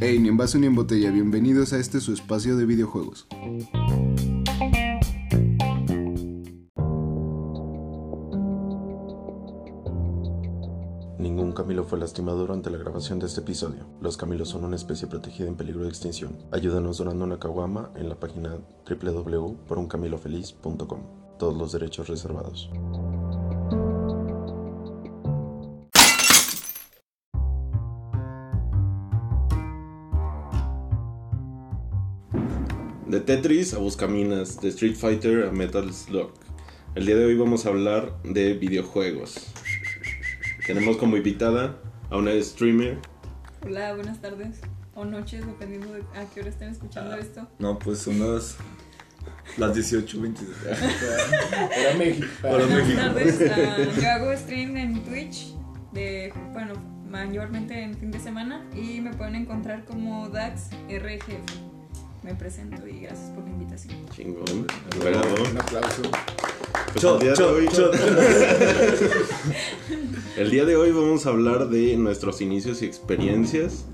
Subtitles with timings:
[0.00, 3.28] Hey, ni en vaso ni en botella, bienvenidos a este su espacio de videojuegos.
[11.18, 13.86] Ningún camilo fue lastimado durante la grabación de este episodio.
[14.00, 16.38] Los camilos son una especie protegida en peligro de extinción.
[16.50, 21.00] Ayúdanos donando una caguama en la página www.poruncamilofeliz.com.
[21.38, 22.68] Todos los derechos reservados.
[33.10, 36.30] De Tetris a Buscaminas, de Street Fighter a Metal Slug.
[36.94, 39.52] El día de hoy vamos a hablar de videojuegos.
[40.64, 41.76] Tenemos como invitada
[42.08, 42.98] a una streamer.
[43.66, 44.60] Hola, buenas tardes
[44.94, 47.18] o noches, dependiendo de a qué hora estén escuchando Ah.
[47.18, 47.48] esto.
[47.58, 48.56] No, pues unas.
[49.56, 50.46] Las 18.22.
[51.76, 52.26] Era México.
[52.44, 53.00] Hola, Buenas México.
[53.00, 55.54] tardes, ah, yo hago stream en Twitch
[55.92, 56.74] de, bueno,
[57.08, 61.69] mayormente en fin de semana y me pueden encontrar como Dax RGF.
[62.30, 63.96] Me presento y gracias por la invitación.
[64.14, 64.64] Chingón.
[64.94, 65.40] Emperador.
[65.50, 66.02] Un aplauso.
[66.92, 67.92] Pues Shot, el, día de shot, hoy, shot.
[70.36, 73.86] el día de hoy vamos a hablar de nuestros inicios y experiencias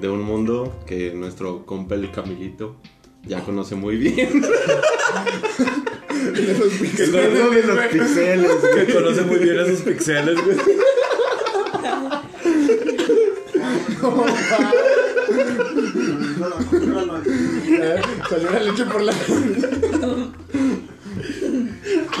[0.00, 2.74] de un mundo que nuestro compa el Camilito
[3.22, 4.42] ya conoce muy bien.
[4.42, 4.48] que
[7.12, 8.50] conoce bien los pixeles.
[8.74, 10.56] Que conoce muy bien esos pixeles, güey.
[16.46, 17.43] Eh,
[18.28, 19.12] Salió la leche por la.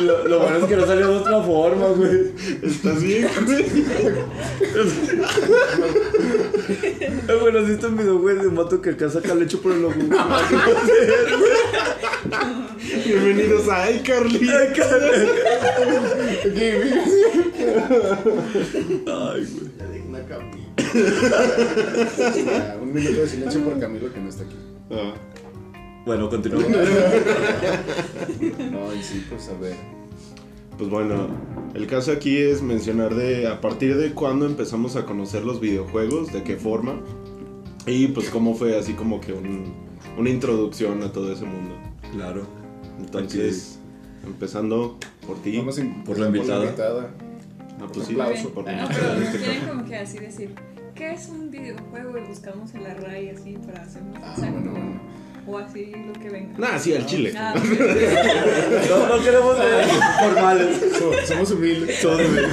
[0.00, 2.32] Lo, lo bueno es que no salió de otra forma, güey.
[2.62, 3.64] ¿Estás bien, güey?
[7.28, 9.72] Es bueno, has visto un video, güey, de un vato que acá saca leche por
[9.72, 9.94] el ojo.
[9.96, 10.10] güey.
[13.06, 14.48] Bienvenidos a iCarly.
[14.50, 14.68] Ay,
[16.54, 16.92] güey.
[19.08, 19.34] Ah,
[22.80, 24.56] Un minuto de silencio por Camilo que no está aquí.
[24.90, 25.14] Ah,
[26.04, 26.68] Bueno, continuamos.
[28.70, 29.74] No, y sí, pues a ver.
[30.76, 31.28] Pues bueno,
[31.74, 36.32] el caso aquí es mencionar de a partir de cuándo empezamos a conocer los videojuegos,
[36.32, 36.96] de qué forma
[37.86, 39.72] y pues cómo fue así como que un-
[40.18, 41.76] una introducción a todo ese mundo.
[42.12, 42.42] Claro.
[42.98, 43.78] Entonces,
[44.26, 45.56] empezando por ti.
[45.58, 47.10] Vamos a- Por la invitada.
[47.80, 50.54] Ah, pues sí, aplauso por Ah, la- pero este quieren como que así decir,
[50.94, 52.18] ¿qué es un videojuego?
[52.18, 54.52] Y buscamos en la RAI así para hacer más Ah, exacto.
[54.54, 55.00] bueno, bueno.
[55.46, 56.58] O así lo que venga.
[56.58, 57.32] Nah, sí, al chile.
[57.36, 57.54] Ah,
[58.88, 59.84] No, no queremos ser
[60.22, 60.78] formales.
[60.98, 62.00] So- Somos humildes.
[62.00, 62.46] Todos, güey.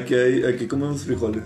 [0.00, 1.42] Aquí, hay, aquí comemos frijoles.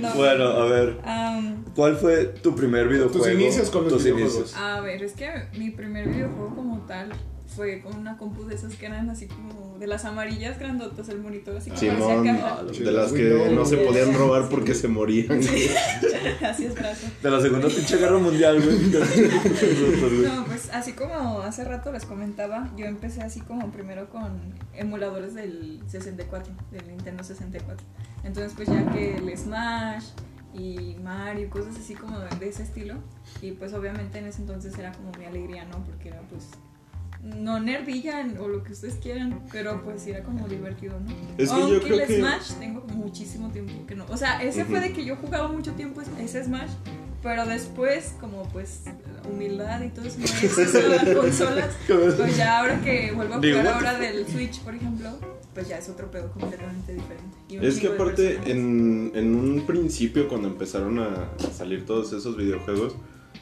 [0.00, 0.14] no.
[0.14, 0.96] Bueno, a ver.
[1.74, 3.18] ¿Cuál fue tu primer videojuego?
[3.24, 4.34] Tus inicios con los Tus videojuegos.
[4.34, 4.56] inicios.
[4.56, 5.28] A ver, es que
[5.58, 7.10] mi primer videojuego como tal
[7.56, 11.20] fue con una compu de esas que eran así como de las amarillas grandotas, el
[11.20, 12.62] monitor así como Simón, caja.
[12.62, 15.40] de las que no se podían robar porque se morían.
[16.42, 17.06] Así es, brazo.
[17.22, 18.76] De la segunda pinche guerra mundial, güey.
[20.26, 24.40] No, pues así como hace rato les comentaba, yo empecé así como primero con
[24.74, 27.86] emuladores del 64, del Nintendo 64.
[28.24, 30.04] Entonces pues ya que el Smash
[30.52, 32.94] y Mario, cosas así como de, de ese estilo.
[33.40, 35.84] Y pues obviamente en ese entonces era como mi alegría, ¿no?
[35.84, 36.48] Porque era pues
[37.26, 41.10] no nervilla o lo que ustedes quieran, pero pues era como divertido, ¿no?
[41.38, 44.04] Es que yo Aunque creo el que- Smash tengo muchísimo tiempo que no.
[44.08, 44.88] O sea, ese fue Ujú.
[44.88, 46.70] de que yo jugaba mucho tiempo es- ese Smash,
[47.22, 48.82] pero después, como pues
[49.28, 51.74] humildad y todo eso, las consolas,
[52.16, 55.10] pues ya ahora que vuelvo a jugar ahora del Switch, por ejemplo,
[55.54, 57.36] pues ya es otro pedo completamente diferente.
[57.66, 62.94] Es que aparte, en, en un principio, cuando empezaron a salir todos esos videojuegos,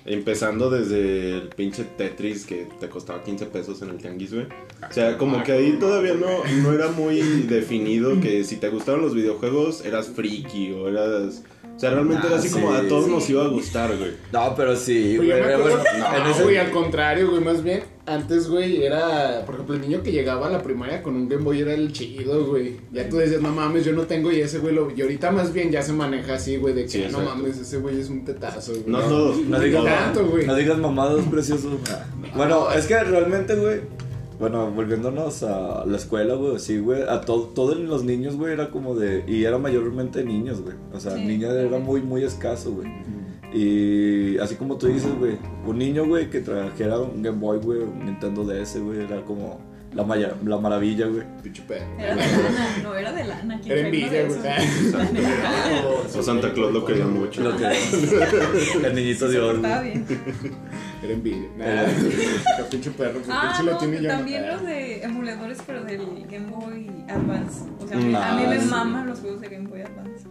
[0.07, 4.47] empezando desde el pinche Tetris que te costaba 15 pesos en el tianguis, güey.
[4.89, 9.01] O sea, como que ahí todavía no, no era muy definido que si te gustaban
[9.01, 11.43] los videojuegos eras friki o eras...
[11.77, 12.85] O sea, realmente Ah, era así como sí.
[12.85, 13.11] a todos Sí.
[13.11, 14.13] nos iba a gustar, güey.
[14.33, 15.79] No, pero sí, Güey, acuerdo- bueno,
[16.17, 19.81] en No, ese- güey, al contrario, güey, más bien, antes, güey, era, por ejemplo, el
[19.81, 22.77] niño que llegaba a la primaria con un Game Boy era el chido, güey.
[22.93, 24.89] Ya tú decías, no mames, yo no tengo y ese güey lo...
[24.95, 27.29] Y ahorita más bien ya se maneja así, güey, de que Sí, no exacto.
[27.31, 28.85] mames, ese güey es un tetazo, güey.
[28.87, 29.39] No todos.
[29.39, 30.47] No digas, tanto, güey.
[30.47, 31.71] no digas mamadas, precioso.
[32.37, 33.81] Bueno, es que realmente, güey.
[34.39, 37.03] Bueno, volviéndonos a la escuela, güey, sí, güey.
[37.03, 39.25] A to- todos los niños, güey, era como de.
[39.29, 40.75] Y era mayormente niños, güey.
[40.93, 41.25] O sea, Sí.
[41.25, 42.89] niña era muy, muy escaso, güey.
[43.53, 47.79] Y así como tú dices, güey, un niño, güey, que trajera un Game Boy, güey,
[47.83, 49.61] un Nintendo DS, güey, era como
[49.95, 51.23] la, maya- la maravilla, güey.
[51.97, 53.61] Era de lana, no era de lana.
[53.61, 54.41] ¿quién Era envidia, de güey.
[56.19, 57.43] O Santa Claus lo quería mucho.
[57.45, 57.65] Lo que.
[58.87, 59.53] el niñito Dios.
[59.53, 59.93] portaba güey.
[59.93, 60.07] bien.
[61.05, 61.49] Era envidia.
[61.59, 61.85] Nah,
[62.57, 64.53] qué pinche perro, porque Ah, no, tiene también Ah.
[64.53, 67.65] los de emuladores, pero del Game Boy Advance.
[67.83, 68.67] O sea, a mí, a mí me sí.
[68.71, 70.27] maman los juegos de Game Boy Advance.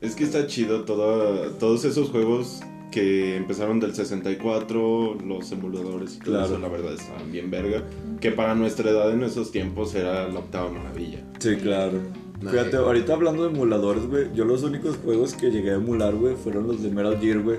[0.00, 2.60] Es que está chido todo, todos esos juegos
[2.90, 6.46] que empezaron del 64, los emuladores y todo Claro.
[6.46, 7.82] eso, la verdad estaban bien verga.
[8.20, 11.18] Que para nuestra edad en esos tiempos era la octava maravilla.
[11.38, 11.98] Sí, claro.
[12.40, 12.80] No, Fíjate, eh.
[12.80, 16.66] ahorita hablando de emuladores, güey, yo los únicos juegos que llegué a emular, güey, fueron
[16.66, 17.58] los de Metal Gear, güey.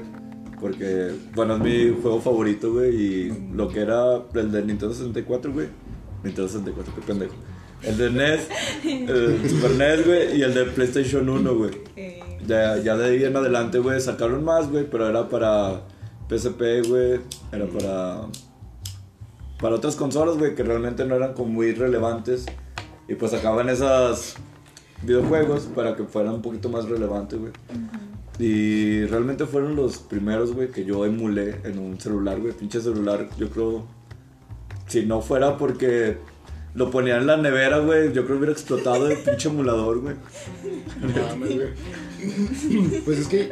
[0.64, 5.52] Porque, bueno, es mi juego favorito, güey, y lo que era el de Nintendo 64,
[5.52, 5.68] güey.
[6.24, 7.34] Nintendo 64, qué pendejo.
[7.82, 8.48] El de NES,
[8.86, 11.72] el Super NES, güey, y el de PlayStation 1, güey.
[12.48, 15.82] Ya, ya de ahí en adelante, güey, sacaron más, güey, pero era para
[16.30, 17.20] PSP, güey,
[17.52, 18.22] era para...
[19.60, 22.46] Para otras consolas, güey, que realmente no eran como muy relevantes.
[23.10, 24.36] Y pues sacaban esos
[25.02, 27.52] videojuegos para que fueran un poquito más relevantes, güey.
[28.40, 32.54] Y realmente fueron los primeros, güey, que yo emulé en un celular, güey.
[32.54, 33.86] Pinche celular, yo creo...
[34.88, 36.18] Si no fuera porque
[36.76, 40.16] lo ponía en la nevera, güey, yo creo que hubiera explotado el pinche emulador, güey.
[41.02, 41.70] No mames, güey.
[43.06, 43.52] Pues es que.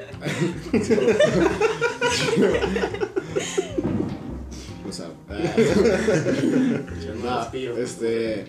[4.87, 5.07] o sea.
[5.29, 5.33] ah,
[7.53, 8.45] no, este.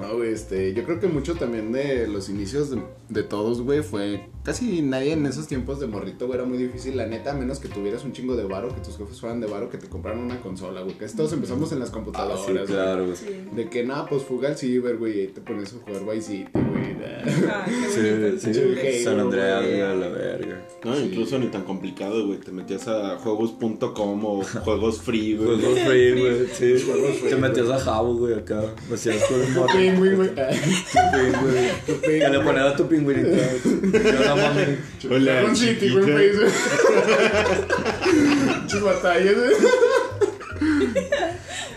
[0.00, 0.72] No, güey, este.
[0.72, 2.82] Yo creo que mucho también de los inicios de,
[3.12, 4.28] de todos, güey, fue.
[4.44, 6.96] Casi nadie en esos tiempos de morrito, güey, era muy difícil.
[6.96, 9.46] La neta, a menos que tuvieras un chingo de varo, que tus jefes fueran de
[9.46, 10.96] varo, que te compraran una consola, güey.
[10.96, 12.44] Casi todos empezamos en las Ah, computadoras.
[12.44, 12.64] sí, güey.
[12.66, 13.16] claro, güey.
[13.16, 13.26] sí.
[13.54, 16.26] De que nada, pues fuga al ciber, güey, y ahí te pones a jugar Vice
[16.26, 16.82] City, güey.
[17.48, 17.64] Ah.
[17.66, 18.00] Sí,
[18.38, 19.70] sí, Sí, San Andreas, güey.
[19.76, 20.66] güey, a la verga.
[20.84, 21.02] No, Sí.
[21.10, 22.38] incluso ni tan complicado, güey.
[22.40, 25.60] Te metías a juegos.com o juegos free, güey.
[25.60, 26.82] Juegos free, güey, sí.
[26.84, 27.78] Juegos free, Te metías güey.
[27.78, 28.62] a Jabo, güey, acá.
[28.88, 29.72] Me hacías con un morro.
[29.76, 30.28] Pingüin, güey.
[30.34, 31.70] Tu güey.
[31.86, 32.38] Tu Que le
[33.04, 35.14] no.
[35.14, 36.04] Hola, Dragon City, güey,
[38.82, 39.52] batallas, güey.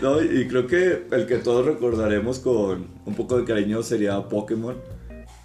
[0.02, 4.76] No, y creo que el que todos recordaremos con un poco de cariño sería Pokémon.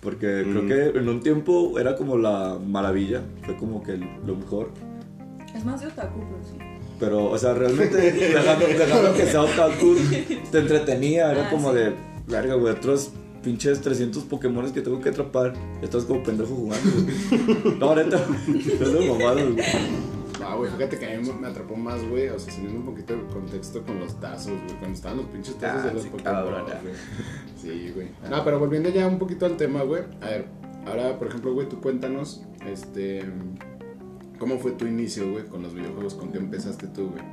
[0.01, 0.67] Porque creo Mm.
[0.67, 3.21] que en un tiempo era como la maravilla.
[3.45, 4.71] Fue como que lo mejor.
[5.55, 6.57] Es más de otaku, pero sí.
[6.99, 9.95] Pero, o sea, realmente dejando, dejando que sea otaku,
[10.51, 11.31] te entretenía.
[11.31, 11.77] Era Ah, como sí.
[11.77, 11.93] de,
[12.27, 13.11] verga, güey, otros
[13.43, 15.53] pinches 300 Pokémones que tengo que atrapar.
[15.81, 16.89] Estás como pendejo jugando.
[16.91, 17.77] güey.
[17.79, 18.17] No, neta,
[18.47, 19.65] es de mamadas, güey.
[20.43, 22.29] Ah, güey, fíjate que a mí me atrapó más, güey.
[22.29, 24.77] O sea, teniendo un poquito de contexto con los tazos, güey.
[24.79, 26.43] Cuando estaban los pinches tazos Ah, de los sí, Pokémon.
[26.43, 26.95] güey.
[27.61, 28.07] Sí, güey.
[28.29, 30.03] No, pero volviendo ya un poquito al tema, güey.
[30.21, 30.45] A ver,
[30.87, 33.23] ahora, por ejemplo, güey, tú cuéntanos, este.
[34.39, 36.15] ¿Cómo fue tu inicio, güey, con los videojuegos?
[36.15, 37.23] ¿Con qué empezaste tú, güey?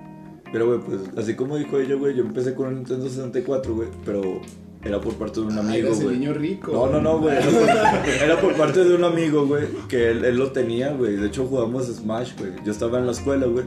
[0.52, 3.88] Pero, güey, pues, así como dijo ella, güey, yo empecé con un Nintendo 64, güey,
[4.04, 4.40] pero
[4.84, 6.18] era por parte de un amigo, güey.
[6.18, 6.72] niño rico.
[6.72, 7.36] No, no, no, güey.
[7.36, 11.16] Era por, era por parte de un amigo, güey, que él, él lo tenía, güey.
[11.16, 12.52] De hecho, jugamos Smash, güey.
[12.64, 13.64] Yo estaba en la escuela, güey.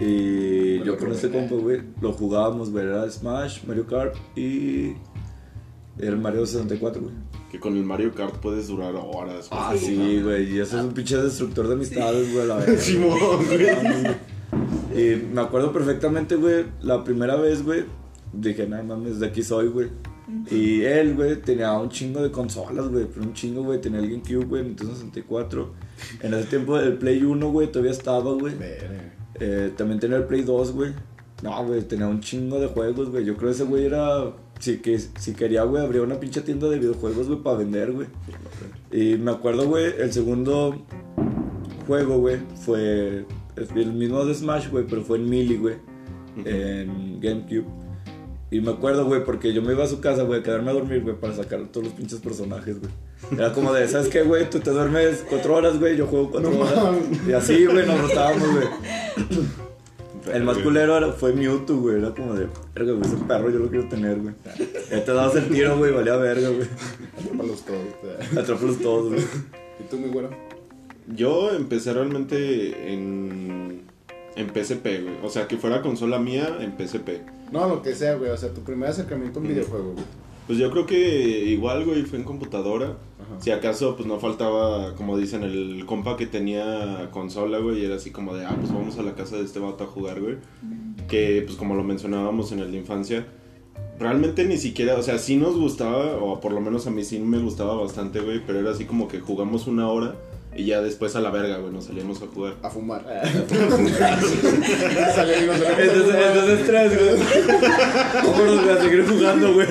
[0.00, 2.86] Y Bueno, yo con este compa, güey, lo jugábamos, güey.
[2.86, 4.94] Era Smash, Mario Kart y.
[5.98, 7.14] El Mario 64, güey.
[7.52, 9.50] Que con el Mario Kart puedes durar horas.
[9.50, 9.60] güey.
[9.62, 10.50] Ah, sí, güey.
[10.54, 12.78] Y eso es un pinche destructor de amistades, güey, a la verdad.
[12.78, 13.66] Simón, güey.
[14.96, 17.84] Y me acuerdo perfectamente, güey, la primera vez, güey,
[18.32, 19.88] dije, no mames, de aquí soy, güey.
[20.50, 24.10] Y él, güey, tenía un chingo de consolas, güey, pero un chingo, güey, tenía el
[24.10, 25.72] GameCube, güey, Nintendo 64.
[26.22, 28.54] En ese tiempo el Play 1, güey, todavía estaba, güey.
[29.38, 30.92] Eh, también tenía el Play 2, güey.
[31.42, 33.24] No, güey, tenía un chingo de juegos, güey.
[33.24, 34.32] Yo creo que ese güey era.
[34.58, 38.08] Si, que, si quería, güey, abría una pinche tienda de videojuegos, güey, para vender, güey.
[38.92, 40.84] Y me acuerdo, güey, el segundo
[41.86, 43.24] juego, güey, fue
[43.56, 45.76] el mismo de Smash, güey, pero fue en Melee, güey,
[46.44, 47.79] en GameCube.
[48.52, 50.74] Y me acuerdo, güey, porque yo me iba a su casa, güey, a quedarme a
[50.74, 52.90] dormir, güey, para sacar todos los pinches personajes, güey.
[53.38, 54.48] Era como de, ¿sabes qué, güey?
[54.50, 56.96] Tú te duermes cuatro horas, güey, yo juego cuatro No horas.
[57.28, 58.66] Y así, güey, nos rotábamos, güey.
[60.34, 61.98] El más culero era- fue Mewtwo, güey.
[61.98, 64.34] Era como de, verga, güey, ese perro yo lo quiero tener, güey.
[64.90, 66.68] Ya te dabas el tiro, güey, valía verga, güey.
[67.18, 67.80] Atrápalos todos.
[68.02, 68.42] güey.
[68.42, 69.22] Atrápalos todos, güey.
[69.78, 70.30] ¿Y tú, mi güero?
[71.14, 73.69] Yo empecé realmente en,
[74.36, 75.14] en PSP, güey.
[75.22, 77.22] O sea, que fuera consola mía en PSP.
[77.52, 78.30] No, lo que sea, güey.
[78.30, 80.04] O sea, tu primer acercamiento a un videojuego, güey.
[80.46, 82.96] Pues yo creo que igual, güey, fue en computadora.
[83.20, 83.40] Ajá.
[83.40, 87.96] Si acaso, pues no faltaba, como dicen, el compa que tenía consola, güey, y era
[87.96, 90.38] así como de, ah, pues vamos a la casa de este vato a jugar, güey.
[91.08, 93.26] Que, pues como lo mencionábamos en el de infancia,
[94.00, 97.20] realmente ni siquiera, o sea, sí nos gustaba, o por lo menos a mí sí
[97.20, 100.16] me gustaba bastante, güey, pero era así como que jugamos una hora
[100.56, 102.54] y ya después a la verga, güey, nos salíamos a jugar.
[102.62, 103.02] A fumar.
[105.14, 107.10] Sale, Entonces, entonces tres, güey.
[108.24, 109.66] Vámonos, a seguir jugando, güey.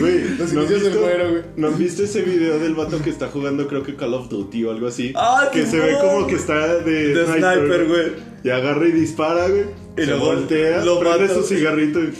[0.00, 1.42] Güey, Los ¿no, has inicios del visto, güey.
[1.56, 4.64] ¿no has visto ese video del vato que está jugando, creo que Call of Duty
[4.64, 5.12] o algo así?
[5.16, 8.12] Ah, que se ve como que está de, De sniper, güey.
[8.44, 9.64] Y agarra y dispara, güey.
[9.96, 11.34] Y se luego voltea, lo prende mata.
[11.34, 12.12] su cigarrito y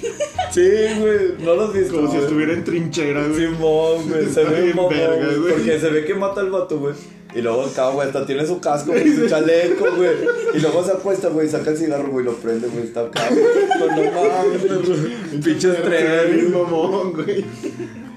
[0.50, 1.94] Sí, güey, no los viste.
[1.94, 3.46] como si estuviera en trinchera, güey.
[3.46, 5.52] Simón, güey, se Está ve verga, güey, güey.
[5.52, 6.94] Porque se ve que mata al vato, güey.
[7.34, 10.10] Y luego acá, güey, hasta tiene su casco, güey, su chaleco, güey.
[10.54, 13.44] Y luego se acuesta, güey, saca el cigarro, güey, lo prende, güey, está acá, güey.
[13.78, 15.40] No mames, güey.
[15.42, 16.48] Pinche güey.
[16.48, 17.44] mamón, güey.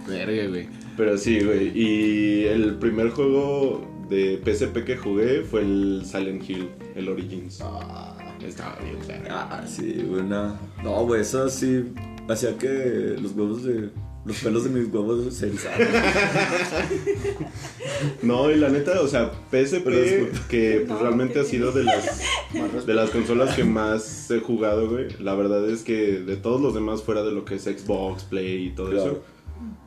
[0.07, 0.67] Verga, güey.
[0.97, 1.71] Pero sí, güey.
[1.77, 7.61] Y el primer juego de PSP que jugué fue el Silent Hill, el Origins.
[8.45, 9.47] Estaba bien verga.
[9.51, 10.57] Ah, sí, güey, no.
[10.83, 11.93] No, güey, eso sí
[12.27, 13.89] hacía que los huevos de.
[14.23, 15.79] Los pelos de mis huevos se erizaran.
[18.23, 19.85] No, y la neta, o sea, PSP,
[20.49, 24.89] que pues, No, realmente ha sido de las, de las consolas que más he jugado,
[24.89, 25.07] güey.
[25.19, 28.67] La verdad es que de todos los demás, fuera de lo que es Xbox, Play
[28.67, 29.03] y todo Claro.
[29.11, 29.21] eso,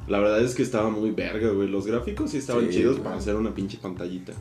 [0.09, 1.69] la verdad es que estaba muy verga, güey.
[1.69, 3.05] Los gráficos sí estaban Sí, chidos güey.
[3.05, 4.33] para hacer una pinche pantallita.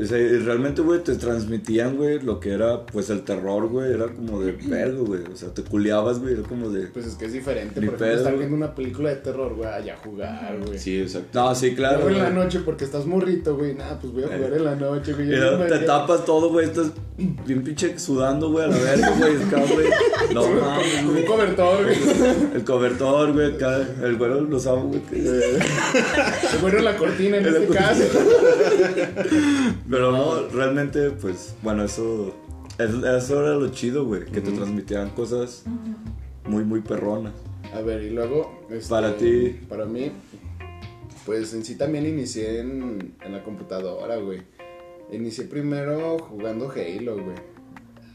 [0.00, 3.92] O sea, y realmente, güey, te transmitían, güey, lo que era, pues, el terror, güey.
[3.92, 5.22] Era como de vergo, güey.
[5.32, 6.34] O sea, te culiabas, güey.
[6.34, 6.86] Era como de.
[6.86, 7.74] Pues es que es diferente.
[7.74, 8.46] Por ejemplo, pedo, estar güey.
[8.46, 10.78] viendo una película de terror, güey, allá jugar, güey.
[10.78, 11.28] Sí, exacto.
[11.42, 11.96] No, sí, claro.
[12.02, 12.44] Luego en la güey.
[12.44, 13.74] noche porque estás morrito, güey.
[13.74, 14.56] Nada, pues voy a jugar Eh.
[14.56, 15.28] en la noche, güey.
[15.68, 16.66] Te tapas todo, güey.
[16.66, 16.92] Estás
[17.44, 19.36] bien pinche sudando, güey, a la verga, güey.
[19.42, 19.86] Acá, güey.
[20.32, 21.24] No mames, Con un güey.
[21.24, 21.96] cobertor, güey.
[22.54, 23.80] El cobertor, güey, acá.
[24.04, 25.00] El güero lo usaba, güey.
[25.10, 27.88] Se bueno la cortina en este cortina.
[27.88, 28.04] caso.
[29.90, 32.34] Pero no, realmente, pues, bueno, eso.
[32.78, 32.90] es-
[33.24, 34.24] Eso era lo chido, güey.
[34.26, 35.64] Que te transmitían cosas
[36.46, 37.32] muy, muy perronas.
[37.74, 38.66] A ver, y luego.
[38.70, 39.58] este, Para ti.
[39.68, 40.12] Para mí.
[41.26, 44.42] Pues en sí también inicié en, en la computadora, güey.
[45.12, 47.36] Inicié primero jugando Halo, güey.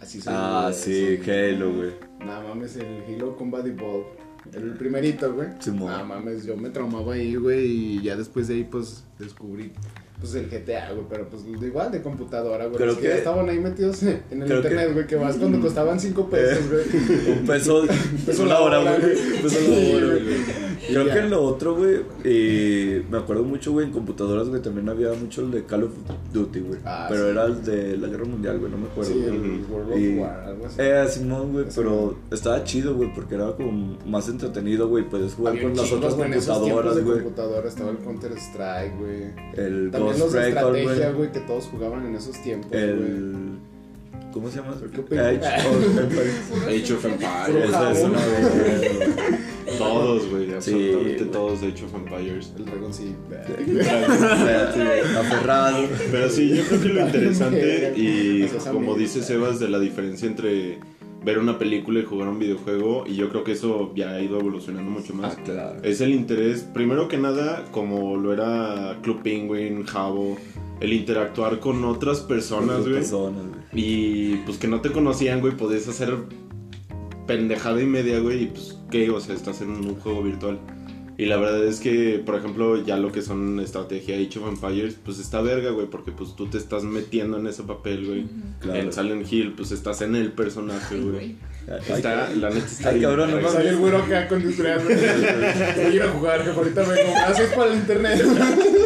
[0.01, 1.91] Así se Ah, sí, Halo, güey.
[2.25, 4.05] Nada mames, el Halo Combat Evolved.
[4.53, 5.49] El primerito, güey.
[5.59, 5.87] Simón.
[5.91, 7.65] Nada mames, yo me traumaba ahí, güey.
[7.97, 9.71] Y ya después de ahí, pues descubrí.
[10.23, 12.77] Pues el GTA, güey, pero pues igual de computadora, güey.
[12.77, 15.99] Creo que, que- estaban ahí metidos en el internet, que- güey, que vas cuando costaban
[15.99, 16.83] 5 pesos, güey.
[17.39, 17.85] Un peso,
[18.25, 18.95] peso una la hora, güey.
[19.35, 20.62] Un peso la hora, güey.
[20.87, 24.89] Creo que en lo otro, güey, y me acuerdo mucho, güey, en computadoras, güey, también
[24.89, 25.91] había mucho el de Call of
[26.33, 26.79] Duty, güey.
[26.85, 27.29] Ah, pero sí.
[27.31, 29.11] era el de la Guerra Mundial, güey, no me acuerdo.
[29.11, 29.35] Sí, güey.
[29.35, 29.65] el.
[29.69, 30.75] World of Y- War, algo así.
[30.79, 35.53] Eh, Simón, güey, pero estaba chido, güey, porque era como más entretenido, güey, podías jugar
[35.53, 37.17] Había con las otras güey, computadoras, güey.
[37.19, 39.21] computadora estaba el Counter Strike, güey.
[39.55, 41.13] El También Ghost los de estrategia, güey.
[41.13, 42.83] güey, que todos jugaban en esos tiempos, güey.
[42.83, 43.33] El...
[44.33, 44.71] ¿Cómo se llama?
[44.71, 45.43] Age of Empires.
[46.67, 47.05] Age of.
[47.05, 47.69] Empires.
[49.77, 50.53] Todos, güey.
[50.53, 52.53] Absolutamente todos de Age of Empires.
[52.57, 53.15] El Dragon sí.
[55.17, 55.85] Aferrado.
[56.11, 60.79] Pero sí, yo creo que lo interesante y como dice Sebas de la diferencia entre
[61.23, 64.39] ver una película y jugar un videojuego y yo creo que eso ya ha ido
[64.39, 65.37] evolucionando mucho más.
[65.37, 65.83] Ah, claro.
[65.83, 70.37] Es el interés, primero que nada, como lo era Club Penguin, Jabo,
[70.81, 72.95] el interactuar con otras personas, Otras güey.
[72.95, 73.63] personas, güey.
[73.73, 76.13] Y pues que no te conocían, güey, podías hacer
[77.25, 79.09] pendejada y media, güey, y pues, ¿qué?
[79.09, 80.59] O sea, estás en un juego virtual.
[81.17, 84.97] Y la verdad es que, por ejemplo, ya lo que son estrategia Age of Empires,
[85.03, 88.25] pues está verga, güey, porque pues tú te estás metiendo en ese papel, güey.
[88.59, 88.79] Claro.
[88.79, 91.35] En Silent Hill, pues estás en el personaje, güey.
[91.87, 93.65] Está, la neta está Ay, bien cabrón, no mames.
[93.65, 94.43] El güero acá con.
[94.43, 97.15] Voy a ir a jugar, que ahorita vengo.
[97.25, 98.21] Haces para el internet.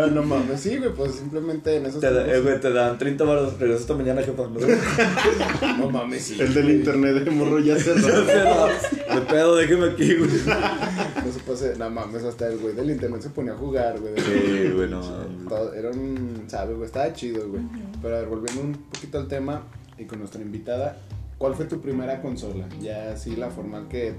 [0.00, 0.60] No, no mames.
[0.60, 3.82] Sí, güey, pues simplemente en esos Te, da- eh, güey, te dan 30 baros, regresas
[3.82, 4.42] esta mañana, jefa.
[4.42, 4.58] No,
[5.78, 6.36] No mames, sí.
[6.40, 6.76] El del güey.
[6.76, 8.24] internet de morro ya cerró.
[9.14, 10.30] De pedo, déjeme aquí, güey.
[10.30, 14.14] No se pase, no mames, hasta el güey del internet se ponía a jugar, güey.
[14.16, 15.74] Sí, güey, no mames.
[15.76, 16.86] Era un, ¿sabes, güey?
[16.86, 17.62] Estaba chido, güey.
[18.02, 19.62] Pero a ver, volviendo un poquito al tema
[19.98, 20.96] y con nuestra invitada,
[21.38, 22.66] ¿cuál fue tu primera consola?
[22.80, 24.14] Ya así la formal que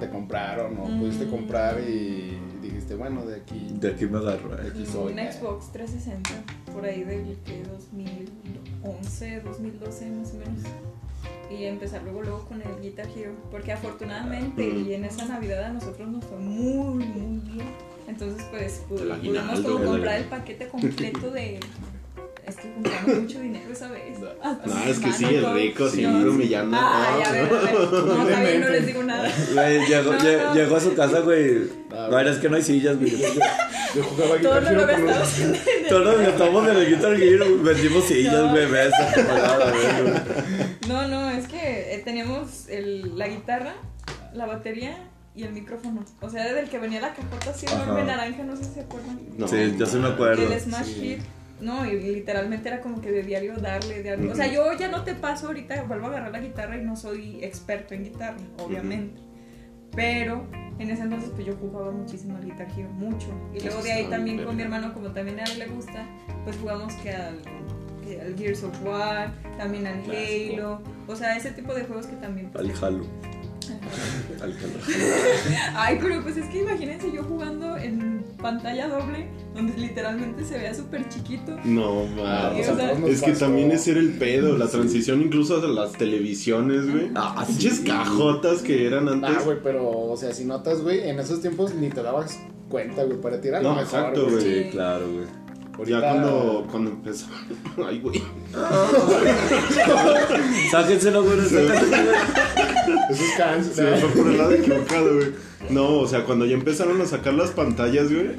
[0.00, 1.00] te compraron o Mm.
[1.00, 4.70] pudiste comprar y dijiste, bueno, de aquí, De aquí me agarro, de eh.
[4.72, 5.12] aquí soy.
[5.12, 6.30] Un Xbox 360,
[6.72, 7.62] por ahí del que
[8.82, 10.62] 2011, 2012 más o menos.
[11.50, 14.86] Y empezar luego luego con el Guitar Hero, porque afortunadamente Mm.
[14.88, 17.66] y en esa Navidad a nosotros nos fue muy muy bien.
[18.08, 21.60] Entonces pues pudimos como el- comprar el paquete completo de
[22.46, 24.18] es que juntamos mucho dinero esa vez.
[24.20, 25.54] No, mi es que sí, el todo.
[25.54, 25.96] rico Sí.
[25.96, 27.26] siempre humillando a Ay, todos.
[27.26, 27.74] a ver, a ver.
[28.06, 29.32] No, está bien, no les digo nada.
[29.54, 30.54] Güey, llegó, No, lle- no.
[30.54, 31.62] llegó a su casa, güey.
[31.92, 33.10] Ah, No, es que no hay sillas, güey.
[33.94, 36.68] Yo jugaba Todo Guitar no lo Hero con unos- gastamos en el- Todos nos gastamos
[36.68, 38.50] en el Guitar Hero, vendimos sillas, No.
[38.50, 39.16] güey, mesas.
[40.88, 43.74] No, no, es que eh, teníamos el, la guitarra,
[44.34, 44.96] la batería
[45.34, 46.04] y el micrófono.
[46.20, 48.80] O sea, desde el que venía la cajota así enorme naranja, no sé si se
[48.80, 49.18] acuerdan.
[49.36, 50.50] No, Sí, yo sí me acuerdo.
[50.52, 50.94] El Smash sí.
[51.00, 51.20] Hit.
[51.60, 54.30] No, y literalmente era como que de diario darle, diario.
[54.30, 56.96] O sea, yo ya no te paso ahorita, vuelvo a agarrar la guitarra y no
[56.96, 59.20] soy experto en guitarra, obviamente.
[59.94, 60.46] Pero
[60.78, 63.28] en ese entonces pues yo jugaba muchísimo al Guitar Hero, mucho.
[63.54, 66.06] Y luego de ahí también con mi hermano, como también a él le gusta,
[66.44, 67.40] pues jugamos que al
[68.06, 70.02] eh, al Gears of War, también al.
[70.04, 72.50] Halo, o sea, ese tipo de juegos que también...
[72.50, 73.06] pues, Al Halo.
[74.42, 75.76] Al Halo.
[75.76, 80.74] Ay, pero pues es que imagínense yo jugando en pantalla doble, donde literalmente se vea
[80.74, 81.56] súper chiquito.
[81.64, 82.68] No, mames.
[82.68, 83.46] o sea, nos Es que pasó.
[83.46, 87.10] también ese era el pedo, la transición incluso a las televisiones, güey.
[87.14, 87.52] Ah, sí.
[87.52, 89.30] Pinches cajotas que eran antes.
[89.38, 92.38] Ah, güey, pero, o sea, si notas, güey, en esos tiempos ni te dabas
[92.68, 94.42] cuenta, güey, para tirar No, lo mejor, exacto, güey.
[94.64, 95.45] Sí, claro, güey.
[95.84, 97.26] Ya Ahorita- cuando, cuando empezó.
[97.86, 98.22] Ay, güey.
[100.70, 101.36] Sáquenselo, güey.
[101.36, 101.66] güey.
[103.10, 105.32] Esos cans, Se me fue por el lado equivocado, güey.
[105.70, 108.36] No, o sea, cuando ya empezaron a sacar las pantallas, güey.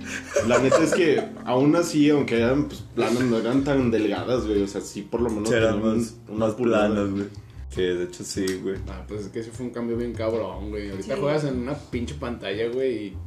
[0.47, 4.61] La neta es que aún así, aunque eran pues, planas, no eran tan delgadas, güey.
[4.63, 5.49] O sea, sí, por lo menos.
[5.49, 7.25] Sí, eran más, más planas, güey.
[7.69, 8.77] Sí, de hecho sí, güey.
[8.89, 10.89] Ah, pues es que ese fue un cambio bien cabrón, güey.
[10.89, 11.19] Ahorita Sí.
[11.21, 13.17] juegas en una pinche pantalla, güey, y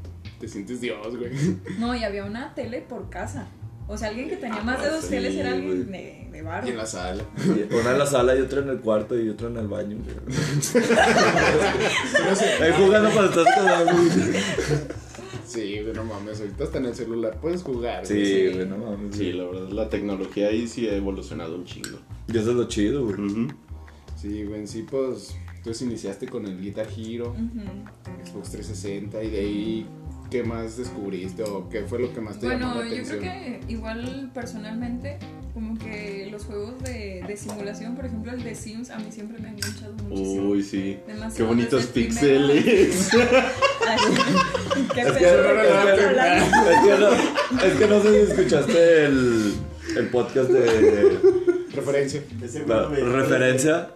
[0.40, 1.30] te sientes Dios, güey.
[1.78, 3.46] No, y había una tele por casa.
[3.92, 6.64] O sea, alguien que tenía más de dos sí, teles era alguien de, de varo.
[6.64, 7.24] Y en la sala.
[7.80, 10.14] Una en la sala y otra en el cuarto y otra en el baño, güey.
[12.24, 12.44] No sé.
[12.62, 14.08] Ahí jugando cuando estás güey.
[15.44, 16.40] Sí, güey, no mames.
[16.40, 18.06] Ahorita hasta en el celular puedes jugar.
[18.06, 18.54] Sí, güey.
[18.54, 19.16] güey, no mames.
[19.16, 21.98] Sí, la verdad, la tecnología ahí sí ha evolucionado un chingo.
[22.32, 23.48] Y eso es lo chido, güey.
[24.14, 25.34] Sí, güey, en sí, pues.
[25.56, 27.34] Entonces iniciaste con el Guitar Hero.
[28.24, 29.86] Xbox 360, y de ahí,
[30.30, 33.20] ¿qué más descubriste o qué fue lo que más te llamó Bueno, la yo creo
[33.20, 35.18] que igual personalmente,
[35.52, 39.38] como que los juegos de, de simulación, por ejemplo el de Sims, a mí siempre
[39.40, 40.50] me han enganchado muchísimo.
[40.50, 40.98] Uy, sí.
[41.06, 42.66] Demasiado, Qué bonitos píxeles.
[42.66, 43.10] Es
[45.18, 47.10] que, no,
[47.64, 49.54] es que no sé si escuchaste el,
[49.96, 51.18] el podcast de
[51.74, 52.22] Referencia.
[52.66, 53.90] la referencia.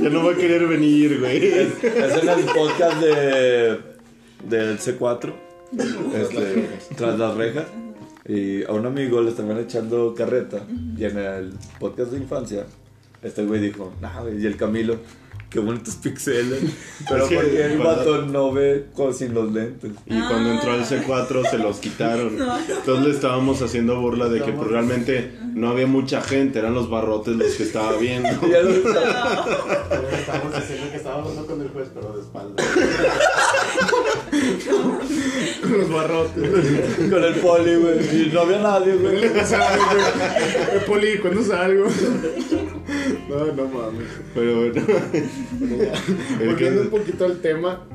[0.00, 1.46] ya no va a querer venir, güey.
[1.46, 3.94] Es, es en el podcast de
[4.48, 5.43] del C4.
[6.14, 7.66] Este, tras las rejas.
[8.26, 10.64] Y a un amigo le estaban echando carreta.
[10.96, 12.66] Y en el podcast de infancia,
[13.22, 14.96] este güey dijo, nah, güey, y el Camilo,
[15.50, 16.60] qué bonitos pixeles.
[17.08, 19.90] Pero que porque el cuando- vato no ve con, sin los lentes.
[20.06, 22.38] Y cuando entró al C4 se los quitaron.
[22.68, 26.88] Entonces le estábamos haciendo burla de que pues, realmente no había mucha gente, eran los
[26.88, 28.28] barrotes los que estaba viendo.
[28.46, 28.58] Y ya
[30.18, 32.62] Estábamos diciendo que estábamos hablando con el juez, pero de espalda.
[35.62, 36.50] Con los barrotes.
[37.10, 38.22] con el poli, güey.
[38.28, 39.24] Y no había nadie, güey.
[39.24, 41.86] Eh, Poli, ¿cuándo salgo?
[43.28, 44.08] No, no mames.
[44.34, 44.82] Pero bueno,
[46.40, 47.86] El Volviendo un poquito al tema.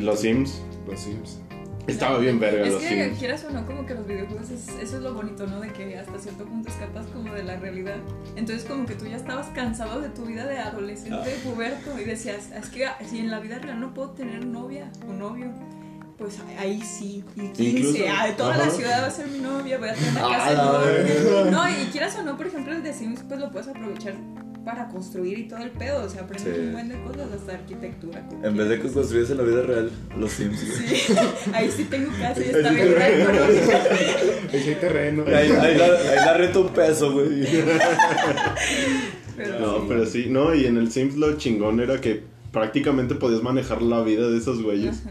[0.00, 0.62] los Sims.
[0.88, 1.38] Los Sims.
[1.86, 3.18] Estaba bien verga Es los que Sims.
[3.18, 5.60] quieras o no, como que los videojuegos, es- eso es lo bonito, ¿no?
[5.60, 7.96] De que hasta cierto punto escapas como de la realidad.
[8.34, 12.04] Entonces como que tú ya estabas cansado de tu vida de adolescente, de puberto, y
[12.04, 15.52] decías, es que si en la vida real no puedo tener novia o novio,
[16.18, 18.64] pues ahí sí, y 15, Incluso, ah, toda ajá.
[18.66, 21.50] la ciudad va a ser mi novia, voy a tener una Ah, casa la enorme.
[21.50, 24.14] No, y quieras o no, por ejemplo, el de Sims, pues lo puedes aprovechar
[24.66, 26.60] para construir y todo el pedo, o sea, aprendes Sí.
[26.60, 28.28] un buen de cosas, hasta arquitectura.
[28.42, 28.92] En vez de que quieras.
[28.96, 30.58] construyes en la vida real, los Sims.
[30.58, 31.14] Sí,
[31.54, 33.82] ahí sí tengo casa y está bien económica.
[34.52, 35.24] Ahí sí hay terreno.
[35.28, 37.46] Ahí, ahí la, ahí la renta un peso, güey.
[39.36, 43.42] Pero No, pero sí, no, y en el Sims lo chingón era que prácticamente podías
[43.42, 45.02] manejar la vida de esos güeyes.
[45.06, 45.10] Ajá.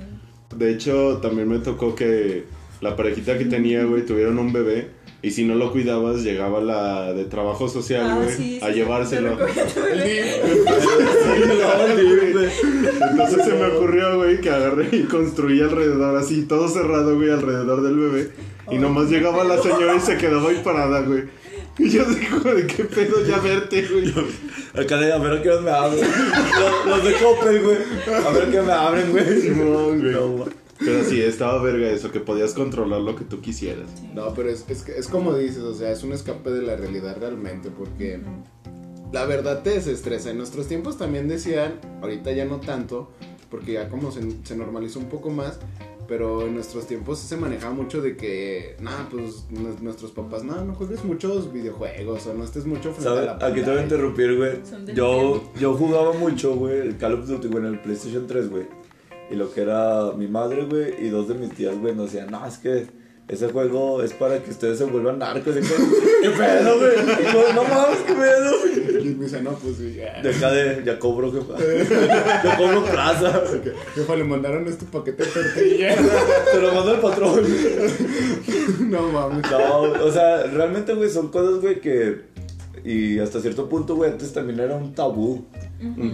[0.57, 2.43] De hecho, también me tocó que
[2.81, 4.89] la parejita que tenía, güey, tuvieron un bebé.
[5.25, 8.73] Y si no lo cuidabas, llegaba la de trabajo social, Ah, güey, sí, a sí,
[8.73, 9.35] llevárselo.
[9.35, 10.41] recogía tu bebé.
[13.11, 17.81] Entonces se me ocurrió, güey, que agarré y construí alrededor, así, todo cerrado, güey, alrededor
[17.81, 18.31] del bebé.
[18.71, 21.23] Y nomás llegaba la señora y se quedaba ahí parada, güey.
[21.77, 24.13] Y yo digo, de qué pedo ya verte, güey.
[24.75, 26.01] Acá de, a ver a qué hora me abren.
[26.01, 27.77] Los, los de Coppel, güey.
[28.25, 29.41] A ver a qué me abren, güey.
[29.41, 30.13] Simón, güey.
[30.13, 30.49] No, güey.
[30.85, 33.89] Pero sí, estaba verga eso, que podías controlar lo que tú quisieras.
[34.13, 36.75] No, pero es, es, que- es como dices, o sea, es un escape de la
[36.75, 38.19] realidad realmente, porque
[39.11, 40.29] la verdad te desestresa.
[40.31, 43.11] En nuestros tiempos también decían, ahorita ya no tanto,
[43.49, 45.59] porque ya como se, se normalizó un poco más,
[46.07, 50.63] pero en nuestros tiempos se manejaba mucho de que, nada, pues nu- nuestros papás, no,
[50.63, 53.55] no juegues muchos videojuegos o no estés mucho frente a la Aquí te voy a
[53.65, 53.81] pantalla".
[53.83, 54.51] interrumpir, güey.
[54.93, 58.65] Yo, yo jugaba mucho, güey, el Call of Duty, güey, en el PlayStation 3, güey.
[59.29, 62.29] Y lo que era mi madre, güey, y dos de mis tías, güey, nos decían,
[62.31, 62.87] no, es que
[63.27, 65.55] ese juego es para que ustedes se vuelvan narcos.
[65.55, 66.95] ¿Qué pedo, güey?
[67.33, 69.01] No, no mames, qué pedo.
[69.01, 70.21] Y me dice, no, pues sí, ya.
[70.21, 71.55] Deja de, ya cobro, jefa.
[72.43, 73.41] Ya cobro plaza.
[73.95, 75.95] Jefa, le mandaron este paquete de tortilla.
[76.51, 77.41] Te lo mando el patrón.
[78.91, 79.49] no mames.
[79.49, 82.21] No, o sea, realmente, güey, son cosas, güey, que,
[82.85, 85.45] Y hasta cierto punto, güey, antes también era un tabú.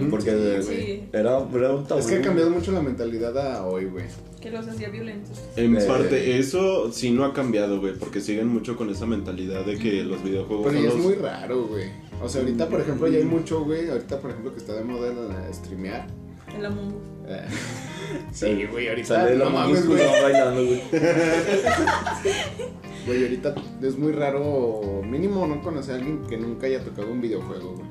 [0.09, 0.31] Porque
[0.61, 1.03] Sí, sí.
[1.11, 1.99] era, era un tabú.
[1.99, 4.05] Es que ha cambiado mucho la mentalidad a hoy, güey.
[4.39, 5.37] Que los hacía violentos.
[5.57, 5.83] En Eh.
[5.85, 10.03] parte, eso sí no ha cambiado, güey, porque siguen mucho con esa mentalidad de que
[10.03, 11.05] los videojuegos Pero son ya es los...
[11.05, 11.89] muy raro, güey.
[12.23, 13.89] O sea, ahorita, por ejemplo, ya hay mucho, güey.
[13.89, 15.09] Ahorita, por ejemplo, que está de moda
[15.47, 16.07] el streamear.
[16.57, 16.93] El Among Us.
[17.27, 17.45] Eh,
[18.31, 19.07] Sí, güey, ahorita.
[19.07, 20.21] Sale la no mames, mames, güey.
[20.23, 20.81] bailando, güey.
[23.05, 27.21] Güey, ahorita es muy raro, mínimo no conocer a alguien que nunca haya tocado un
[27.21, 27.87] videojuego, güey.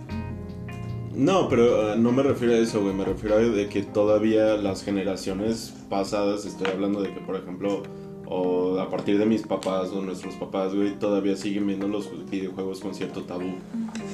[1.15, 2.95] No, pero eh, no me refiero a eso, güey.
[2.95, 7.83] Me refiero a de que todavía las generaciones pasadas, estoy hablando de que, por ejemplo,
[8.27, 12.79] o a partir de mis papás o nuestros papás, güey, todavía siguen viendo los videojuegos
[12.81, 13.55] con cierto tabú.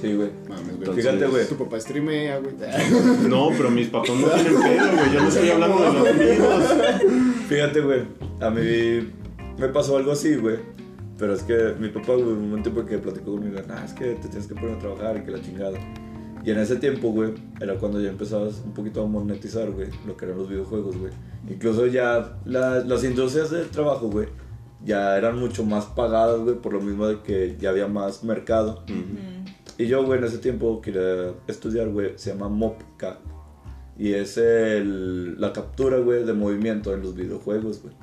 [0.00, 0.30] Sí, güey.
[0.48, 0.78] Mames, güey.
[0.78, 1.46] Entonces- Fíjate, güey.
[1.46, 2.54] Tu papá streamea, güey.
[3.28, 5.12] No, pero mis papás no tienen pedo, güey.
[5.12, 6.64] Yo no estoy hablando de los míos.
[7.48, 8.00] Fíjate, güey,
[8.40, 9.10] a mí
[9.58, 10.56] me pasó algo así, güey.
[11.18, 14.28] Pero es que mi papá, güey, un momento porque platicó conmigo, nah, es que te
[14.28, 15.78] tienes que poner a trabajar y que la chingada.
[16.44, 20.16] Y en ese tiempo, güey, era cuando ya empezabas un poquito a monetizar, güey, lo
[20.16, 21.12] que eran los videojuegos, güey.
[21.48, 24.28] Incluso ya la- las industrias del trabajo, güey,
[24.84, 28.84] ya eran mucho más pagadas, güey, por lo mismo de que ya había más mercado.
[29.78, 33.18] Y yo, güey, en ese tiempo quería estudiar, güey, se llama MOPCA.
[33.98, 37.94] Y es el, la captura, güey, de movimiento en los videojuegos, güey.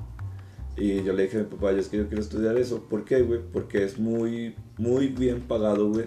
[0.76, 2.82] Y yo le dije a mi papá, yo es que yo quiero estudiar eso.
[2.88, 3.40] ¿Por qué, güey?
[3.52, 6.06] Porque es muy, muy bien pagado, güey.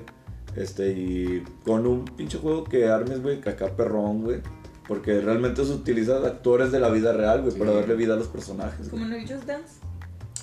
[0.55, 4.41] Este, y con un pinche juego que armes, güey, que acá perrón, güey.
[4.87, 8.27] Porque realmente se utilizan actores de la vida real, güey, para darle vida a los
[8.27, 8.89] personajes.
[8.89, 9.79] Como en Just Dance.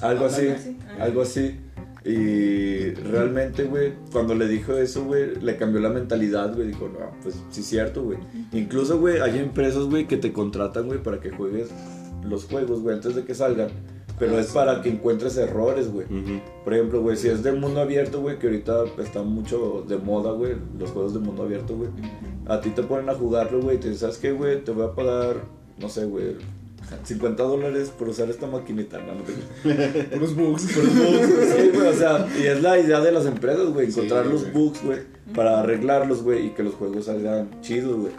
[0.01, 0.49] Algo así.
[0.49, 1.05] Ah.
[1.05, 1.61] algo así.
[2.05, 6.69] Y realmente, güey, cuando le dijo eso, güey, le cambió la mentalidad, güey.
[6.69, 8.19] Dijo, no, pues sí es cierto, güey.
[8.53, 11.71] Incluso, güey, hay empresas, güey, que te contratan, güey, para que juegues
[12.23, 13.71] los juegos, güey, antes de que salgan.
[14.19, 16.07] Pero es para que encuentres errores, güey.
[16.65, 20.33] Por ejemplo, güey, si es de mundo abierto, güey, que ahorita está mucho de moda,
[20.33, 21.91] güey, los juegos de mundo abierto, güey.
[22.47, 24.63] A ti te ponen a jugarlo, güey, y te dicen, ¿sabes qué, güey?
[24.63, 25.37] Te voy a pagar,
[25.79, 26.37] no sé, güey,
[27.03, 30.63] 50 dólares por usar esta maquinita, no, no te Unos bugs.
[30.63, 34.53] Sí, güey, o sea, y es la idea de las empresas, güey, Sí, encontrar los
[34.53, 35.01] bugs, güey,
[35.35, 38.13] para arreglarlos, güey, y que los juegos salgan chidos, güey.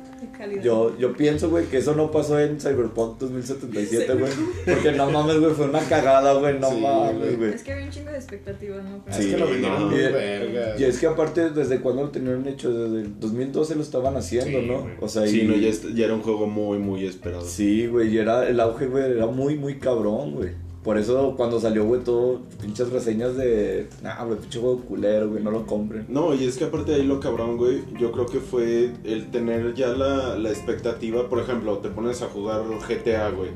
[0.64, 4.32] Yo, yo pienso, güey, que eso no pasó en Cyberpunk 2077, güey,
[4.66, 7.54] porque no mames, güey, fue una cagada, güey, no Sí, mames, güey.
[7.54, 9.02] Es que había un chingo de expectativas, ¿no?
[9.06, 9.96] Pero- Es que lo Sí, vendieron no.
[9.98, 10.76] Y- verga.
[10.80, 12.74] Y es que aparte, ¿desde cuándo lo tenían hecho?
[12.74, 14.88] Desde el 2012 lo estaban haciendo, Sí, ¿no?
[15.00, 17.46] O sea, Sí, y- no, ya, ya era un juego muy, muy esperado.
[17.46, 20.50] Sí, güey, y era, el auge, güey, era muy, muy cabrón, güey.
[20.86, 25.44] Por eso cuando salió, güey, todo, pinches reseñas de, nah, güey, pinche juego culero, güey,
[25.44, 26.06] no lo compren.
[26.08, 29.32] No, y es que aparte de ahí lo cabrón, güey, yo creo que fue el
[29.32, 33.50] tener ya la, la expectativa, por ejemplo, te pones a jugar GTA, güey,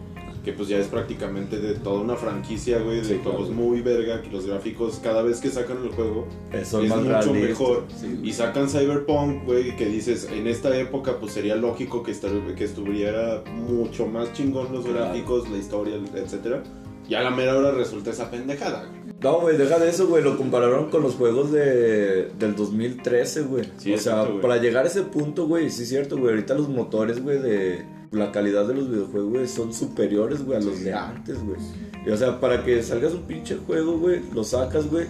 [0.43, 4.31] que pues ya es prácticamente de toda una franquicia, güey, de juegos muy verga, que
[4.31, 6.25] los gráficos cada vez que sacan el juego
[6.63, 7.83] Son es mucho mejor.
[7.95, 8.19] sí.
[8.23, 12.63] Y sacan Cyberpunk, güey, que dices, en esta época pues sería lógico que, estar- que
[12.63, 14.99] estuviera mucho más chingón los Claro.
[15.01, 16.63] gráficos, la historia, etcétera.
[17.09, 18.99] Y a la mera hora resulta esa pendejada, güey.
[19.21, 20.23] No, güey, deja de eso, güey.
[20.23, 23.65] Lo compararon con los juegos de, del 2013, güey.
[23.77, 26.29] Sí, o sea, para llegar a ese punto, güey, sí es cierto, güey.
[26.35, 30.61] Ahorita los motores, güey, de la calidad de los videojuegos, güey, son superiores, güey, a
[30.61, 31.59] los de antes, güey.
[32.05, 35.05] Y, o sea, para que salgas un pinche juego, güey, lo sacas, güey,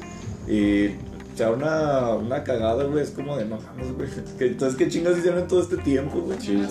[0.47, 0.95] y
[1.35, 4.09] sea una, una cagada, güey, es como de no mames, güey.
[4.39, 6.39] Entonces, ¿qué chingas hicieron en todo este tiempo, güey?
[6.41, 6.67] Sí, el.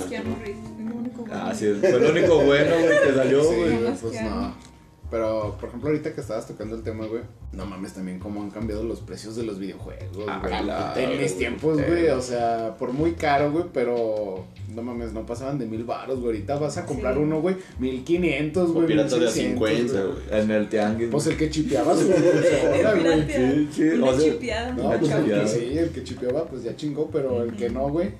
[1.31, 3.95] Ah, sí, fue lo único bueno, güey, que salió, Sí, güey.
[4.01, 4.67] pues no.
[5.11, 8.51] Pero, por ejemplo, ahorita que estabas tocando el tema, güey, no mames también cómo han
[8.51, 10.62] cambiado los precios de los videojuegos, Ah, güey.
[10.62, 14.44] claro, en mis tiempos, güey, o sea, por muy caro, güey, pero
[14.75, 16.27] no mames, no pasaban de mil baros, güey.
[16.37, 17.21] Ahorita vas a comprar Sí.
[17.21, 18.87] uno, güey, mil quinientos, güey.
[18.87, 20.12] pirata de a 1600, 50, güey.
[20.29, 20.40] güey.
[20.42, 21.09] En el tianguis.
[21.11, 23.33] Pues el que chipeaba su consola, El güey.
[23.33, 24.73] Sí, sí, Una o sea, chipeada.
[24.73, 25.47] No, pues el que chipeada.
[25.49, 28.11] sí, el que chipeaba, pues ya chingó, pero el que no, güey,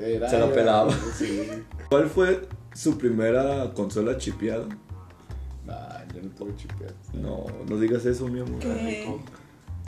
[0.00, 0.28] era.
[0.28, 0.92] Se la pelaba.
[1.16, 1.48] Sí.
[1.88, 2.40] ¿Cuál fue
[2.74, 4.66] su primera consola chipeada?
[6.22, 7.20] No.
[7.20, 8.58] No, no digas eso, mi amor.
[8.60, 9.06] ¿Qué?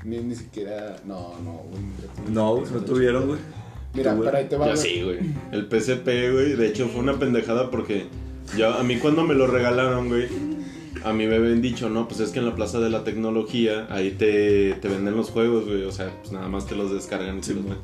[0.04, 0.96] Ni, ni siquiera.
[1.04, 1.82] No, no, güey.
[2.32, 3.40] No, no tuvieron, güey.
[3.94, 4.68] Mira, ¿Tú, pero ahí te va.
[4.68, 5.18] Yo sí, güey.
[5.52, 6.54] El PSP, güey.
[6.54, 8.06] De hecho, fue una pendejada porque
[8.56, 10.28] yo, a mí cuando me lo regalaron, güey,
[11.04, 13.86] a mí me habían dicho, no, pues es que en la Plaza de la Tecnología
[13.90, 15.84] ahí te, te venden los juegos, güey.
[15.84, 17.78] O sea, pues nada más te los descargan y te los ven.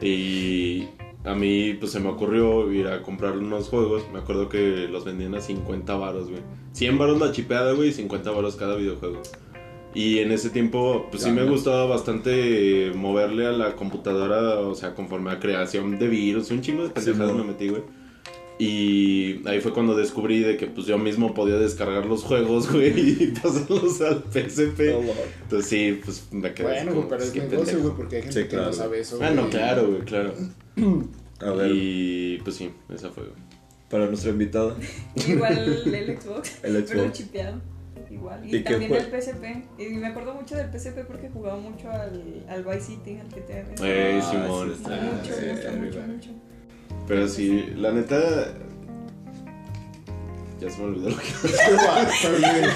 [0.00, 0.88] Y
[1.24, 4.04] a mí, pues se me ocurrió ir a comprar unos juegos.
[4.12, 6.42] Me acuerdo que los vendían a 50 varos, güey.
[6.72, 9.20] 100 varos la chipeada, güey, y 50 varos cada videojuego.
[9.92, 11.50] Y en ese tiempo, pues sí me Ya.
[11.50, 16.84] gustaba bastante moverle a la computadora, o sea, conforme a creación de virus, un chingo
[16.84, 17.82] de pendejadas Sí, me metí, güey.
[18.58, 22.92] Y ahí fue cuando descubrí de que pues yo mismo podía descargar los juegos, güey,
[23.22, 24.80] y pasarlos al PSP.
[24.92, 25.16] No, mames.
[25.44, 28.34] Entonces sí, pues me quedé Bueno, como, pero pues, es negocio, güey, porque hay gente
[28.36, 28.66] Sí, que claro.
[28.66, 29.18] no sabe eso.
[29.22, 30.34] Ah, no, claro, güey, claro.
[31.40, 33.36] A ver, Y pues sí, esa fue, güey.
[33.88, 34.74] para nuestra invitada.
[35.28, 35.58] Igual
[35.94, 37.60] el Xbox, El pero chipeado.
[38.10, 38.44] Igual.
[38.44, 39.44] Y, ¿Y también el PSP.
[39.78, 43.64] Y me acuerdo mucho del PSP porque jugaba mucho al, al Vice City, al GTA.
[43.86, 44.72] Eh, Ah, Simón.
[44.72, 46.30] está- mucho, sí, mucho, mucho, mucho.
[47.06, 48.52] Pero sí, la neta.
[50.60, 51.22] Ya se me olvidó lo que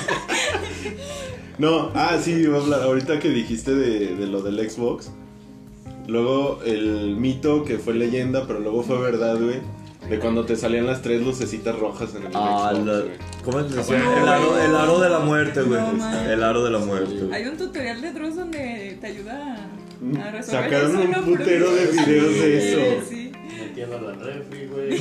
[1.58, 2.82] No, ah, sí, iba a hablar.
[2.82, 5.10] Ahorita que dijiste de, de lo del Xbox.
[6.06, 9.60] Luego el mito que fue leyenda, pero luego fue verdad, güey.
[10.08, 13.02] De cuando te salían las tres lucecitas rojas en el Ah, Xbox, la-.
[13.42, 13.98] ¿Cómo decía?
[13.98, 14.64] No, el, aro, güey.
[14.66, 15.80] el aro de la muerte, güey.
[15.80, 17.32] No, el aro de la muerte, güey.
[17.32, 21.86] Hay un tutorial de Dross donde te ayuda a, resolver Sacaron eso, un putero de
[21.86, 23.06] videos de Sí, eso.
[23.08, 23.32] Sí.
[23.62, 25.00] Metiéndolo al refri, güey.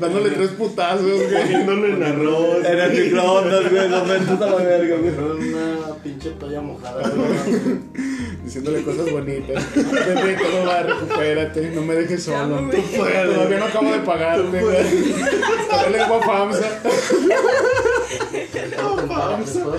[0.00, 1.42] Dándole tres putazos, güey.
[1.42, 2.64] Poniéndolo en arroz.
[2.64, 3.88] En el microondas, güey.
[3.88, 5.12] No metes a la verga, güey.
[5.52, 7.78] Una pinche toalla mojada, güey.
[8.44, 9.64] Diciéndole cosas bonitas.
[9.74, 11.70] Vete, todo va, recupérate.
[11.70, 12.56] No me dejes solo.
[12.70, 13.34] Tú puedes.
[13.34, 14.76] Todavía no acabo de pagarte, güey.
[15.70, 16.80] Dale lengua famsa.
[18.08, 19.78] Puedo les puedo.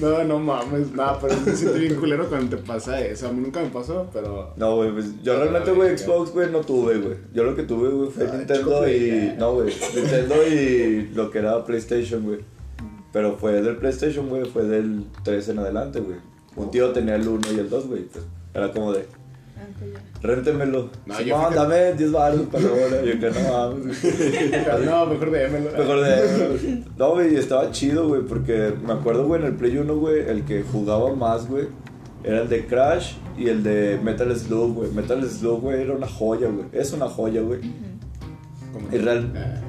[0.00, 0.92] No, no mames.
[0.92, 3.28] No, pero me siento bien culero cuando te pasa eso.
[3.28, 4.52] A mí nunca me pasó, pero.
[4.56, 7.16] No, güey, pues yo realmente, güey, Xbox, güey, no tuve, güey.
[7.32, 9.34] Yo lo que tuve, güey, fue Ay, Nintendo chico, y...
[9.38, 12.40] No, güey, Nintendo y lo que era PlayStation, güey.
[13.12, 16.18] Pero fue del PlayStation, güey, fue del 3 en adelante, güey.
[16.56, 18.02] Un tío tenía el 1 y el 2, güey.
[18.04, 19.15] Pues era como de, Ah.
[20.22, 20.90] Réntemelo.
[21.06, 23.04] No, yo fíjate- dame 10 baros para la hora.
[23.04, 24.02] Yo que no mames.
[24.76, 24.86] güey.
[24.86, 25.70] No, mejor démelo.
[25.76, 26.82] Mejor de...
[26.96, 30.44] No, güey, estaba chido, güey, porque me acuerdo, güey, en el Play 1, güey, el
[30.44, 31.68] que jugaba más, güey,
[32.24, 34.90] era el de Crash y el de Metal Slug, güey.
[34.90, 36.66] Metal Slug, güey, era una joya, güey.
[36.72, 37.60] Es una joya, güey.
[38.72, 39.62] Como- Y real- Ah.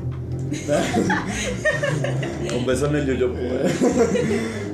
[2.57, 3.49] Un beso en el yoyo, güey.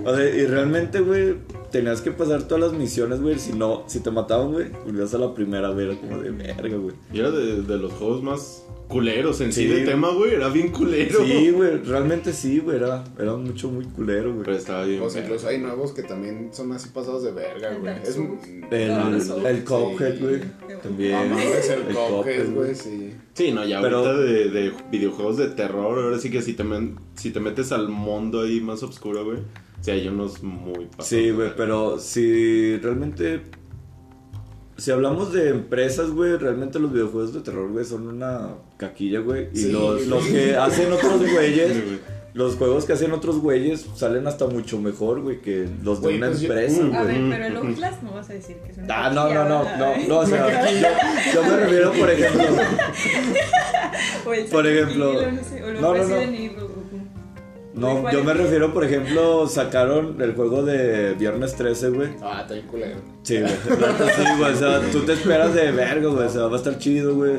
[0.06, 1.36] O sea, y realmente, güey,
[1.74, 3.38] tenías que pasar todas las misiones, güey.
[3.38, 5.88] Si no, si te mataban, güey, volvías a la primera, güey.
[5.90, 6.96] Era como de verga, güey.
[7.12, 9.68] Y era de, de los juegos más culeros en sí, Sí.
[9.68, 10.36] de tema, güey.
[10.36, 11.26] Era bien culero.
[11.26, 12.78] Sí, güey, realmente sí, güey.
[12.78, 14.46] Era, era mucho, muy culero, güey.
[14.46, 15.00] Pero estaba bien.
[15.02, 17.94] Pues incluso hay nuevos que también son así pasados de verga, El güey.
[17.94, 18.48] Dark Es Souls.
[18.72, 20.20] El, el Cuphead, Sí.
[20.22, 20.42] güey.
[20.84, 21.14] También.
[21.16, 23.14] Ah, mames, el El Cuphead, güey, sí.
[23.34, 26.64] Sí, no, ya Pero- ahorita de, de videojuegos de terror, ahora sí que si te,
[26.64, 29.40] men- si te metes al mundo ahí más oscuro, güey,
[29.84, 33.44] sí hay unos muy pasados Sí, güey, pero si realmente.
[34.76, 39.50] Si hablamos de empresas, güey, realmente los videojuegos de terror, güey, son una caquilla, güey.
[39.54, 39.72] Y Sí.
[39.72, 41.78] los, los que hacen otros güeyes,
[42.34, 46.18] los juegos que hacen otros güeyes salen hasta mucho mejor, güey, que los de Güey,
[46.18, 46.96] una pues yo- empresa, Mm.
[46.96, 47.22] A güey.
[47.22, 49.64] ver, pero el Outlast no vas a decir que es una Ah, no, no, no,
[49.78, 50.88] no, no, o sea, yo,
[51.36, 52.44] yo me refiero, por ejemplo,
[54.26, 56.04] O el por ejemplo- no sé, o los no, no,
[57.76, 57.88] no.
[57.88, 61.56] Resident Evil, o- no, ¿Cuál yo me refiero, por ejemplo, sacaron el juego de Viernes
[61.56, 62.10] 13, güey.
[62.22, 62.98] Ah, está bien culero.
[63.24, 63.52] Sí, güey.
[63.52, 64.54] Sí, güey.
[64.54, 66.26] O sea, tú te esperas de verga, güey.
[66.26, 67.38] O sea, va a estar chido, güey.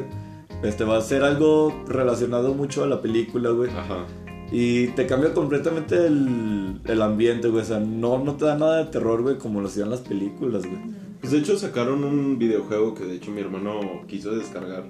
[0.63, 3.71] Este va a ser algo relacionado mucho a la película, güey.
[3.71, 4.07] Ajá.
[4.53, 7.63] Y te cambia completamente el, el ambiente, güey.
[7.63, 10.65] O sea, no, no te da nada de terror, güey, como lo hacían las películas,
[10.65, 10.79] güey.
[11.21, 14.85] Pues de hecho sacaron un videojuego que de hecho mi hermano quiso descargar.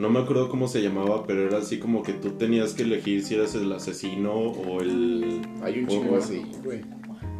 [0.00, 3.22] No me acuerdo cómo se llamaba, pero era así como que tú tenías que elegir
[3.22, 5.42] si eras el asesino o el...
[5.62, 6.80] Hay un chingo así, güey.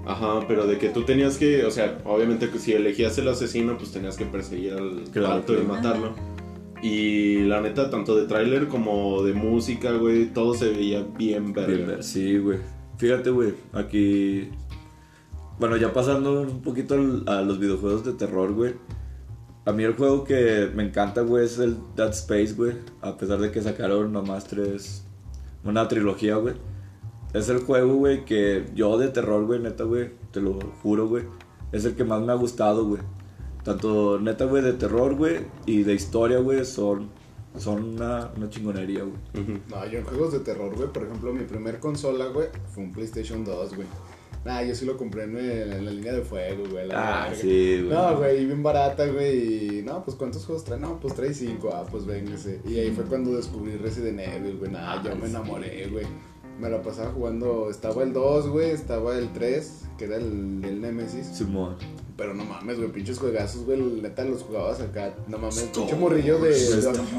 [0.06, 3.76] Ajá, pero de que tú tenías que, o sea, obviamente que si elegías el asesino,
[3.78, 6.14] pues tenías que perseguir al Claro, vato y matarlo.
[6.82, 11.74] Y la neta, tanto de tráiler como de música, güey, todo se veía bien verga.
[11.74, 12.58] Bien ver, sí, güey.
[12.98, 14.48] Fíjate, güey, aquí.
[15.58, 18.74] Bueno, ya pasando un poquito al- a los videojuegos de terror, güey.
[19.66, 22.72] A mí el juego que me encanta, güey, es el Dead Space, güey.
[23.02, 25.04] A pesar de que sacaron nomás tres.
[25.64, 26.54] Una trilogía, güey.
[27.34, 30.10] Es el juego, güey, que yo de terror, güey, neta, güey.
[30.32, 31.24] Te lo juro, güey.
[31.72, 33.02] Es el que más me ha gustado, güey.
[33.62, 35.46] Tanto neta, güey, de terror, güey.
[35.66, 37.10] Y de historia, güey, son.
[37.56, 39.60] Son una, una chingonería, güey.
[39.68, 42.92] No, yo en juegos de terror, güey, por ejemplo, mi primer consola, güey, fue un
[42.92, 43.88] PlayStation 2, güey.
[44.44, 46.88] Nah, yo sí lo compré en, el- en la línea de fuego, güey.
[46.88, 47.88] la Ah, sí, güey.
[47.94, 49.78] No, güey, bien barata, güey.
[49.78, 50.80] y, No, pues ¿cuántos juegos trae?
[50.80, 51.70] No, pues trae cinco.
[51.74, 52.60] Ah, pues véngase.
[52.66, 54.70] Y ahí fue cuando descubrí Resident Evil, güey.
[54.70, 56.06] Nah, yo me enamoré, güey.
[56.58, 57.68] Me la pasaba jugando.
[57.70, 58.70] Estaba el 2, güey.
[58.70, 61.26] Estaba el 3, que era el, el Nemesis.
[61.26, 61.76] Simón.
[62.20, 63.80] Pero no mames, güey, pinches juegazos, güey.
[63.80, 65.14] Neta los jugabas acá.
[65.26, 66.52] No mames, pinche morrillo de.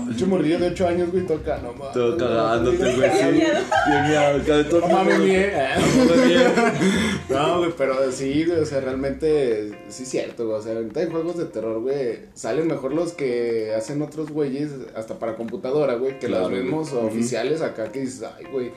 [0.09, 1.57] Pinche morrillo de 8 años, güey, toca.
[1.57, 1.93] No mames.
[1.93, 3.25] Todo no cagándote, mames, güey, sí.
[3.31, 3.59] miedo.
[3.87, 4.71] Bien.
[4.79, 5.51] No mames, mie-
[5.97, 6.41] No mames, bien.
[7.31, 10.59] No, güey, pero sí, güey, o sea, realmente sí es cierto, güey.
[10.59, 14.69] O sea, ahorita en juegos de terror, güey, salen mejor los que hacen otros güeyes,
[14.95, 18.71] hasta para computadora, güey, que Claro, los mismos oficiales acá que dices, ay, güey.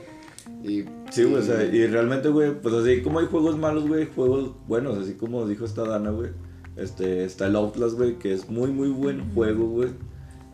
[0.62, 4.08] Y, Sí, güey, o sea, y realmente, güey, pues así como hay juegos malos, güey,
[4.14, 6.30] juegos buenos, así como dijo esta Dana, güey.
[6.76, 9.90] Este, está el Outlast, güey, que es muy, muy buen juego, güey.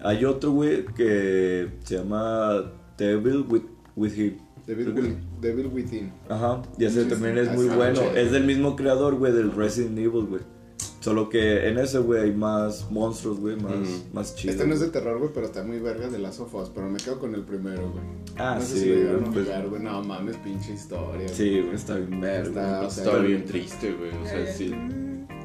[0.02, 3.62] Hay otro, güey, que se llama Devil with,
[3.96, 4.36] with Him.
[4.66, 6.12] Devil, Will- Devil Within.
[6.28, 8.00] Ajá, y ese también es Ah, muy bueno.
[8.14, 10.42] Es del mismo creador, güey, del Resident Evil, güey.
[11.00, 13.86] Solo que en ese, güey, hay más monstruos, güey, más, Mm.
[14.14, 14.54] más chidos.
[14.56, 16.98] Este no es de terror, güey, pero está muy verga de las sofas, pero me
[16.98, 18.04] quedo con el primero, güey.
[18.36, 19.82] Ah, no sé sí, si llegaron a güey, pues- güey.
[19.82, 21.26] No mames, pinche historia.
[21.28, 22.48] Sí, güey, está bien verga.
[22.48, 24.10] Está, o sea, Estaba bien triste, güey.
[24.10, 24.74] O sea, sí.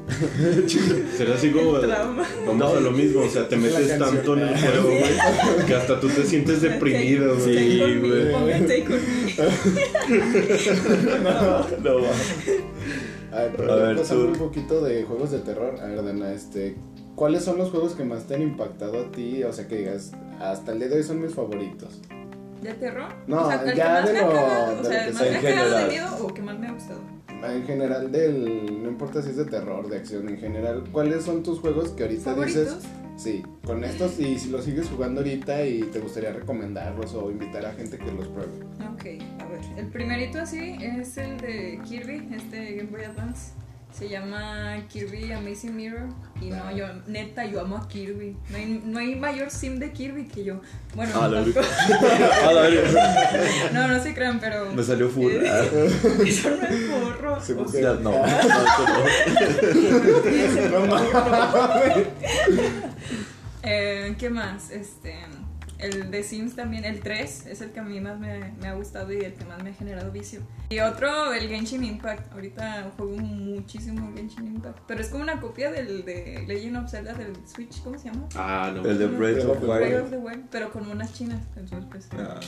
[1.16, 1.72] Será así como.
[2.46, 5.98] Vamos a lo mismo, o sea, te metes tanto en el juego, güey, que hasta
[5.98, 7.56] tú te sientes deprimido, güey.
[7.56, 8.24] Sí, güey.
[8.24, 8.68] me.
[11.82, 12.10] No, va.
[13.36, 14.14] A ver, pero A ver, tú.
[14.14, 15.78] un poquito de juegos de terror.
[15.80, 16.76] A ver, Dana, este.
[17.14, 19.42] ¿Cuáles son los juegos que más te han impactado a ti?
[19.44, 22.00] O sea, que digas, hasta el día de hoy son mis favoritos.
[22.62, 23.08] ¿De terror?
[23.26, 25.00] No, o sea, el ya que más de me lo- cagado, de o lo sea,
[25.02, 25.88] que el más sea me en de general.
[25.88, 27.00] miedo o que más me ha gustado.
[27.44, 28.82] En general, del.
[28.82, 30.84] No importa si es de terror, de acción, en general.
[30.90, 32.76] ¿Cuáles son tus juegos que ahorita ¿Favoritos?
[32.76, 32.90] dices?
[33.16, 37.64] Sí, con estos y si los sigues jugando ahorita y te gustaría recomendarlos o invitar
[37.64, 38.52] a gente que los pruebe.
[38.92, 39.60] Ok, a ver.
[39.78, 43.52] El primerito así es el de Kirby, este Game Boy Advance.
[43.96, 46.08] Se llama Kirby Amazing Mirror.
[46.42, 48.36] Y no, yo, neta, yo amo a Kirby.
[48.50, 50.60] No hay, no hay mayor sim de Kirby que yo.
[50.94, 51.66] Bueno, Ah, la tampoco-
[52.46, 53.14] A la verga.
[53.72, 54.70] no, no se crean, pero.
[54.72, 55.32] Me salió full.
[55.32, 55.62] Eh, Ah,
[56.26, 57.40] Eso no es porro.
[57.40, 58.10] Se O ya, no,
[60.70, 60.96] no, no.
[63.62, 64.70] Eh, ¿Qué más?
[64.70, 65.14] Este,
[65.78, 68.74] el de Sims también, el 3 es el que a mí más me, me ha
[68.74, 70.40] gustado y el que más me ha generado vicio.
[70.68, 72.32] Y otro, el Genshin Impact.
[72.32, 74.78] Ahorita juego muchísimo Genshin Impact.
[74.86, 78.26] Pero es como una copia del de Legend of Zelda del Switch, ¿cómo se llama?
[78.34, 78.84] Ah, no.
[78.84, 79.60] El de Breath of
[80.10, 81.40] the Wild, pero con unas chinas.
[81.56, 82.08] Entonces, pues.
[82.18, 82.40] Ah,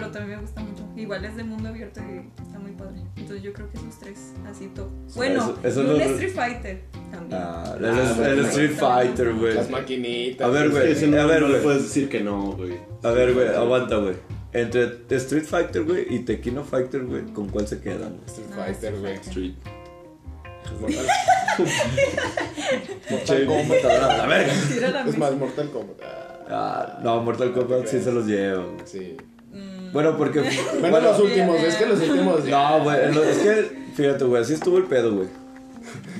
[0.00, 0.82] Pero también me gusta mucho.
[0.96, 3.00] Igual es de mundo abierto y está muy padre.
[3.16, 4.88] Entonces yo creo que esos tres, así top.
[5.14, 7.40] Bueno, eso- eso y es un Street Fighter también.
[7.42, 8.44] ah, el, Ah, el.
[8.46, 9.54] Street Fighter, güey.
[9.54, 10.46] Las maquinitas.
[10.46, 11.64] A ver, Es que güey, no, a ver, no le güey.
[11.64, 12.74] puedes decir que no, güey.
[13.02, 14.14] A ver, güey, aguanta, güey.
[14.52, 18.20] Entre Street Fighter, güey, y Tequino Fighter, güey, ¿con cuál se quedan?
[18.26, 19.14] Street No, Fighter, Street güey.
[19.14, 19.54] Street.
[23.10, 24.52] Mortal, Che, computadora, la verga.
[25.08, 25.96] Es más, Mortal Kombat.
[26.48, 28.76] Ah, no, Mortal Kombat sí se los lleva, güey.
[28.84, 29.16] sí.
[29.94, 30.40] Bueno, porque.
[30.80, 32.44] Bueno, los últimos, es que los últimos.
[32.44, 32.98] No, güey,
[33.30, 35.28] es que, fíjate, güey, así estuvo el pedo, güey.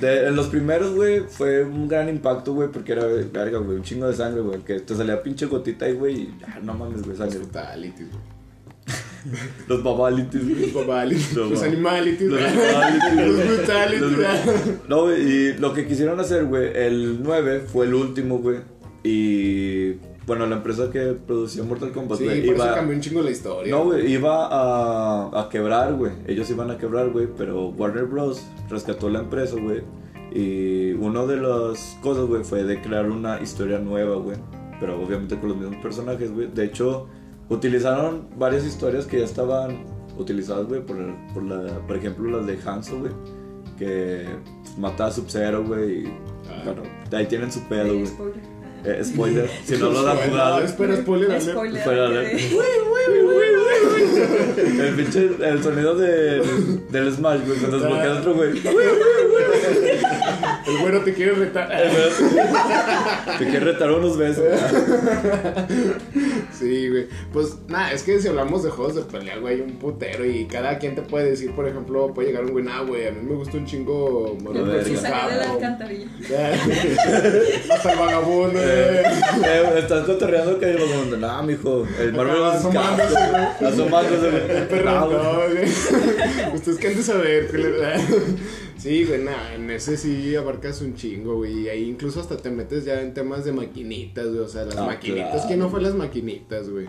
[0.01, 3.83] De, en los primeros, güey, fue un gran impacto, güey, porque era, verga, güey, un
[3.83, 7.03] chingo de sangre, güey, que te salía pinche gotita ahí, güey, y ya, no mames,
[7.03, 7.39] güey, Los sangre.
[7.45, 8.35] fatalities, güey.
[9.67, 10.71] Los babalities, güey.
[10.71, 11.33] Los babalities.
[11.35, 11.61] No, Los.
[11.61, 14.01] Los brutalities, Los brutalities.
[14.01, 14.27] Los güey.
[14.27, 18.59] bru- No, güey, y lo que quisieron hacer, güey, el 9 fue el último, güey,
[19.03, 19.93] y,
[20.27, 22.75] bueno, la empresa que producía Mortal Kombat, Sí, güey, por eso iba...
[22.75, 23.71] cambió un chingo la historia.
[23.75, 26.11] No, güey, iba a, a quebrar, güey.
[26.27, 28.43] Ellos iban a quebrar, güey, pero Warner Bros.
[28.69, 29.83] rescató la empresa, güey.
[30.33, 34.37] Y una de las cosas, güey, fue de crear una historia nueva, güey.
[34.79, 36.47] Pero obviamente con los mismos personajes, güey.
[36.53, 37.07] De hecho,
[37.49, 39.85] utilizaron varias historias que ya estaban
[40.17, 40.97] utilizadas, güey, por,
[41.33, 43.11] por, la, por ejemplo, las de Hanzo, güey.
[43.77, 44.25] Que
[44.77, 45.99] mata a Sub-Zero, güey.
[46.05, 46.13] y,
[46.47, 46.61] Ah.
[46.63, 48.05] Bueno, ahí tienen su pedo, güey.
[48.85, 48.99] Spoiler.
[49.01, 50.59] Eh, spoiler, si no lo han jugado.
[50.61, 51.41] espera, spoiler.
[51.41, 51.83] Spoiler.
[51.85, 58.49] De- de- El pinche, el sonido del, del Smash, güey, cuando desbloqueas otro, güey.
[60.67, 61.69] El bueno te quiere retar.
[63.37, 64.43] Te quiere retar unos besos.
[66.57, 67.07] Sí, güey.
[67.31, 70.25] Pues nada, es que si hablamos de juegos de pelea, güey, hay un putero.
[70.25, 73.11] Y cada quien te puede decir, por ejemplo, puede llegar un güey, nah, güey, a
[73.11, 76.07] mí me gusta un chingo salió de la alcantarilla.
[77.73, 78.65] Hasta el vagabundo, güey.
[78.65, 81.17] Eh, estás cotorreando que los mundo.
[81.17, 81.87] No, mijo.
[81.99, 82.67] El Marvel vs.
[82.73, 83.89] Capcom.
[84.09, 84.67] Güey.
[84.69, 85.65] Perdón, No, güey.
[86.55, 87.49] Ustedes que han de saber.
[88.77, 91.61] Sí, güey, nada, en ese sí abarcas un chingo, güey.
[91.63, 94.39] Y ahí incluso hasta te metes ya en temas de maquinitas, güey.
[94.39, 95.29] O sea, las Ah, maquinitas.
[95.31, 95.47] claro.
[95.47, 96.87] ¿Quién no fue las maquinitas, güey?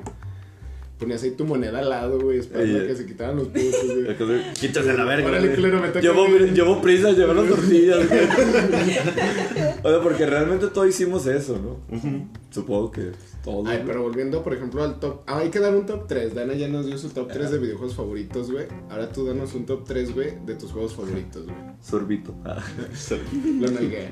[0.98, 2.86] Ponías ahí tu moneda al lado, güey, esperando Oye.
[2.86, 4.52] que se quitaran los putos, güey.
[4.54, 5.28] Quítate la verga.
[5.28, 5.56] Órale, güey.
[5.56, 8.20] culero, me Llevo, a prisa, llevo las tortillas, güey.
[9.82, 12.00] O sea, porque realmente todos hicimos eso, ¿no?
[12.50, 13.12] supongo que
[13.44, 13.64] todo.
[13.66, 15.20] Ay, pero volviendo, por ejemplo, al top.
[15.26, 16.34] Ah, hay que dar un top 3.
[16.34, 18.66] Dana ya nos dio su top 3 de videojuegos favoritos, güey.
[18.88, 21.56] Ahora tú danos un top 3, güey, de tus juegos favoritos, güey.
[21.82, 22.34] Sorbito.
[22.44, 22.64] Ah.
[23.60, 24.08] Lo nalgué.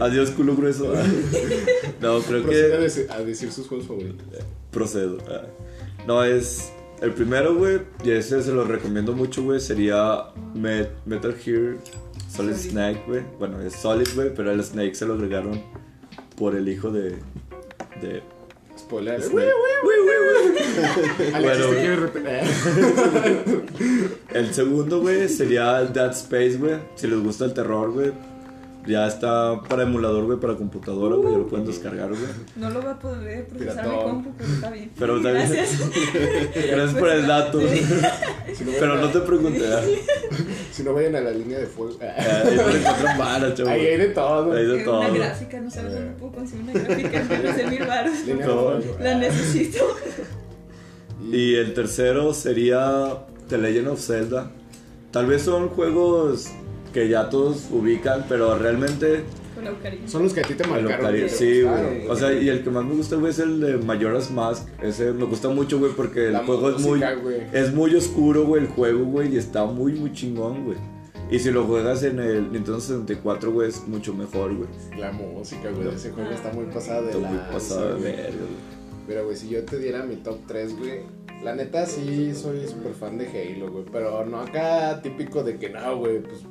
[0.00, 0.92] Adiós, culo grueso.
[2.00, 4.26] No, creo Procede a, que decir, a decir sus juegos favoritos.
[4.74, 5.18] Procedo.
[5.30, 5.42] Ah.
[6.06, 6.70] No, es.
[7.00, 11.76] El primero, güey, y ese se lo recomiendo mucho, güey, sería Met- Metal Gear
[12.34, 12.70] Solid Solid.
[12.70, 13.22] Snake, güey.
[13.38, 15.60] Bueno, es Solid, güey, pero el Snake se lo agregaron
[16.36, 17.16] por el hijo de.
[18.00, 18.22] de
[18.78, 19.22] Spoiler.
[19.22, 19.48] Snake.
[21.40, 21.66] Bueno.
[24.32, 26.76] El segundo, güey, sería Dead Space, güey.
[26.94, 28.12] Si les gusta el terror, güey.
[28.86, 31.32] Ya está para emulador, güey, para computadora, güey.
[31.32, 32.20] Ya lo pueden descargar, güey.
[32.56, 34.90] No lo va a poder procesar mi compu, pero está bien.
[34.98, 35.48] Pero está bien.
[35.50, 35.90] Gracias.
[36.54, 37.60] Gracias por el dato.
[37.60, 37.66] Sí.
[38.54, 39.64] Si no vayan Pero a- no te pregunté.
[39.72, 39.80] ah.
[40.72, 41.96] Si no vayan a la línea de fuego.
[42.02, 42.14] Ah,
[42.44, 43.68] Ahí no le encuentran.
[43.68, 44.52] Ahí hay de todo.
[44.52, 45.00] Ahí de Eh, todo.
[45.00, 47.70] Una gráfica, no sabes dónde puedo conseguir una gráfica.
[47.70, 48.14] Mil baros.
[48.26, 48.34] No.
[48.36, 48.80] de fuego.
[49.00, 49.78] La necesito.
[51.32, 53.18] Y el tercero sería
[53.48, 54.50] The Legend of Zelda.
[55.10, 56.48] Tal vez son juegos
[56.94, 59.24] que ya todos ubican, pero realmente
[59.54, 60.08] Con Eucaristía.
[60.08, 61.28] Son los que a ti te marcaron.
[61.28, 62.06] Sí, güey.
[62.08, 64.66] O sea, y el que más me gusta, güey, es el de Majora's Mask.
[64.80, 67.02] Ese me gusta mucho, güey, porque el La juego es muy,
[67.52, 70.78] es muy oscuro, güey, el juego, güey, y está muy, muy chingón, güey.
[71.30, 74.68] Y si lo juegas en el Nintendo 64, güey, es mucho mejor, güey.
[74.96, 77.28] La música, güey, ese juego está muy pasada de Está la.
[77.28, 78.74] muy pasada de verga, güey.
[79.06, 81.00] Pero, güey, si yo te diera mi top 3, güey.
[81.42, 83.84] La neta, sí soy súper fan de Halo, güey.
[83.92, 86.42] Pero no acá típico de que no, güey, pues.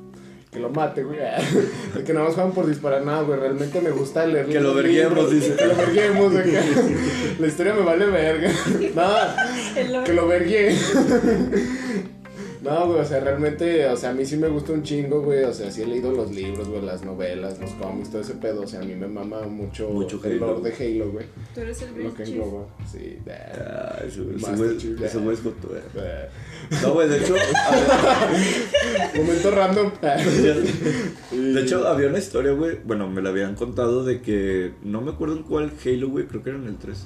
[0.54, 1.18] Que lo mate, güey.
[2.06, 3.40] Que nada más juegan por disparar, nada, güey.
[3.40, 4.46] Realmente me gusta leer.
[4.46, 5.56] Que lo los verguemos, dice.
[5.56, 6.54] Que lo verguemos, güey.
[7.40, 8.52] La historia me vale verga.
[8.96, 9.36] Nada.
[9.90, 10.04] Lore.
[10.06, 10.78] Que lo vergué.
[12.64, 15.44] No, güey, o sea, realmente, o sea, a mí sí me gusta un chingo, güey.
[15.44, 18.62] O sea, sí he leído los libros, güey, las novelas, los cómics, todo ese pedo.
[18.62, 20.54] O sea, a mí me mama mucho, Mucho el Halo.
[20.60, 21.26] lore de Halo, güey.
[21.54, 22.66] Tú eres el Lo que engloba.
[22.90, 23.18] Sí.
[23.30, 25.20] Ah, ya.
[25.20, 25.76] güey es joto.
[25.76, 26.30] Eh,
[26.82, 27.36] No, güey, de hecho,
[29.18, 29.92] Momento random.
[31.32, 32.78] de hecho, había una historia, güey.
[32.86, 36.44] Bueno, me la habían contado de que no me acuerdo en cuál Halo, güey, creo
[36.44, 37.06] que era en el 3.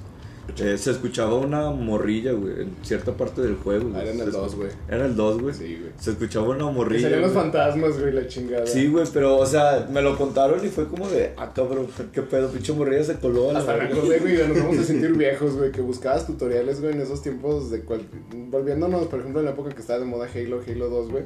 [0.60, 3.92] Eh, se escuchaba una morrilla, güey, en cierta parte del juego.
[3.96, 4.70] Ah, era en el Se 2, escu- güey.
[4.90, 5.54] Era el 2, güey.
[5.54, 5.92] Sí, güey.
[6.00, 7.02] Se escuchaba una morrilla.
[7.04, 8.66] salían los fantasmas, güey, la chingada.
[8.66, 12.22] Sí, güey, pero, o sea, me lo contaron y fue como de, ah, cabrón, qué
[12.22, 15.72] pedo, pinche morrilla se coló Hasta me acordé, güey, nos vamos a sentir viejos, güey,
[15.72, 18.02] que buscabas tutoriales, güey, en esos tiempos de cual...
[18.50, 21.24] Volviéndonos, por ejemplo, en la época que estaba de moda Halo, Halo 2, güey.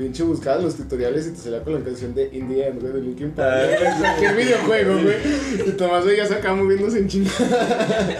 [0.00, 2.90] Pinche buscabas los tutoriales y te salía con la canción de In the End, güey,
[2.90, 3.70] de Linkin Park.
[3.84, 3.96] Ah.
[4.00, 5.68] cualquier videojuego, güey.
[5.68, 8.18] Y Tomás veías acá moviéndose en chingada.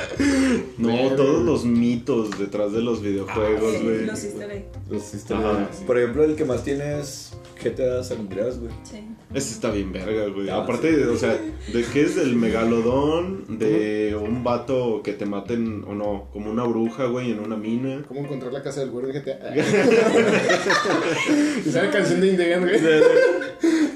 [0.76, 4.04] No, todos los mitos detrás de los videojuegos, Eh, güey.
[4.04, 4.66] Los easter.
[4.90, 5.84] Los sí.
[5.86, 7.32] Por ejemplo, el que más tiene es
[7.64, 8.72] GTA San Andreas, güey.
[8.82, 9.02] Sí.
[9.32, 10.50] Ese está bien verga, güey.
[10.50, 11.02] Aparte, sí.
[11.02, 11.38] o sea,
[11.72, 16.64] de que es del megalodón, de un vato que te maten, o no, como una
[16.64, 18.02] bruja, güey, en una mina.
[18.08, 19.54] ¿Cómo encontrar la casa del güero en GTA?
[21.64, 22.80] y sale canción de In the End, güey.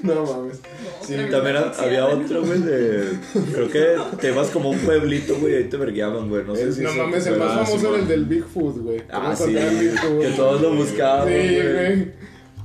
[0.04, 0.60] No mames.
[1.00, 1.14] Sí.
[1.30, 3.04] También ha- había otro, güey, de.
[3.54, 6.44] Creo que te vas como a un pueblito, güey, ahí te vergueaban, güey.
[6.44, 9.02] No sé si no eso mames, el más famoso era el del Bigfoot, güey.
[9.10, 12.12] Ah, ¿Cómo sí, que todos lo buscaban, Sí, güey.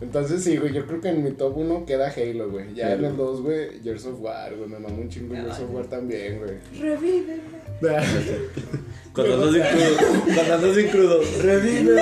[0.01, 2.73] Entonces sí, güey, yo creo que en mi top 1 queda Halo, güey.
[2.73, 4.69] Ya en el 2, güey, Gears of War, güey.
[4.69, 6.51] Me mamó un chingo Gears of War también, güey.
[6.79, 7.59] Revíveme.
[9.13, 10.23] Cuando andas sin crudo.
[10.35, 11.21] Cuando andas sin crudo.
[11.41, 12.01] Revive.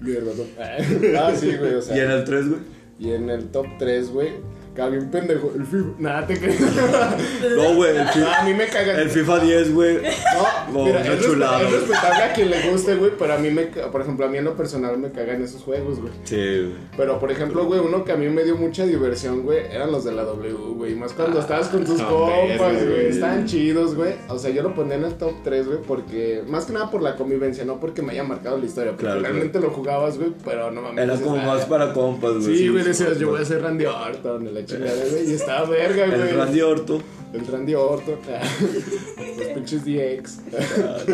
[0.00, 1.18] Mierda, no.
[1.18, 1.96] Ah, sí, güey, o sea.
[1.96, 2.60] Y en el 3, güey.
[2.98, 4.28] Y en el top 3, güey.
[4.74, 5.52] Caga bien pendejo.
[5.54, 5.88] El FIFA.
[5.98, 6.60] Nada, te crees.
[7.56, 9.00] No, güey, el No, FIFA, a mí me caga.
[9.02, 9.96] el FIFA 10, güey.
[9.96, 13.50] No, No, mira, es, chulada, es respetable a quien le guste, güey, pero a mí
[13.50, 16.12] me, por ejemplo, a mí en lo personal me cagan esos juegos, güey.
[16.24, 16.72] Sí, güey.
[16.96, 20.04] Pero, por ejemplo, güey, uno que a mí me dio mucha diversión, güey, eran los
[20.04, 20.94] de la W, güey.
[20.94, 23.06] Más cuando estabas con tus ah, compas, güey.
[23.08, 24.14] Estaban chidos, güey.
[24.28, 26.42] O sea, yo lo pondría en el top 3, güey, porque...
[26.48, 28.92] Más que nada por la convivencia, no porque me haya marcado la historia.
[28.92, 31.04] Porque Claro, realmente lo jugabas, güey, pero no mames.
[31.04, 31.44] Era como "Ah".
[31.46, 32.56] más para compas, güey.
[32.56, 35.30] Sí, güey, decías, yo voy a ser Randy Orton, de la chingada, güey.
[35.30, 36.20] Y estaba verga, güey.
[36.20, 37.02] El Randy Orto.
[37.32, 38.16] El Randy Orton.
[39.38, 40.40] Los pinches DX.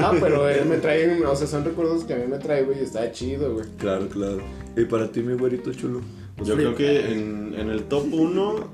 [0.03, 2.80] ah, pero él me trae, o sea, son recuerdos que a mí me trae, güey,
[2.80, 3.66] y está chido, güey.
[3.78, 4.38] Claro, claro.
[4.76, 6.01] Y para ti, mi güerito chulo.
[6.44, 8.68] Yo creo que en, en el top 1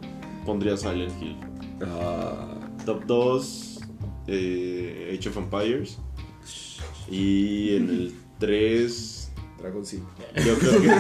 [0.45, 1.37] pondría Silent Hill.
[1.83, 2.55] Ah,
[2.85, 3.81] Top 2,
[4.27, 5.99] eh, Age of Empires.
[7.11, 9.24] Y en el 3,
[9.65, 10.01] Dragon Seed.
[10.45, 10.89] yo creo que.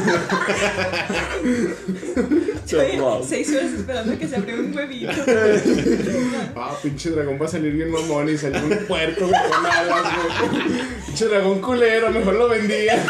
[2.98, 3.22] Wow.
[3.22, 5.12] seis horas esperando a que se abriera un huevito.
[6.56, 10.04] Ah, pinche dragón va a salir bien mamón y salió un puerco, con alas,
[10.50, 10.62] güey.
[11.06, 13.04] Pinche dragón culero, mejor lo vendía.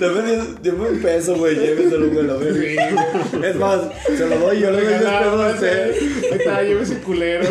[0.00, 1.56] Dame 10 dame un peso, güey.
[1.56, 3.48] Lléveselo, güey, la verga.
[3.48, 5.92] Es más, se lo doy, yo le doy 10 pesos a usted.
[5.92, 7.48] Ahí está, lleve ese culero.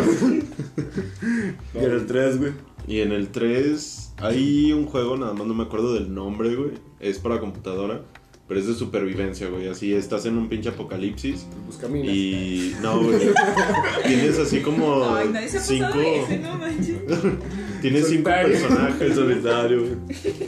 [1.73, 2.53] Y en el 3, güey.
[2.87, 6.71] Y en el 3 hay un juego, nada más no me acuerdo del nombre, güey.
[6.99, 8.01] Es para computadora,
[8.47, 9.67] pero es de supervivencia, güey.
[9.67, 11.45] Así estás en un pinche apocalipsis.
[11.65, 12.13] Busca minas.
[12.13, 13.19] Y no, güey.
[14.05, 17.01] Tienes así como Ay, nadie se ha cinco, pasado ese, no manches.
[17.81, 18.51] tienes cinco Solitario.
[18.51, 19.97] personajes Solitario, güey.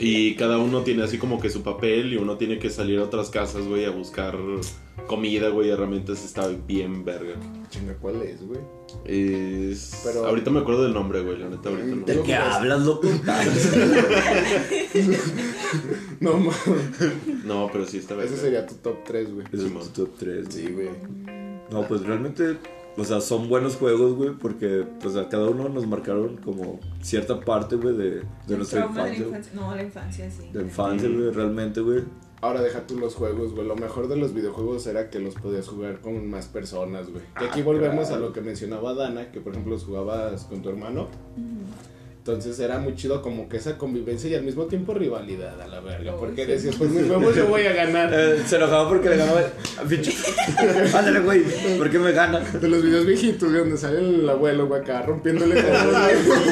[0.00, 3.04] y cada uno tiene así como que su papel y uno tiene que salir a
[3.04, 4.36] otras casas, güey, a buscar
[5.06, 6.22] comida, güey, herramientas.
[6.24, 7.34] Está bien verga.
[7.70, 8.60] Chinga, ¿cuál es, güey?
[9.04, 10.00] Es...
[10.04, 12.04] Pero- Ahorita me acuerdo del nombre, güey, la neta, ahorita no.
[12.06, 13.08] ¿De qué hablas, loco?
[16.20, 17.44] No mames.
[17.44, 18.32] No, pero sí está verga.
[18.32, 19.46] Ese sería tu top 3, güey.
[19.52, 20.46] Ese es tu top 3.
[20.48, 20.88] Sí, güey.
[21.70, 22.56] No, pues realmente,
[22.96, 27.40] o sea, son buenos juegos, güey, porque, pues a cada uno nos marcaron como cierta
[27.40, 29.24] parte, güey, de, de nuestra trauma de la infancia.
[29.26, 29.28] güey.
[29.28, 29.52] infancia.
[29.60, 30.48] No, la infancia, sí.
[30.52, 32.04] De infancia, güey, realmente, güey.
[32.42, 33.66] Ahora deja tú los juegos, güey.
[33.66, 37.22] Lo mejor de los videojuegos era que los podías jugar con más personas, güey.
[37.40, 40.68] Y aquí volvemos a lo que mencionaba Dana, que por ejemplo los jugabas con tu
[40.68, 41.08] hermano.
[42.18, 45.78] Entonces era muy chido como que esa convivencia y al mismo tiempo rivalidad a la
[45.78, 46.12] verga.
[46.12, 46.50] Uy, Porque sí.
[46.50, 48.10] decías, pues mis huevos yo voy a ganar.
[48.12, 49.42] Eh, se enojaba porque le ganaba
[49.88, 50.10] bicho.
[50.92, 51.44] Ándale, güey,
[51.78, 52.40] ¿por qué me gana?
[52.40, 55.54] De los videos viejitos, güey, donde sale el abuelo, güey, acá rompiéndole.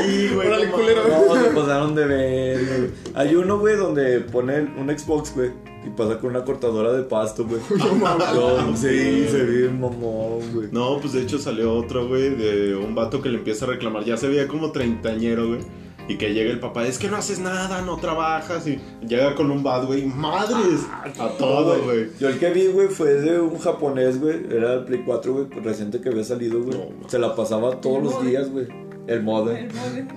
[0.06, 1.08] Sí, güey, Órale, culero.
[1.08, 2.90] No, se pasaron de ver, güey.
[3.14, 5.50] Hay uno, güey, donde pone un Xbox, güey,
[5.86, 7.60] y pasa con una cortadora de pasto, güey.
[7.98, 10.68] No, sí, se ve mamón, güey.
[10.72, 14.04] No, pues de hecho salió otro, güey, de un vato que le empieza a reclamar.
[14.04, 15.60] Ya se veía como treintañero, güey.
[16.06, 18.66] Y que llega el papá, es que no haces nada, no trabajas.
[18.66, 20.86] Y llega con un bad, güey, madres.
[21.18, 22.08] A todo, güey.
[22.20, 24.44] Yo el que vi, güey, fue de un japonés, güey.
[24.50, 26.76] Era el Play 4, güey, reciente que había salido, güey.
[26.76, 27.08] No.
[27.08, 28.28] Se la pasaba todos los modem.
[28.28, 28.68] días, güey.
[29.06, 29.56] El modem.
[29.56, 30.08] El modem.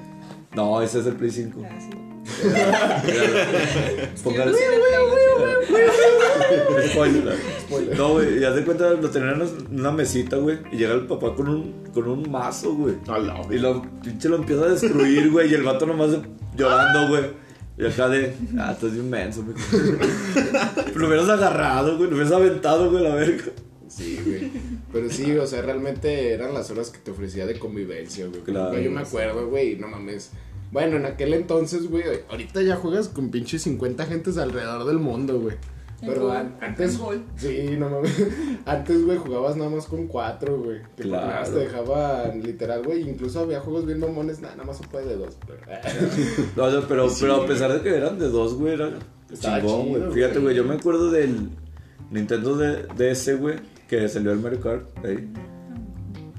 [0.55, 1.61] No, ese es el Play 5.
[1.63, 2.06] Ah, sí.
[4.23, 4.57] Póngale-.
[6.89, 7.37] Spoiler.
[7.97, 10.59] No, güey, ya de cuenta, lo tenían en una mesita, güey.
[10.71, 12.95] Y llega el papá con un, con un mazo, güey.
[13.49, 15.51] Y lo pinche lo empieza a destruir, güey.
[15.51, 16.17] Y el vato nomás
[16.55, 17.47] llorando, güey.
[17.77, 19.55] Y acá de, ah, estás bien menso, güey.
[20.95, 22.09] lo hubieras agarrado, güey.
[22.09, 23.51] Lo hubieras aventado, güey, la verga.
[23.87, 24.51] Sí, güey.
[24.91, 28.41] Pero sí, o sea, realmente eran las horas que te ofrecía de convivencia, güey.
[28.41, 28.77] Claro.
[28.79, 30.31] Yo me acuerdo, güey, no mames.
[30.71, 35.39] Bueno, en aquel entonces, güey, ahorita ya juegas con pinches 50 gentes alrededor del mundo,
[35.39, 35.55] güey.
[35.99, 36.99] Pero an- antes,
[37.37, 38.13] sí, no mames.
[38.67, 40.81] Antes, güey, jugabas nada más con cuatro, güey.
[40.95, 41.25] Que Claro.
[41.25, 43.09] nada más te dejaban literal, güey.
[43.09, 45.35] Incluso había juegos bien mamones, nada, nada más se puede de dos.
[45.47, 45.59] Pero,
[46.55, 48.91] No, o sea, pero, Sí, pero a pesar de que eran de dos, güey, era
[49.33, 50.11] chingón, güey.
[50.11, 50.55] Fíjate, güey.
[50.55, 51.49] yo me acuerdo del
[52.11, 53.55] Nintendo de, DS, güey,
[53.87, 55.03] que salió el Mario Kart.
[55.03, 55.27] ahí.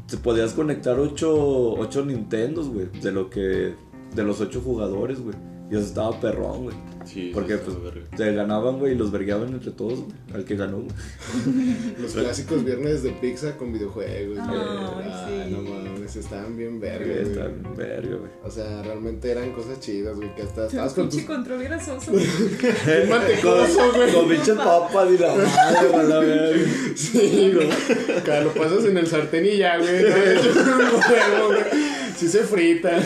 [0.08, 3.74] Te podías conectar ocho, ocho Nintendos, güey, de lo que,
[4.14, 5.36] de los ocho jugadores, güey.
[5.70, 6.76] Y eso estaba perrón, güey.
[7.04, 7.76] Sí, Porque sí, pues
[8.16, 10.12] te ganaban, güey, y los vergueaban entre todos, güey.
[10.34, 10.90] Al que ganó, güey.
[12.00, 14.48] Los clásicos viernes de pizza con videojuegos, güey.
[14.48, 15.50] Ay, Ah, sí.
[15.52, 17.04] no mames, estaban bien verga,
[17.48, 18.30] bien verga, güey.
[18.44, 21.16] O sea, realmente eran cosas chidas, güey, que hasta estabas con tus...
[21.16, 22.12] pinche control grasoso.
[22.12, 24.12] Bien mantecoso, güey.
[24.12, 26.70] Con pinches papas y la madre, güey, la verga.
[26.96, 28.18] Sí, güey.
[28.18, 30.02] Acá lo pasas en el sartén y ya, güey.
[30.02, 31.62] No, es un huevo, güey.
[32.16, 32.98] Sí se frita.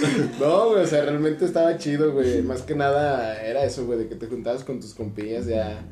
[0.40, 2.42] No, güey, o sea, realmente estaba chido, güey.
[2.42, 5.84] Más que nada era eso, güey, de que te juntabas con tus compillas ya...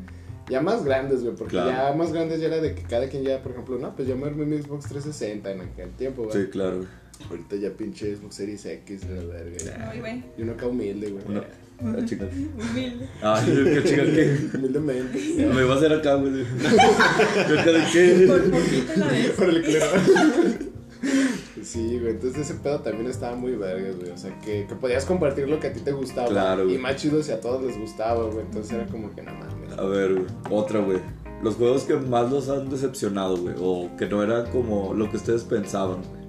[0.49, 1.71] Ya más grandes, güey, porque Claro.
[1.71, 4.17] ya más grandes ya era de que cada quien ya, por ejemplo, no, pues yo
[4.17, 6.37] me armé mi Xbox 360 en aquel tiempo, güey.
[6.45, 6.89] Sí, claro, güey.
[7.31, 9.91] Ahorita ya pinche Xbox Series X, la verga.
[9.91, 10.23] Ay, güey.
[10.39, 11.25] Y uno acá humilde, güey.
[11.27, 12.27] Una- La chica.
[12.27, 13.09] Humilde.
[13.23, 13.45] Ay,
[13.75, 14.57] qué chica que.
[14.57, 15.19] Humildemente.
[15.53, 16.33] Me iba a hacer acá, güey.
[17.51, 18.25] Yo acá de qué.
[18.29, 19.39] Por poquito la vez.
[19.41, 19.87] Órale, culero.
[21.63, 24.11] Sí, güey, entonces ese pedo también estaba muy vergas, güey.
[24.11, 26.29] O sea, que, que podías compartir lo que a ti te gustaba.
[26.29, 28.41] Claro, Y más chido si a todos les gustaba, güey.
[28.41, 29.79] Entonces era como que no mames.
[29.79, 30.27] A ver, güey.
[30.51, 30.99] Otra, güey.
[31.43, 33.55] Los juegos que más los han decepcionado, güey.
[33.59, 36.27] O que no eran como lo que ustedes pensaban, güey.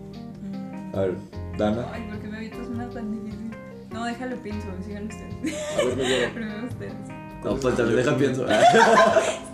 [0.94, 1.16] A ver,
[1.58, 1.88] Dana.
[1.92, 3.52] Ay, ¿por qué me evitas una tan difícil?
[3.92, 5.56] No, déjalo pienso, sigan ustedes.
[5.78, 6.34] A ver, mi güey.
[6.34, 7.17] Primero ustedes.
[7.44, 8.46] No, pues también deja pienso.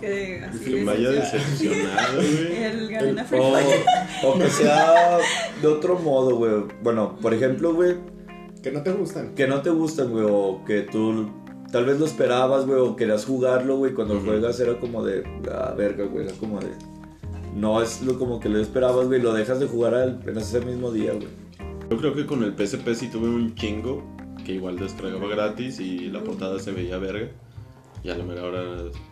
[0.00, 2.56] que así Que vaya decepcionado, güey.
[2.64, 3.84] El Garena Free O, Fire.
[4.24, 5.18] o que sea
[5.62, 6.52] de otro modo, güey.
[6.82, 7.96] Bueno, por ejemplo, güey,
[8.62, 9.34] Que no te gustan.
[9.34, 10.26] que no te gustan, güey.
[10.28, 11.30] O que tú
[11.72, 12.80] tal vez lo esperabas, güey.
[12.80, 13.92] O querías jugarlo, güey.
[13.94, 14.30] Cuando lo Ujú.
[14.30, 15.24] juegas era como de.
[15.50, 16.26] Ah, verga, güey.
[16.26, 16.68] Era como de.
[17.54, 19.20] No es lo como que lo esperabas, güey.
[19.22, 21.28] Lo dejas de jugar al- en ese mismo día, güey.
[21.90, 24.02] Yo creo que con el PSP sí tuve un chingo
[24.44, 27.28] que igual descargaba gratis y la portada se veía verga.
[28.04, 28.62] Y a la mera hora.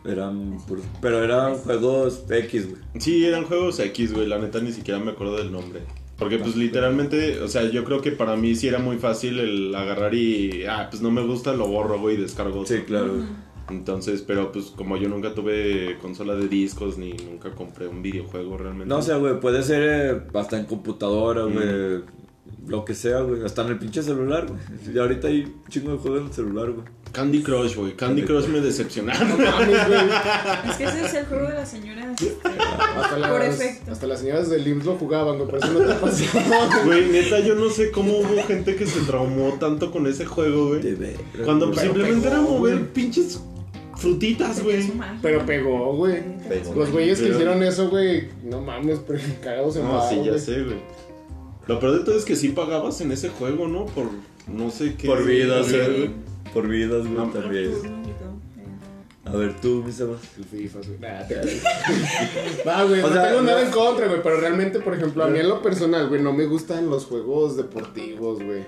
[0.04, 2.82] Eran puros- Pero eran juegos X, güey.
[3.00, 4.26] Sí, eran juegos X, güey.
[4.28, 5.80] La neta ni siquiera me acuerdo del nombre.
[6.18, 9.74] Porque pues literalmente, o sea, yo creo que para mí sí era muy fácil el
[9.74, 12.60] agarrar y, ah, pues no me gusta, lo borro, güey, y descargo.
[12.60, 12.76] otro.
[12.76, 13.24] Sí, claro, güey.
[13.70, 18.58] Entonces, pero pues como yo nunca tuve consola de discos ni nunca compré un videojuego
[18.58, 18.86] realmente.
[18.86, 22.02] No, o sea, güey, puede ser eh, hasta en computadora, güey.
[22.66, 23.42] Lo que sea, güey.
[23.44, 24.60] Hasta en el pinche celular, güey.
[24.94, 26.86] Y ahorita hay un chingo de juegos en el celular, güey.
[27.12, 27.92] Candy Crush, güey.
[27.94, 29.28] Candy Crush me decepcionaron.
[29.28, 30.00] No mames, güey.
[30.70, 32.20] Es que ese es el juego de las señoras.
[32.20, 33.92] este, Hasta Por las, efecto.
[33.92, 35.48] hasta las señoras del IMSS lo jugaban, güey.
[35.50, 36.82] Por eso no te pasaba.
[36.84, 40.68] Güey, neta, yo no sé cómo hubo gente que se traumó tanto con ese juego,
[40.68, 40.80] güey.
[41.44, 43.40] Cuando Pero simplemente pegó, era mover pinches
[43.96, 44.90] frutitas, güey.
[45.20, 46.22] Pero pegó, güey.
[46.74, 50.62] Los güeyes que hicieron eso, güey, no mames, pero cagados en No, sí, ya sé,
[50.64, 50.78] güey.
[51.66, 53.86] Lo peor de todo es que sí pagabas en ese juego, ¿no?
[53.86, 54.06] Por
[54.48, 55.06] no sé qué.
[55.06, 56.31] Por vidas, hacer, güey.
[56.52, 57.72] Por vidas, güey, No, Por también.
[57.72, 57.78] eh.
[59.24, 60.18] A ver, tú, mi Sebas.
[60.36, 60.98] El FIFA, güey.
[60.98, 61.40] Nah, te-
[62.66, 65.28] Va, güey, O no sea, tengo nada en contra, güey, pero realmente, por ejemplo, a
[65.28, 68.64] mí en lo personal, güey, no me gustan los juegos deportivos, güey.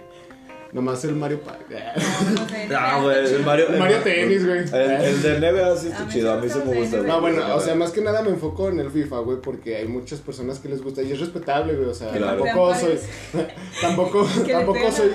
[0.75, 1.72] Nomás el Mario Party.
[1.72, 3.68] No, no sé, Ah, no, güey, el Mario.
[3.68, 4.59] El Mario Tenis, güey.
[4.59, 6.97] El, el de NBA sí está chido, a mí sí me gusta.
[6.99, 9.87] No, bueno, o sea, más que nada me enfoco en el FIFA, güey, porque hay
[9.87, 12.43] muchas personas que les gusta y es respetable, güey, o sea, Claro.
[12.43, 12.99] tampoco soy,
[13.81, 15.11] tampoco, tampoco soy,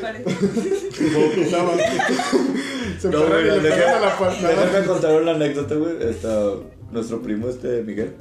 [1.52, 6.10] no, No, güey, déjame- contar una anécdota, güey.
[6.10, 6.54] Está
[6.92, 8.14] nuestro primo, este Miguel.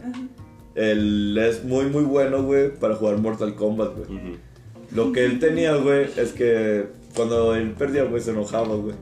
[0.75, 4.39] Él es muy, muy bueno, güey, para jugar Mortal Kombat, güey.
[4.95, 6.87] Lo que él tenía, güey, es que
[7.19, 8.95] cuando él perdía, güey, se enojaba, güey.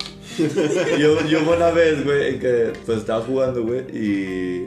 [0.99, 4.67] Yo, yo hubo una vez, güey, en que pues estaba jugando, güey, y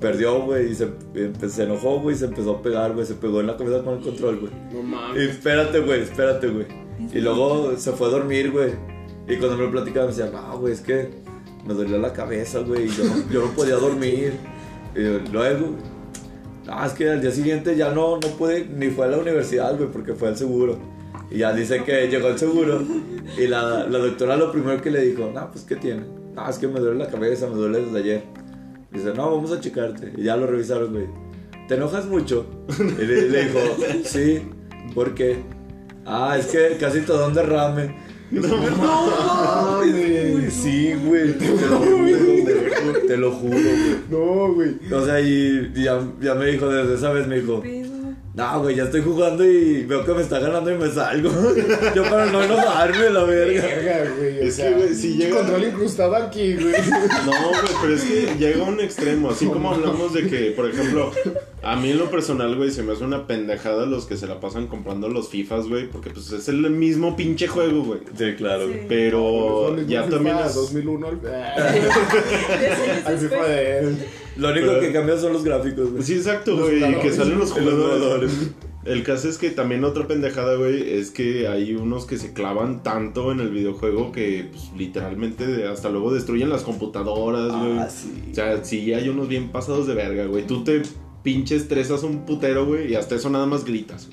[0.00, 3.14] perdió, güey, y se, empe- se enojó, güey, y se empezó a pegar, güey, se
[3.14, 4.52] pegó en la cabeza con el control, güey.
[4.72, 5.30] No Y mames.
[5.30, 6.66] espérate, güey, espérate, güey.
[7.12, 8.72] Y luego se fue a dormir, güey.
[9.28, 11.10] Y cuando me lo platicaba me decía, no, güey, es que
[11.66, 14.32] me dolía la cabeza, güey, y yo, no- yo no podía dormir.
[14.96, 15.76] Y luego,
[16.68, 19.76] ah, es que al día siguiente ya no, no pude, ni fue a la universidad,
[19.76, 20.78] güey, porque fue al seguro.
[21.30, 22.82] Y ya dice que llegó al seguro
[23.38, 26.02] y la, la doctora lo primero que le dijo, no, pues, ¿qué tiene?
[26.34, 28.22] No, es que me duele la cabeza, me duele desde ayer.
[28.92, 30.12] Dice, no, vamos a checarte.
[30.16, 31.06] Y ya lo revisaron, güey.
[31.68, 32.46] ¿Te enojas mucho?
[32.78, 33.58] Y le, le dijo,
[34.04, 34.42] sí,
[34.94, 35.38] ¿por qué?
[36.06, 37.96] Ah, es que casi todo un derrame.
[38.30, 40.50] No, güey.
[40.50, 41.32] Sí, güey.
[41.38, 43.06] Te lo juro, güey.
[43.06, 43.96] Te lo juro, güey.
[44.10, 44.92] No, güey.
[44.92, 47.62] O sea, y ya, ya me dijo, desde esa vez me dijo.
[48.34, 51.30] No, güey, ya estoy jugando y veo que me está ganando y me salgo.
[51.94, 53.62] Yo para no enojarme, la verga.
[53.62, 54.38] Verga, güey.
[54.40, 56.74] O Es sea, que, güey, si llega- control incrustado aquí, güey.
[57.26, 59.30] No, güey, pero es que llega a un extremo.
[59.30, 61.12] Así como hablamos de que, por ejemplo,
[61.64, 64.40] a mí en lo personal, güey, se me hace una pendejada los que se la
[64.40, 68.00] pasan comprando los FIFAs, güey, porque pues es el mismo pinche juego, güey.
[68.16, 68.66] Sí, claro.
[68.68, 68.80] Sí.
[68.88, 70.54] Pero ya FIFA también es...
[70.54, 71.34] 2001 al, Diez
[72.78, 73.36] años al FIFA.
[74.36, 76.02] Lo único Pero- que cambia son los gráficos, güey.
[76.02, 77.98] Sí, exacto, güey, y que salen los jugadores.
[78.00, 78.50] jugadores.
[78.84, 82.82] El caso es que también otra pendejada, güey, es que hay unos que se clavan
[82.82, 87.78] tanto en el videojuego que, pues, literalmente hasta luego destruyen las computadoras, güey.
[87.78, 88.12] Ah, sí.
[88.30, 90.46] O sea, sí hay unos bien pasados de verga, güey.
[90.46, 90.82] Tú te
[91.24, 94.08] pinches estresas un putero, güey, y hasta eso nada más gritas.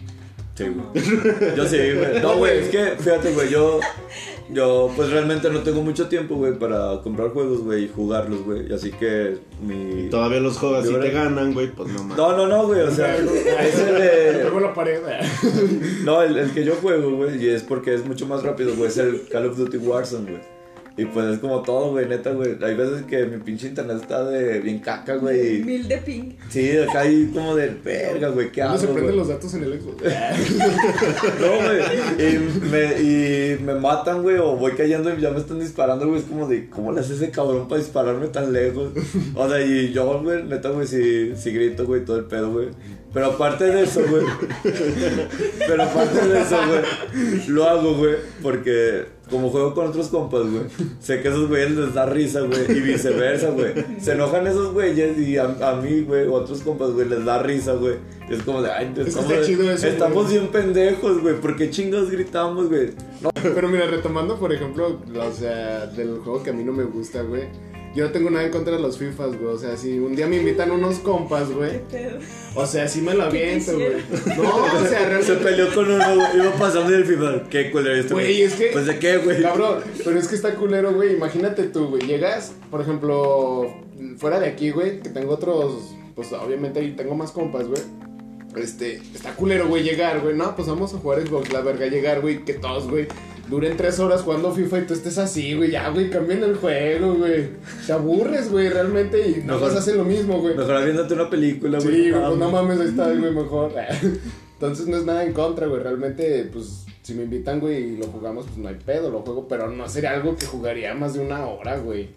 [0.56, 1.56] Sí, güey.
[1.56, 2.22] Yo sí, güey.
[2.22, 3.80] No, güey, es que, fíjate, güey, yo,
[4.50, 8.70] yo, pues realmente no tengo mucho tiempo, güey, para comprar juegos, güey, y jugarlos, güey.
[8.70, 10.10] Y así que mi...
[10.10, 12.18] Todavía los juegas y te ganan, güey, pues no mames.
[12.18, 13.16] No, no, no, güey, o sea,
[13.62, 14.62] es el Le de...
[14.62, 15.02] la pared.
[16.04, 18.90] No, el, el que yo juego, güey, y es porque es mucho más rápido, güey,
[18.90, 20.61] es el Call of Duty Warzone, güey.
[20.98, 22.58] Y pues es como todo, güey, neta, güey.
[22.62, 25.64] Hay veces que mi pinche internet está de bien caca, güey.
[25.64, 26.34] Mil de ping.
[26.50, 29.18] Sí, acá hay como de verga, güey, ¿qué No hago, se prenden güey?
[29.18, 30.04] los datos en el Xbox.
[31.40, 31.82] No, güey.
[32.20, 32.40] Y
[32.70, 36.20] me, y me matan, güey, o voy cayendo y ya me están disparando, güey.
[36.20, 38.92] Es como de, ¿cómo le hace ese cabrón para dispararme tan lejos?
[39.34, 42.68] O sea, y yo, güey, neta, güey, sí, sí grito, güey, todo el pedo, güey.
[43.14, 44.24] Pero aparte de eso, güey.
[45.60, 47.48] Pero aparte de eso, güey.
[47.50, 50.64] Lo hago, güey, porque como juego con otros compas, güey.
[51.00, 52.70] Sé que esos güeyes les da risa, güey.
[52.70, 53.74] Y viceversa, güey.
[54.00, 57.26] Se enojan esos güeyes y a, a mí, güey, o a otros compas, güey, les
[57.26, 57.96] da risa, güey.
[58.30, 60.40] Y es como de, ay, que estamos, chido eso, estamos güey.
[60.40, 61.36] bien pendejos, güey.
[61.36, 62.92] ¿Por qué chingados gritamos, güey?
[63.22, 66.84] No, Pero mira, retomando, por ejemplo, o sea, del juego que a mí no me
[66.84, 67.44] gusta, güey.
[67.94, 69.54] Yo no tengo nada en contra de los FIFAs, güey.
[69.54, 71.80] O sea, si un día me invitan unos compas, ¿Qué güey.
[71.90, 72.20] pedo?
[72.56, 73.92] O sea, sí me lo ¿Qué aviento, güey.
[74.38, 75.36] No, o sea, se realmente.
[75.36, 76.38] peleó con uno, güey.
[76.38, 77.50] Iba pasando el FIFA.
[77.50, 79.42] ¿Qué culero este, Güey, es que- Pues de qué, güey.
[79.42, 81.14] Cabrón, pero es que está culero, güey.
[81.16, 82.04] Imagínate tú, güey.
[82.08, 83.74] Llegas, por ejemplo,
[84.18, 85.94] fuera de aquí, güey, que tengo otros.
[86.16, 87.82] Pues obviamente ahí tengo más compas, güey.
[88.56, 90.36] Este, está culero, güey, llegar, güey.
[90.36, 91.88] No, pues vamos a jugar Xbox, la verga.
[91.88, 93.08] Llegar, güey, que todos, güey,
[93.52, 95.70] duren tres horas jugando FIFA y tú estés así, güey.
[95.72, 97.50] Ya, güey, cambien el juego, güey.
[97.86, 99.30] Te aburres, güey, realmente.
[99.30, 100.56] Y no vas a hacer lo mismo, güey.
[100.56, 102.06] Mejor viéndote una película, güey.
[102.06, 102.78] Sí, no güey, pues no mames.
[102.78, 103.74] mames, ahí está, güey, mejor.
[104.54, 105.84] Entonces no es nada en contra, güey.
[105.84, 109.48] Realmente, pues, si me invitan, güey, y lo jugamos, pues no hay pedo, lo juego.
[109.50, 112.10] Pero no sería algo que jugaría más de una hora, güey.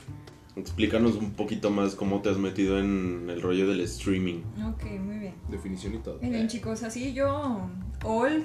[0.54, 4.42] explícanos un poquito más cómo te has metido en el rollo del streaming.
[4.72, 5.34] Ok, muy bien.
[5.50, 6.20] Definición y todo.
[6.22, 7.60] Miren chicos, así yo,
[8.04, 8.44] old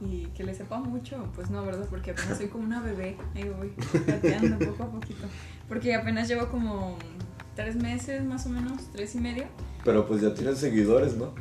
[0.00, 1.86] y que le sepa mucho, pues no, ¿verdad?
[1.90, 3.72] Porque apenas soy como una bebé, ahí voy,
[4.06, 5.26] gateando poco a poquito.
[5.68, 6.96] Porque apenas llevo como
[7.56, 9.44] tres meses más o menos, tres y medio.
[9.84, 11.32] Pero pues ya tienes seguidores, ¿no?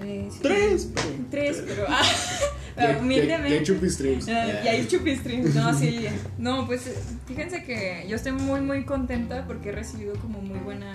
[0.00, 0.88] Eh, sí, Tres.
[1.30, 1.84] Tres, pero...
[1.88, 2.02] Ah,
[2.76, 3.58] Ya- humildemente.
[3.58, 4.26] ya chupi streams.
[4.30, 5.54] Ah, Y hay chupistream.
[5.54, 6.06] No, sí.
[6.38, 6.90] No, pues
[7.26, 10.90] fíjense que yo estoy muy, muy contenta porque he recibido como muy buena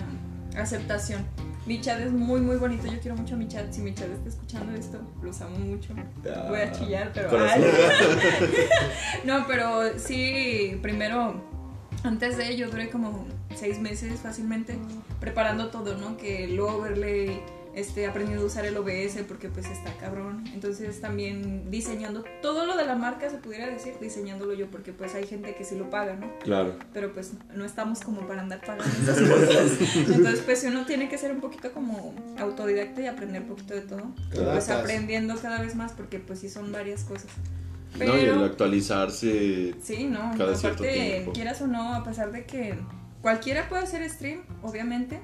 [0.56, 1.24] aceptación.
[1.68, 2.86] Mi chat es muy, muy bonito.
[2.86, 3.70] Yo quiero mucho a mi chat.
[3.70, 5.94] Si mi chat está escuchando esto, los amo mucho.
[6.24, 7.28] Ah, Voy a chillar, pero.
[7.38, 7.62] Ay.
[9.24, 11.34] No, pero sí, primero,
[12.04, 14.78] antes de ello, duré como seis meses fácilmente
[15.20, 16.16] preparando todo, ¿no?
[16.16, 17.38] Que el overlay,
[17.74, 20.44] este, aprendiendo a usar el OBS porque pues está cabrón.
[20.52, 25.14] Entonces también diseñando todo lo de la marca, se pudiera decir, diseñándolo yo porque pues
[25.14, 26.30] hay gente que sí lo paga, ¿no?
[26.40, 26.74] Claro.
[26.92, 29.96] pero pues no estamos como para andar pagando esas cosas.
[29.96, 33.82] Entonces, pues uno tiene que ser un poquito como autodidacta y aprender un poquito de
[33.82, 34.02] todo.
[34.30, 34.52] Claro.
[34.52, 37.30] Pues aprendiendo cada vez más porque pues sí son varias cosas.
[37.98, 39.74] Pero, No, y el actualizarse.
[39.82, 41.32] sí, no, cada cierto aparte, tiempo.
[41.32, 42.74] quieras o no, a pesar de que
[43.22, 45.20] cualquiera puede hacer stream, obviamente,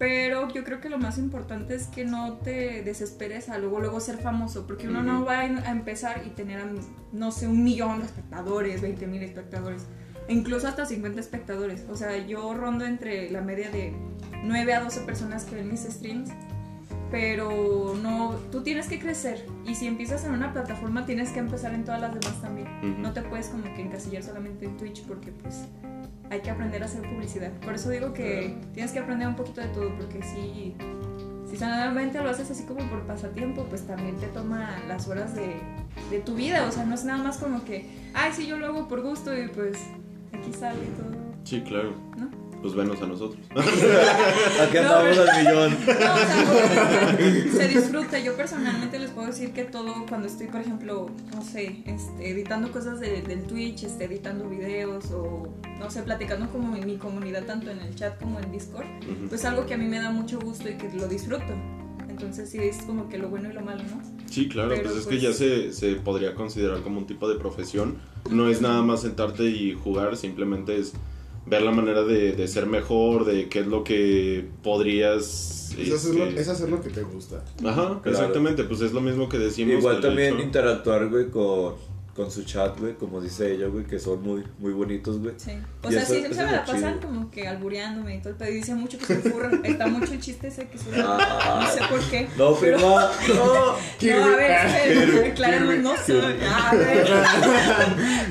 [0.00, 4.00] pero yo creo que lo más importante es que no te desesperes a luego luego
[4.00, 5.26] ser famoso, porque uno no Ujú.
[5.26, 6.64] va a empezar y tener,
[7.12, 9.82] no sé, un millón de espectadores, 20 mil espectadores,
[10.26, 11.84] e incluso hasta 50 espectadores.
[11.90, 13.92] O sea, yo rondo entre la media de
[14.42, 16.30] 9 a 12 personas que ven mis streams,
[17.10, 21.74] pero no, tú tienes que crecer y si empiezas en una plataforma tienes que empezar
[21.74, 22.68] en todas las demás también.
[22.78, 23.02] Ujú.
[23.02, 25.66] No te puedes como que encasillar solamente en Twitch porque pues
[26.30, 27.50] hay que aprender a hacer publicidad.
[27.60, 30.74] Por eso digo que tienes que aprender un poquito de todo porque si,
[31.48, 35.56] si solamente lo haces así como por pasatiempo, pues también te toma las horas de,
[36.10, 36.66] de tu vida.
[36.66, 39.36] O sea, no es nada más como que, ay, sí, yo lo hago por gusto
[39.36, 39.78] y pues
[40.32, 41.20] aquí sale y todo.
[41.42, 41.94] Sí, claro.
[42.16, 42.39] ¿No?
[42.60, 43.40] Pues venos a nosotros.
[43.50, 45.70] Aquí No, andamos al millón.
[45.70, 47.16] No, o sea,
[47.52, 48.18] se disfruta.
[48.18, 52.70] Yo personalmente les puedo decir que todo, cuando estoy, por ejemplo, no sé, este, editando
[52.70, 55.48] cosas de- del Twitch, este, editando videos o,
[55.78, 59.28] no sé, platicando como en mi comunidad, tanto en el chat como en Discord, Ujú.
[59.30, 61.54] pues algo que a mí me da mucho gusto y que lo disfruto.
[62.10, 64.02] Entonces sí es como que lo bueno y lo malo, ¿no?
[64.28, 67.26] Sí, claro, Pero, pues es pues- que ya se, se podría considerar como un tipo
[67.26, 67.96] de profesión.
[68.30, 70.92] No es nada más sentarte y jugar, simplemente es
[71.46, 75.74] ver la manera de, de ser mejor, de qué es lo que podrías...
[75.78, 77.44] Es hacer, lo, este, es hacer lo que te gusta.
[77.64, 78.02] Ajá, Claro.
[78.04, 79.74] exactamente, pues es lo mismo que decimos.
[79.78, 81.74] Igual también interactuar, güey, con,
[82.20, 85.32] con su chat, güey, como dice ella, güey, que son muy, muy bonitos, güey.
[85.38, 85.52] Sí.
[85.82, 87.08] O Y sea, eso- sí, se es me la pasan chido.
[87.08, 88.34] como que albureándome y todo.
[88.46, 89.50] Y dice mucho que soy furra.
[89.64, 90.92] Está mucho el chiste ese que soy.
[91.02, 91.60] Ah.
[91.64, 92.28] No sé por qué.
[92.36, 93.44] No, pero- prima, no.
[93.44, 96.36] No, a ver, aclaremos, no soy.
[96.46, 97.08] A ver.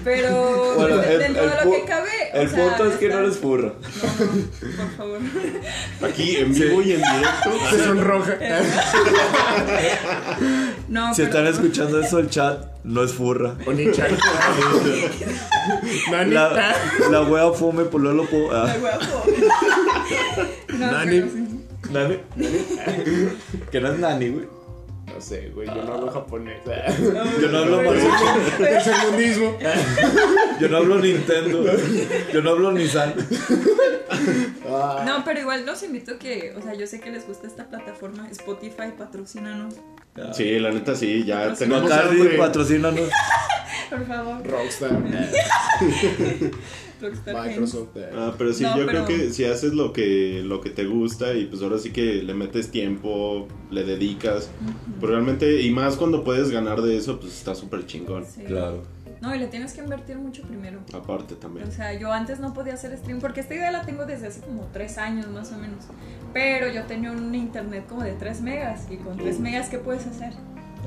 [0.03, 2.09] Pero Bueno, el- dentro el de lo que cabe.
[2.33, 3.73] o El sea, punto es que no eres furra.
[3.73, 5.19] No, no, por favor.
[6.03, 7.69] Aquí en vivo y en directo.
[7.71, 8.37] Se sonroja.
[10.87, 13.55] No, Si pero- están escuchando eso, el chat no es furra.
[13.65, 14.17] Oni-chan.
[16.11, 16.31] Nani.
[16.33, 16.75] La,
[17.09, 18.49] la wea fome por lo po.
[18.51, 18.67] ah.
[18.71, 19.23] Ay, guapo.
[20.77, 21.23] No, Nani.
[21.91, 22.17] Nani.
[23.71, 24.47] Que no es Nani, güey.
[25.13, 26.61] No sé, güey, yo no hablo japonés.
[27.41, 27.81] Yo no hablo
[28.83, 29.57] segundismo.
[30.61, 31.63] Yo no hablo Nintendo.
[32.31, 33.13] Yo no hablo Nissan.
[34.71, 37.47] Ah, No, pero igual los invito a que, o sea, yo sé que les gusta
[37.47, 39.75] esta plataforma, Spotify, patrocínanos,
[40.33, 42.37] Sí, la neta sí, ya tenemos Bacardi, hambre.
[42.37, 43.09] patrocínanos.
[43.89, 44.45] por favor.
[44.47, 44.91] Rockstar.
[47.01, 47.95] Microsoft.
[47.95, 48.09] eh.
[48.13, 50.85] Ah, pero sí, No, yo pero- creo que si haces lo que, lo que te
[50.85, 54.49] gusta y pues ahora sí que le metes tiempo, le dedicas,
[54.99, 58.25] pues realmente, y más cuando puedes ganar de eso, pues está súper chingón.
[58.25, 58.41] Sí.
[58.45, 58.83] Claro.
[59.21, 60.79] No, y le tienes que invertir mucho primero.
[60.93, 61.67] Aparte también.
[61.67, 64.39] O sea, yo antes no podía hacer stream porque esta idea la tengo desde hace
[64.41, 65.85] como 3 años más o menos.
[66.33, 69.41] Pero yo tenía un internet como de 3 megas y con 3 Uh.
[69.41, 70.33] megas, ¿qué puedes hacer?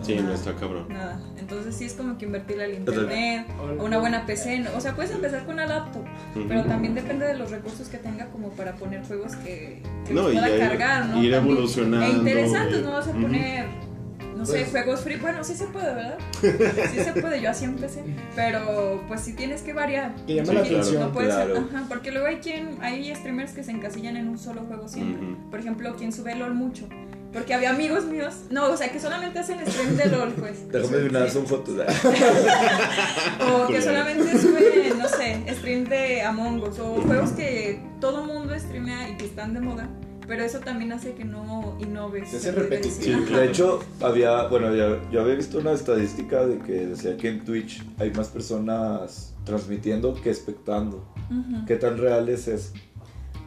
[0.00, 0.86] Sí, no está cabrón.
[0.88, 1.20] Nada.
[1.38, 3.46] Entonces sí es como que invertirle al internet,
[3.78, 4.60] o una buena PC.
[4.60, 4.70] ¿no?
[4.76, 6.02] O sea, puedes empezar con una laptop,
[6.48, 10.22] pero también depende de los recursos que tenga como para poner juegos que, que No,
[10.22, 11.22] los y pueda cargar, ¿no?
[11.22, 11.52] ir También.
[11.56, 13.20] evolucionando, E interesantes, eh, no vas a ujú.
[13.22, 13.66] poner,
[14.42, 15.16] no sé, Pues- juegos free.
[15.16, 16.18] Bueno, sí se puede, ¿verdad?
[16.90, 18.02] Sí se puede, yo así empecé.
[18.36, 20.14] Pero pues sí tienes que variar.
[20.26, 21.00] Que llame Sí, la atención.
[21.02, 21.68] No puede ser, claro.
[21.72, 25.36] ajá, porque luego hay quien, hay streamers que se encasillan en un solo juego siempre.
[25.50, 26.88] Por ejemplo, quien sube LOL mucho.
[27.32, 30.68] Porque había amigos míos, no, o sea, que solamente hacen stream de LOL, pues.
[30.70, 31.76] Déjame adivinar, son fotos.
[33.40, 36.78] O que solamente sube, no sé, stream de Among Us.
[36.78, 39.88] O juegos que todo mundo streamea y que están de moda.
[40.26, 42.30] Pero eso también hace que no innoves.
[42.30, 43.26] Se hace repetitivo.
[43.26, 43.34] Sí.
[43.34, 47.44] De hecho, había, bueno, yo, yo había visto una estadística de que decía que en
[47.44, 51.04] Twitch hay más personas transmitiendo que espectando.
[51.30, 51.66] Ujú.
[51.66, 52.72] ¿Qué tan real es eso?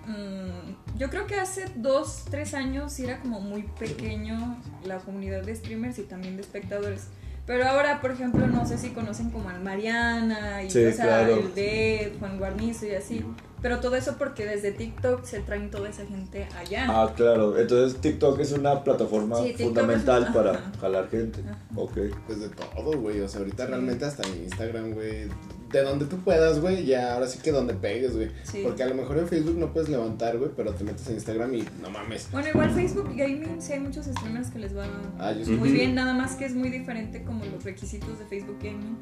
[0.08, 5.56] mm, yo creo que hace dos, tres años era como muy pequeño la comunidad de
[5.56, 7.08] streamers y también de espectadores.
[7.48, 11.06] Pero ahora, por ejemplo, no sé si conocen como al Mariana y Sí, o sea,
[11.06, 11.36] claro.
[11.40, 13.24] el Dead, Juan Guarnizo y así.
[13.66, 16.86] Pero todo eso porque desde TikTok se traen toda esa gente allá.
[16.88, 17.58] Ah, claro.
[17.58, 20.72] Entonces TikTok es una plataforma Sí, fundamental para ajá.
[20.80, 21.42] jalar gente.
[21.42, 21.58] Ajá.
[21.76, 21.98] Ok.
[22.28, 23.22] Pues de todo, güey.
[23.22, 25.28] O sea, ahorita realmente hasta en Instagram, güey.
[25.72, 26.86] De donde tú puedas, güey.
[26.86, 28.30] Ya, ahora sí que donde pegues, güey.
[28.44, 28.62] Sí.
[28.64, 30.52] Porque a lo mejor en Facebook no puedes levantar, güey.
[30.56, 32.30] Pero te metes en Instagram y no mames.
[32.32, 34.86] Bueno, igual Facebook Gaming, sí hay muchos streamers que les va
[35.18, 35.50] Ah, sí.
[35.54, 38.96] muy bien, nada más que es muy diferente como los requisitos de Facebook Gaming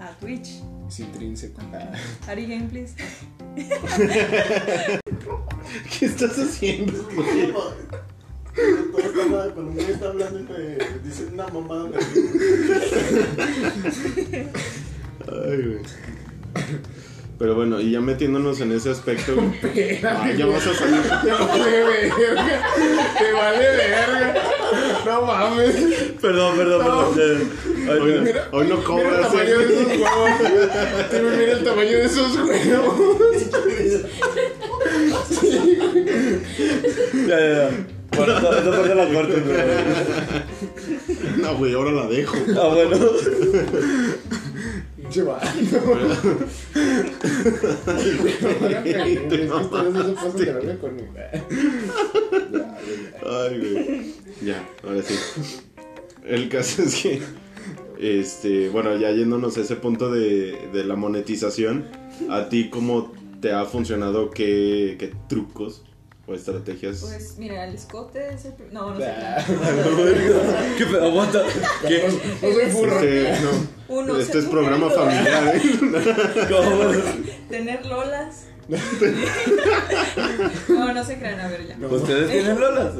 [0.00, 0.62] a Twitch.
[0.88, 1.60] Es intrínseco.
[1.72, 1.92] Ah.
[2.28, 2.94] Ari Gameplays.
[5.98, 7.08] ¿Qué estás haciendo?
[8.54, 11.90] Cuando un güey está hablando y me dice una mamada,
[15.28, 15.80] Ay, güey.
[17.38, 19.52] Pero bueno, y ya metiéndonos en ese aspecto, güey.
[20.04, 21.02] Ah, ya vas a salir.
[21.22, 22.62] Te vale verga.
[23.18, 24.34] Te vale verga.
[25.04, 25.74] No mames.
[26.20, 27.50] Perdón, perdón, perdón.
[27.88, 28.40] Hoy, no.
[28.52, 30.30] hoy no Mira el cobras, tamaño de esos huevos.
[31.38, 32.94] Mira el tamaño de esos huevos.
[37.28, 37.70] Ya, ya, ya.
[38.16, 39.58] Bueno, esa esa parte la cortes, güey.
[41.38, 42.36] No, güey, ahora la dejo.
[42.56, 42.96] Ah, bueno.
[53.26, 54.14] Ay, güey.
[54.42, 55.14] Ya, ahora sí.
[56.24, 57.22] El caso es que,
[57.98, 61.86] este, bueno, ya yéndonos a ese punto de, de la monetización,
[62.30, 64.30] ¿a ti cómo te ha funcionado?
[64.30, 65.82] ¿Qué, qué trucos
[66.26, 67.00] o estrategias?
[67.00, 68.54] Pues mira, el escote es el.
[68.72, 69.06] No, no sé.
[69.06, 69.44] Ah,
[70.78, 71.04] ¿Qué pedo?
[71.04, 71.42] Aguanta.
[71.86, 72.08] ¿Qué?
[72.42, 73.00] No soy furro.
[73.00, 73.76] Este, no.
[73.88, 75.62] Uno, este es programa familiar, ¿eh?
[76.50, 76.90] ¿Cómo?
[77.48, 78.45] Tener lolas.
[80.68, 81.76] No, no se crean, a ver ya.
[81.86, 82.94] ¿Ustedes tienen lolas?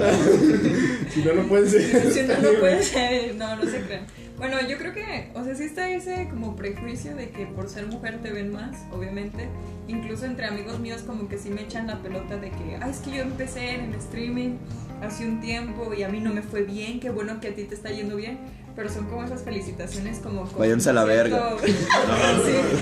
[1.10, 2.12] Si no, no pueden ser.
[2.12, 3.34] Si no, no puede ser.
[3.34, 4.06] No, no se crean.
[4.38, 7.86] Bueno, yo creo que, o sea, sí está ese como prejuicio de que por ser
[7.86, 9.48] mujer te ven más, obviamente.
[9.88, 12.98] Incluso entre amigos míos como que sí me echan la pelota de que, ay, es
[12.98, 14.58] que yo empecé en el streaming
[15.02, 17.64] hace un tiempo y a mí no me fue bien, qué bueno que a ti
[17.64, 18.38] te está yendo bien.
[18.76, 20.42] Pero son como esas felicitaciones como...
[20.44, 21.54] con Váyanse a la verga.
[21.64, 21.78] sí, sí,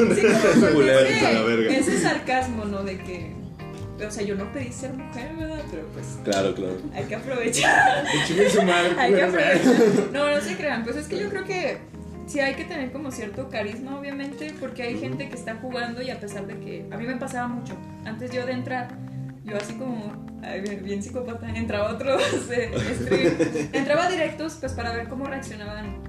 [0.01, 0.12] como
[0.82, 1.72] ese- a la verga.
[1.76, 2.82] Ese sarcasmo, ¿no?
[2.82, 3.32] De que...
[4.05, 5.62] O sea, yo no pedí ser mujer, ¿verdad?
[5.70, 6.76] Pero pues Claro, claro.
[6.95, 8.05] hay que aprovechar.
[8.66, 8.95] Madre.
[8.99, 10.12] Hay que aprovechar.
[10.12, 10.82] No, no se crean.
[10.84, 11.78] Pues es que yo creo que
[12.26, 16.11] sí hay que tener como cierto carisma, obviamente, porque hay gente que está jugando y
[16.11, 17.74] a pesar de que a mí me pasaba mucho.
[18.05, 18.88] Antes yo de entrar,
[19.45, 20.24] yo así como
[20.62, 22.70] bien, bien psicópata, entraba a otros eh,
[23.01, 23.68] stream.
[23.72, 26.03] Entraba a directos pues para ver cómo reaccionaban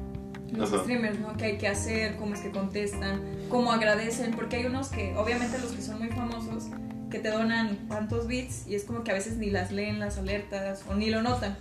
[0.52, 0.84] los Ajá.
[0.84, 1.36] streamers, ¿no?
[1.36, 2.16] ¿Qué hay que hacer?
[2.18, 3.22] ¿Cómo es que contestan?
[3.50, 4.32] ¿Cómo agradecen?
[4.32, 6.66] Porque hay unos que, obviamente los que son muy famosos,
[7.10, 10.18] que te donan tantos bits y es como que a veces ni las leen las
[10.18, 11.58] alertas o ni lo notan.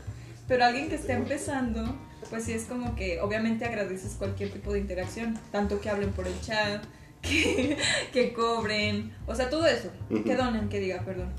[0.47, 1.97] Pero alguien que esté empezando,
[2.31, 6.27] pues sí es como que obviamente agradeces cualquier tipo de interacción, tanto que hablen por
[6.27, 6.85] el chat,
[7.23, 7.79] que,
[8.13, 10.23] que cobren, o sea, todo eso, Ujú.
[10.25, 11.33] que donen, que diga, perdón.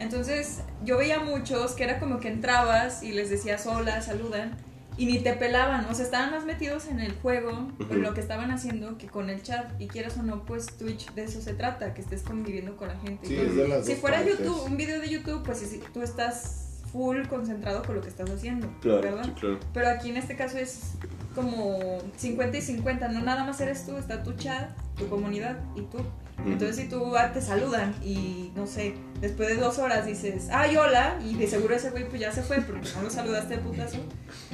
[0.00, 4.56] Entonces yo veía muchos que era como que entrabas y les decías hola, saludan
[4.96, 8.20] y ni te pelaban, o sea, estaban más metidos en el juego, en lo que
[8.20, 11.54] estaban haciendo que con el chat y quieras o no, pues Twitch de eso se
[11.54, 13.26] trata, que estés conviviendo con la gente.
[13.26, 13.36] Sí,
[13.84, 14.38] Si fuera partes.
[14.40, 18.30] YouTube, un video de YouTube, pues si tú estás full concentrado con lo que estás
[18.30, 19.24] haciendo, Claro, ¿verdad?
[19.24, 19.58] Sí, claro.
[19.72, 20.92] Pero aquí en este caso es
[21.34, 25.82] como 50 y 50, no nada más eres tú, está tu chat, tu comunidad y
[25.82, 25.98] tú.
[26.46, 30.74] Entonces si tú ah, te saludan y no sé, después de dos horas dices, ay
[30.76, 33.62] hola, y de seguro ese güey pues ya se fue porque no lo saludaste de
[33.62, 33.98] putazo.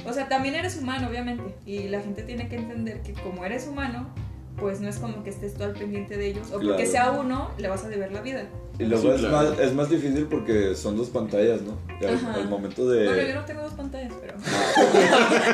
[0.05, 3.67] O sea, también eres humano, obviamente, y la gente tiene que entender que como eres
[3.67, 4.09] humano,
[4.57, 6.91] pues no es como que estés tú al pendiente de ellos, o porque Claro.
[6.91, 8.43] sea uno, le vas a deber la vida.
[8.79, 9.49] Y luego Sí, es, claro.
[9.51, 11.77] más, es más difícil porque son dos pantallas, ¿no?
[11.99, 13.05] Y al, al momento de.
[13.05, 14.33] Bueno, yo no tengo dos pantallas, pero...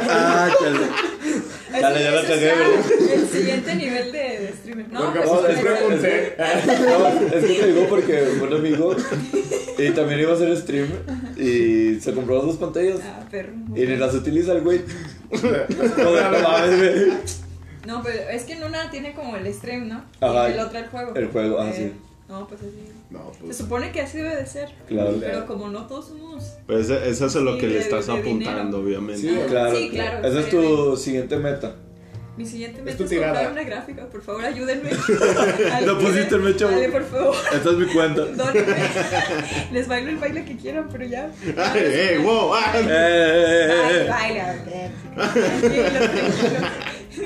[0.10, 1.82] Ah, chale.
[1.82, 2.30] Dale, ya la es.
[3.12, 4.90] El siguiente nivel de, de streamer.
[4.92, 6.36] No, con te el- pregunté.
[6.38, 7.08] No,
[7.38, 8.96] es que te digo porque un amigo
[9.78, 10.88] y también iba a hacer stream
[11.38, 13.54] y se compró las dos pantallas Ah, perro.
[13.76, 14.82] y ni las utiliza el güey.
[17.86, 17.96] No.
[17.98, 20.04] No, pero es que en una tiene como el stream, ¿no?
[20.22, 20.50] Ajá.
[20.50, 21.16] Y en el otro el juego.
[21.16, 21.92] El juego, ah, sí.
[22.34, 22.90] No, pues así.
[23.12, 23.58] No, Se pues.
[23.58, 24.70] supone que así debe de ser.
[24.88, 25.16] Claro.
[25.20, 26.54] Pero como no todos somos.
[26.66, 28.80] Pues eso es a lo Sí, que le estás de apuntando, dinero.
[28.80, 29.22] obviamente.
[29.22, 31.76] Sí, Claro, Sí, claro, Esa es tu siguiente meta.
[32.36, 33.34] Mi siguiente Es meta tu es, tirada.
[33.34, 34.06] comprar una gráfica.
[34.08, 34.90] Por favor, ayúdenme.
[35.86, 37.36] Lo pusiste en mecha, Dale, por favor.
[37.54, 38.22] Esta es mi cuenta.
[38.36, 38.76] Dónenme.
[39.72, 41.30] Les bailo el baile que quieran, pero ya.
[41.56, 42.56] ¡Ay, eh, wow!
[42.56, 42.74] ah.
[42.76, 44.38] Eh, eh, eh, Ay,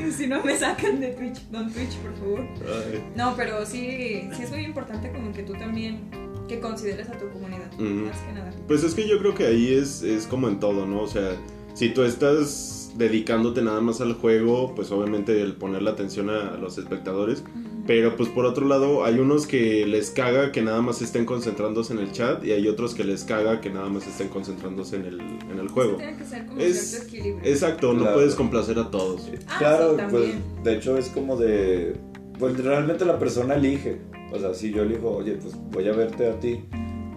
[0.17, 2.41] Si no me sacan de Twitch, don Twitch, por favor.
[2.41, 3.03] Ay.
[3.15, 6.09] No, pero sí, sí es muy importante como que tú también
[6.47, 8.53] que consideres a tu comunidad, más que nada.
[8.67, 11.01] Pues es que yo creo que ahí es, es como en todo, ¿no?
[11.01, 11.35] O sea,
[11.73, 16.57] si tú estás dedicándote nada más al juego, pues obviamente el ponerle atención a, a
[16.57, 17.43] los espectadores.
[17.87, 21.93] Pero pues por otro lado, hay unos que les caga que nada más estén concentrándose
[21.93, 25.05] en el chat y hay otros que les caga que nada más estén concentrándose en
[25.05, 25.95] el, en el juego.
[25.95, 27.39] Tiene que ser como Es- equilibrio.
[27.49, 28.15] Exacto, no Claro.
[28.15, 29.29] puedes complacer a todos.
[29.47, 30.33] Ah, claro, sí, pues
[30.63, 31.95] de hecho es como de.
[32.37, 33.97] Pues realmente la persona elige.
[34.33, 36.59] O sea, si yo elijo, oye, pues voy a verte a ti,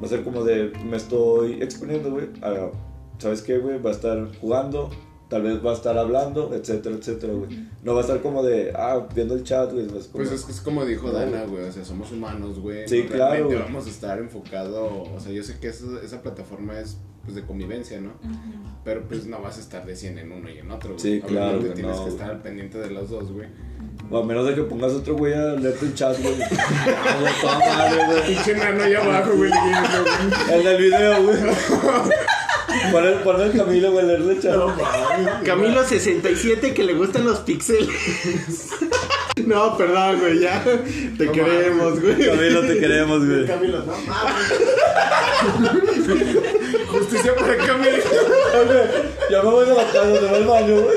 [0.01, 0.71] va a ser como de.
[0.89, 2.27] Me estoy exponiendo, güey.
[3.18, 3.83] ¿Sabes qué, güey?
[3.83, 4.89] Va a estar jugando,
[5.31, 7.66] tal vez va a estar hablando, etcétera, etcétera, güey.
[7.83, 8.72] No va a estar como de.
[8.76, 9.87] Ah, viendo el chat, güey.
[9.87, 12.87] pues, como- Pues es, es como dijo No, Dana, güey, o sea, somos humanos, güey.
[12.89, 13.66] Sí, no, claro, realmente güey.
[13.66, 17.43] vamos a estar enfocado, o sea, yo sé que esa, esa plataforma es pues de
[17.45, 18.09] convivencia, ¿no?
[18.09, 18.39] Ujú.
[18.83, 21.01] Pero pues no vas a estar de 100 en uno y en otro, güey.
[21.01, 23.47] Sí, claro, Obviamente güey, tienes no, que estar al pendiente de los dos, güey.
[24.11, 26.35] O a menos de que pongas otro güey a leerte el chat, güey.
[28.26, 29.51] Pinche nano allá abajo, güey.
[30.53, 31.37] El del video, güey.
[32.93, 34.57] Pon el, pon el Camilo, güey, a leerle el chat.
[35.45, 37.89] Camilo 67 que le gustan los píxeles.
[39.47, 40.64] no, perdón, güey, ya.
[41.18, 42.26] Te No queremos, güey.
[42.26, 43.47] Camilo, te queremos, güey.
[43.47, 44.53] Camilo, no mames.
[46.89, 47.99] Justicia para Camilo.
[49.31, 50.97] Ya me voy de la casa, va al baño, güey.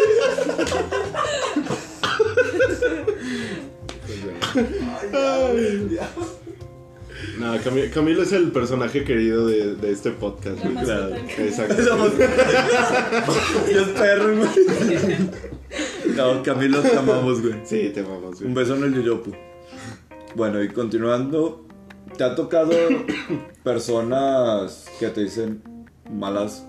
[7.40, 11.84] No, Cami- Camilo es el personaje querido de, de este podcast, La Claro, exacto.
[13.72, 14.50] Yo es perro, güey.
[16.16, 17.56] No, Camilo, te amamos, güey.
[17.66, 18.54] Sí, te Un güey.
[18.54, 19.32] beso en el yoyopo.
[20.36, 21.66] Bueno, y continuando,
[22.18, 22.72] ¿te ha tocado
[23.64, 25.62] personas que te dicen
[26.12, 26.66] malas,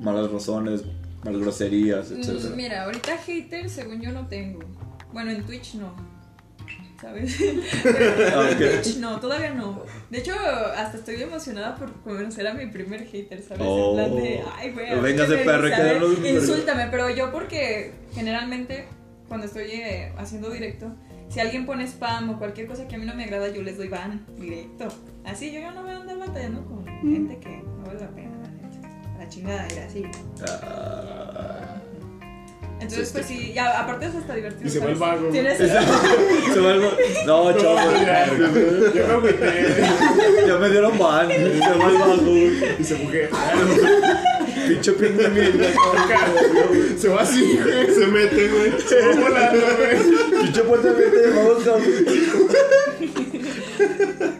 [0.00, 0.82] malas razones,
[1.24, 2.56] malas groserías, Mm, etcétera?
[2.56, 4.60] Mira, ahorita haters según yo no tengo.
[5.12, 5.94] Bueno, en Twitch no.
[7.00, 7.36] ¿Sabes?
[8.34, 8.82] Ah, en ok.
[8.82, 9.82] Twitch no, todavía no.
[10.10, 10.34] De hecho,
[10.76, 13.62] hasta estoy emocionada por conocer a mi primer hater, ¿sabes?
[13.66, 13.98] Oh.
[13.98, 14.90] En plan de, ay, güey.
[14.90, 17.32] a Véngase, ver qué me perro, dice, que a ver, ya nos- Insúltame, pero yo
[17.32, 18.84] porque generalmente
[19.28, 20.92] cuando estoy eh, haciendo directo,
[21.28, 23.76] si alguien pone spam o cualquier cosa que a mí no me agrada, yo les
[23.78, 24.88] doy ban directo.
[25.24, 28.30] Así, yo ya no voy a andar batallando con gente que no vale la pena,
[28.42, 28.88] la neta.
[29.18, 30.04] La chingada era así.
[30.46, 31.79] Ah.
[32.80, 34.66] Entonces, pues sí, ya, aparte es hasta divertido.
[34.66, 35.28] Y se va el vago.
[35.28, 35.58] Tienes-
[36.54, 36.80] Se va el-
[37.26, 37.76] No, chavo,
[38.94, 39.84] Yo me agüité.
[40.46, 41.28] ya me dieron ban.
[41.28, 42.52] Se va el güey.
[42.80, 43.30] Y se mujer.
[44.68, 45.68] Pinche ping de mierda.
[46.96, 47.94] Se va así, güey.
[47.94, 48.72] Se mete, güey.
[48.80, 50.42] Se va volando, güey.
[50.42, 51.66] Pinche puerta de te llamamos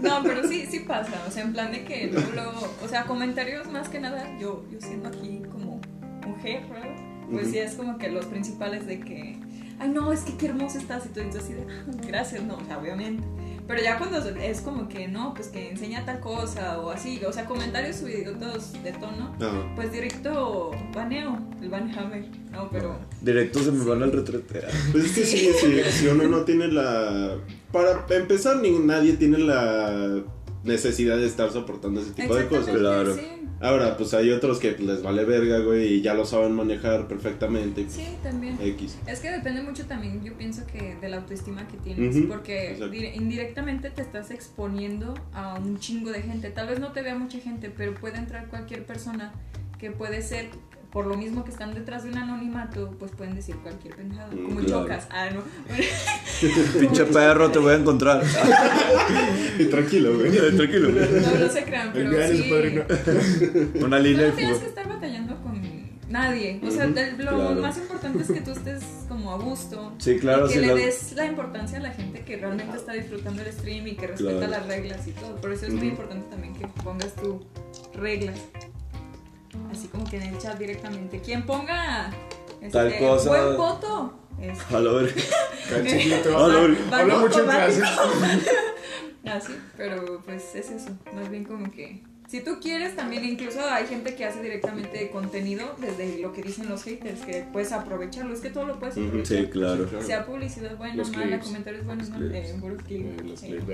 [0.02, 1.12] No, pero sí, sí pasa.
[1.28, 4.64] O sea, en plan de que luego, luego- o sea, comentarios más que nada, yo,
[4.70, 5.80] yo siendo aquí como
[6.26, 6.94] mujer, ¿verdad?
[7.30, 9.36] Pues sí es como que los principales de que,
[9.78, 12.42] ay no, es que qué hermosa estás y todo, y tú así de, "Ah, gracias,
[12.44, 13.22] no, o sea, obviamente.
[13.66, 17.32] Pero ya cuando es como que, no, pues que enseña tal cosa o así, o
[17.32, 19.74] sea, comentarios subidos de tono, No.
[19.76, 22.98] pues directo baneo, el banhammer, no, pero...
[23.20, 24.62] Directo se me van al retrete.
[24.92, 27.36] Pues es que sí, sí, si uno no tiene la...
[27.70, 30.20] Para empezar, ni nadie tiene la
[30.64, 32.76] necesidad de estar soportando ese tipo de cosas.
[32.76, 33.14] Claro.
[33.14, 33.40] sí.
[33.62, 37.84] Ahora, pues hay otros que les vale verga, güey, y ya lo saben manejar perfectamente.
[37.90, 38.56] Sí, también.
[38.58, 38.96] X.
[39.06, 42.96] Es que depende mucho también, yo pienso que de la autoestima que tienes, porque exacto.
[42.96, 46.48] indirectamente te estás exponiendo a un chingo de gente.
[46.48, 49.34] Tal vez no te vea mucha gente, pero puede entrar cualquier persona
[49.78, 50.48] que puede ser,
[50.92, 54.44] por lo mismo que están detrás de un anonimato, pues pueden decir cualquier pendejada, Mm,
[54.44, 54.82] como claro.
[54.82, 55.06] chocas.
[55.10, 55.42] Ah, no.
[56.80, 58.22] Pinche perro, te voy a encontrar.
[59.70, 60.32] Tranquilo, güey.
[60.32, 60.88] Tranquilo.
[60.90, 62.50] no, no se crean, pero sí.
[62.50, 62.82] padrino.
[63.86, 65.60] Una No línea de tienes que estar batallando con
[66.08, 66.60] nadie.
[66.66, 67.54] O sea, Ujú, del- lo claro.
[67.62, 69.92] más importante es que tú estés como a gusto.
[69.98, 72.76] Sí, claro, y que sí, le la- des la importancia a la gente que realmente
[72.76, 74.50] está disfrutando el stream y que respeta Claro.
[74.50, 75.36] las reglas y todo.
[75.36, 75.90] Por eso es muy Ujú.
[75.90, 77.36] importante también que pongas tus
[77.94, 78.38] reglas.
[79.72, 81.20] Así como que en el chat directamente.
[81.20, 82.10] Quien ponga
[82.60, 83.28] este, Tal cosa.
[83.30, 84.14] buen voto.
[84.40, 84.78] este, A.
[84.78, 84.92] Ah, no,
[86.90, 87.82] va- Habla mucho en clase.
[87.84, 88.50] automático.
[89.26, 90.88] Ah, sí, pero pues es eso.
[91.14, 92.02] Más bien como que.
[92.26, 96.70] Si tú quieres, también incluso hay gente que hace directamente contenido desde lo que dicen
[96.70, 98.32] los haters, que puedes aprovecharlo.
[98.32, 99.36] Es que todo lo puedes aprovechar.
[99.44, 99.86] Sí, claro.
[100.00, 101.44] Sea publicidad buena, Los mala, clips.
[101.44, 102.48] comentarios buenos, Los malos, clips.
[102.48, 103.04] eh, puros clips.
[103.20, 103.46] Eh, los Sí.
[103.48, 103.66] clips.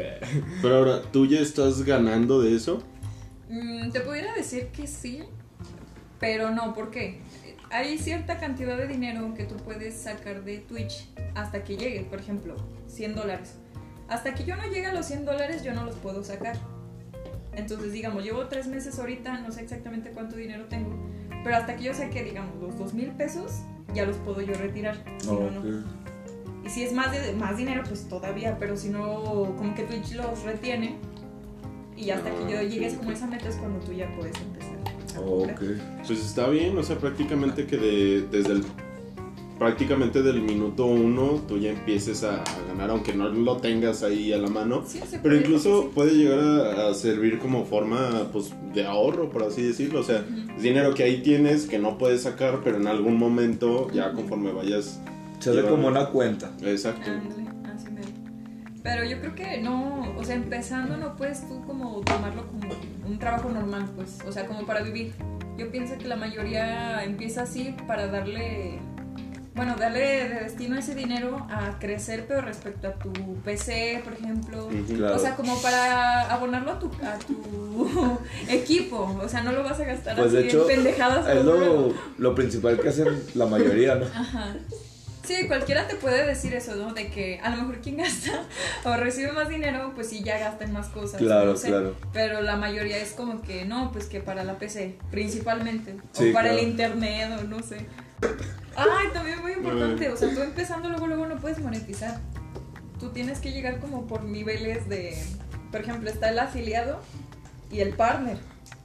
[0.62, 2.82] Pero ahora, ¿tú ya estás ganando de eso?
[3.48, 5.22] Mm, te pudiera decir que sí,
[6.18, 7.20] pero no, ¿por qué?
[7.70, 12.20] Hay cierta cantidad de dinero que tú puedes sacar de Twitch hasta que llegue, por
[12.20, 12.56] ejemplo,
[12.86, 13.54] 100 dólares.
[14.08, 16.56] Hasta que yo no llegue a los 100 dólares, yo no los puedo sacar.
[17.54, 20.94] Entonces, digamos, llevo tres meses ahorita, no sé exactamente cuánto dinero tengo,
[21.42, 23.62] pero hasta que yo saque, digamos, los 2 mil pesos,
[23.94, 25.02] ya los puedo yo retirar.
[25.18, 25.60] Si no, no.
[25.60, 25.86] Ok.
[26.66, 30.14] Y si es más, de, más dinero, pues todavía, pero si no, como que Twitch
[30.14, 30.96] los retiene.
[31.96, 34.76] Y hasta que yo llegues como a esa meta es cuando tú ya puedes empezar.
[35.16, 35.54] A cobrar.
[35.54, 35.62] Ok.
[36.06, 38.62] Pues está bien, o sea, prácticamente que de- desde el
[39.58, 44.30] prácticamente del minuto uno tú ya empieces a, a ganar, aunque no lo tengas ahí
[44.32, 44.84] a la mano.
[44.86, 45.88] Sí, Pero puede, incluso sí.
[45.94, 50.00] puede llegar a, a servir como forma pues, de ahorro, por así decirlo.
[50.00, 50.22] O sea,
[50.56, 54.52] es dinero que ahí tienes que no puedes sacar, pero en algún momento, ya conforme
[54.52, 55.00] vayas.
[55.38, 56.52] Se hace llevando- como una cuenta.
[56.62, 57.10] Exacto.
[58.86, 62.68] Pero yo creo que no, o sea, empezando no puedes tú como tomarlo como
[63.04, 65.12] un trabajo normal, pues, o sea, como para vivir.
[65.58, 68.78] Yo pienso que la mayoría empieza así para darle,
[69.56, 73.10] bueno, darle de destino ese dinero a crecer, pero respecto a tu
[73.44, 74.68] PC, por ejemplo.
[74.86, 75.16] Claro.
[75.16, 79.18] O sea, como para abonarlo a tu, a tu equipo.
[79.20, 81.26] O sea, no lo vas a gastar Pues así de hecho, en pendejadas.
[81.28, 84.06] es lo, lo principal que hacen la mayoría, ¿no?
[84.06, 84.54] Ajá.
[85.26, 86.94] Sí, cualquiera te puede decir eso, ¿no?
[86.94, 88.44] De que a lo mejor quien gasta
[88.84, 91.20] o recibe más dinero, pues sí, ya gasta en más cosas.
[91.20, 91.68] Claro, no sé.
[91.68, 91.96] claro.
[92.12, 95.96] Pero la mayoría es como que no, pues que para la PC, principalmente.
[96.12, 96.62] Sí, o para claro.
[96.62, 97.86] el internet, o no sé.
[98.76, 100.08] Ay, también muy importante.
[100.10, 102.20] O sea, tú empezando luego, luego no puedes monetizar.
[103.00, 105.20] Tú tienes que llegar como por niveles de.
[105.72, 107.00] Por ejemplo, está el afiliado
[107.72, 108.38] y el partner.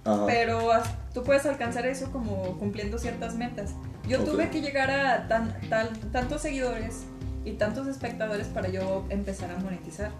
[0.06, 0.26] Ajá.
[0.26, 0.72] Pero
[1.14, 3.76] tú puedes alcanzar eso como cumpliendo ciertas metas.
[4.08, 7.04] Yo tuve que llegar a tan, tal- tantos seguidores
[7.46, 10.12] y tantos espectadores para yo empezar a monetizar.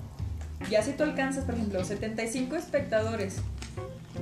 [0.70, 3.38] Ya si tú alcanzas, por ejemplo, 75 espectadores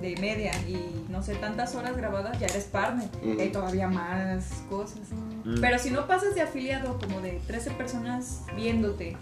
[0.01, 3.10] de media y no sé, tantas horas grabadas, ya eres partner.
[3.24, 4.99] Y hay todavía más cosas.
[5.43, 5.60] Mm.
[5.60, 9.18] Pero si no pasas de afiliado como de 13 personas viéndote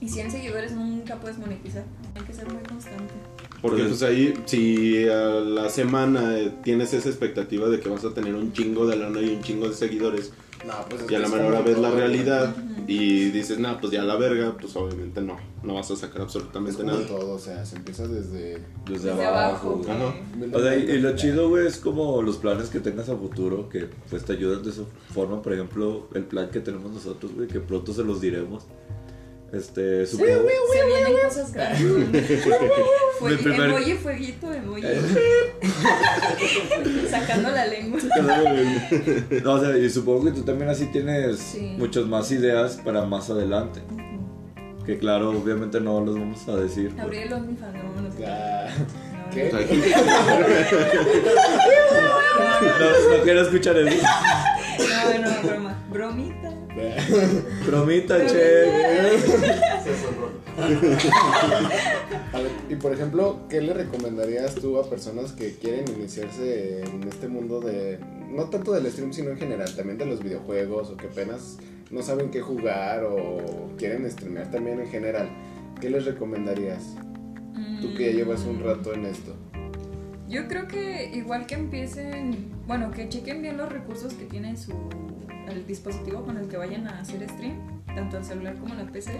[0.00, 1.84] y 100 seguidores, nunca puedes monetizar.
[2.16, 3.14] Hay que ser muy constante.
[3.60, 8.14] Porque pues ahí, si a la semana eh, tienes esa expectativa de que vas a
[8.14, 10.32] tener un chingo de lana y un chingo de seguidores,
[10.66, 12.54] No, pues es y a la menor ves la realidad
[12.86, 16.22] y dices, nah, pues ya la verga, pues obviamente no, no vas a sacar Es
[16.22, 17.06] absolutamente como nada.
[17.06, 18.62] todo, o sea, se empieza desde...
[18.88, 19.82] Desde, Desde abajo.
[20.52, 23.68] O sea, y, y lo chido, güey, es como los planes que tengas a futuro,
[23.68, 24.82] que pues te ayudan de esa
[25.12, 25.42] forma.
[25.42, 28.64] Por ejemplo, el plan que tenemos nosotros, güey, que pronto se los diremos.
[29.52, 30.30] Este, supongo...
[30.72, 31.80] Se vienen cosas grandes.
[33.18, 34.82] Fue, primer- Emoji, fueguito, emoji.
[37.10, 37.98] Sacando la lengua.
[39.42, 41.74] No, o sea, y supongo que tú también así tienes Sí.
[41.78, 43.80] muchas más ideas para más adelante.
[44.84, 46.90] Que claro, obviamente no los vamos a decir.
[46.90, 47.02] pues.
[47.02, 48.26] Abrí el OnlyFans, no, no sé.
[48.26, 48.68] Ah,
[49.32, 49.50] ¿Qué?
[52.80, 54.06] No, no quiero escuchar eso.
[54.78, 55.84] No, no, broma.
[55.90, 56.54] Bromita.
[57.66, 58.64] Bromita, che.
[59.82, 60.30] Se sonró.
[62.32, 67.04] A ver, y por ejemplo, ¿qué le recomendarías tú a personas que quieren iniciarse en
[67.04, 67.98] este mundo de,
[68.30, 71.58] no tanto del stream, sino en general, también de los videojuegos o que apenas
[71.90, 75.28] no saben qué jugar o quieren streamear también en general?
[75.80, 76.84] ¿Qué les recomendarías?
[77.80, 79.34] Tú que ya llevas un rato en esto.
[80.28, 84.72] Yo creo que igual que empiecen, bueno, que chequen bien los recursos que tiene su
[85.48, 89.18] el dispositivo con el que vayan a hacer stream, tanto el celular como la PC.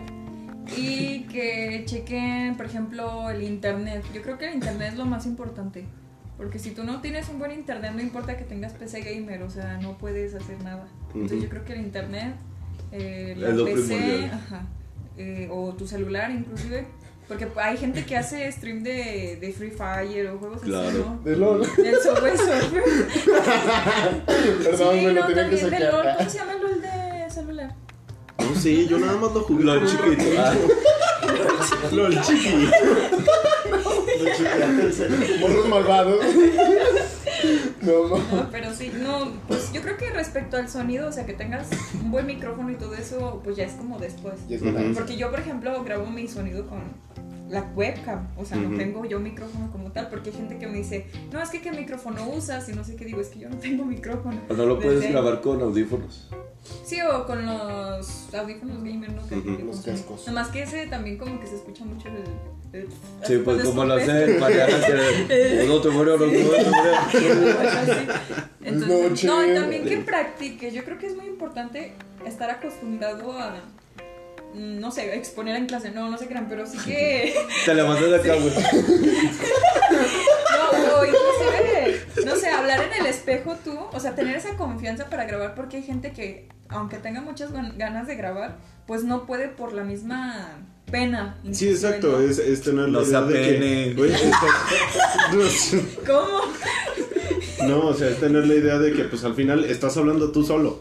[0.76, 4.04] Y que chequen, por ejemplo, el internet.
[4.12, 5.86] Yo creo que el internet es lo más importante.
[6.36, 9.50] Porque si tú no tienes un buen internet, no importa que tengas PC gamer, o
[9.50, 10.86] sea, no puedes hacer nada.
[11.14, 12.34] Entonces yo creo que el internet,
[12.92, 14.66] eh, la Es PC, ajá,
[15.16, 16.86] eh, o tu celular inclusive.
[17.28, 20.88] Porque hay gente que hace stream de, de Free Fire o juegos Claro.
[20.88, 21.20] así, ¿no?
[21.22, 21.60] De LOL.
[21.76, 22.82] Del Subway Surfer.
[24.64, 26.06] Perdón, sí, me lo no, tenía que también de LOL.
[26.16, 27.74] ¿Cómo se llama el LOL de celular?
[28.38, 29.64] No, sí, yo nada más lo jugué.
[29.64, 30.24] Lo chiquito.
[30.38, 30.54] Ah,
[31.92, 32.68] LOL chiqui.
[35.40, 36.24] Morros malvados.
[37.82, 38.16] No, no.
[38.18, 41.68] No, pero sí, no, pues yo creo que respecto al sonido, o sea, que tengas
[42.02, 44.34] un buen micrófono y todo eso, pues ya es como después.
[44.94, 46.80] Porque yo, por ejemplo, grabo mi sonido con
[47.48, 50.78] la webcam, o sea, no tengo yo micrófono como tal, porque hay gente que me
[50.78, 53.48] dice, no, es que qué micrófono usas y no sé qué digo, es que yo
[53.48, 54.38] no tengo micrófono.
[54.48, 56.28] o no lo puedes Desde- grabar con audífonos.
[56.84, 59.26] Sí, o con los audífonos gamer, ¿no?
[59.26, 60.26] Que- que Los cascos.
[60.26, 62.80] Nomás que ese también como que se escucha mucho el...
[62.80, 62.88] el-
[63.24, 64.74] Sí, pues como lo hace Mariana,
[65.26, 67.60] que no te muero, no te muero, no te muero.
[67.60, 67.92] Así.
[68.64, 70.74] Entonces, no, y también que practiques.
[70.74, 71.94] Yo creo que es muy importante
[72.26, 73.54] estar acostumbrado a,
[74.54, 75.90] no sé, exponer en clase.
[75.90, 77.34] No, no se crean, pero sí que...
[77.64, 78.52] Te levantas de acá, güey.
[79.90, 85.08] No, o inclusive, no sé, hablar en el espejo tú, o sea, tener esa confianza
[85.08, 89.24] para grabar, porque hay gente que, aunque tenga muchas gan- ganas de grabar, pues no
[89.26, 90.58] puede por la misma
[90.90, 91.38] pena.
[91.52, 92.20] Sí, exacto, ¿no?
[92.20, 93.94] es, es tener la idea de que- apene.
[93.94, 94.46] Güey, está-
[96.06, 96.40] ¿Cómo?
[97.68, 100.44] No, o sea, es tener la idea de que pues al final estás hablando tú
[100.44, 100.80] solo.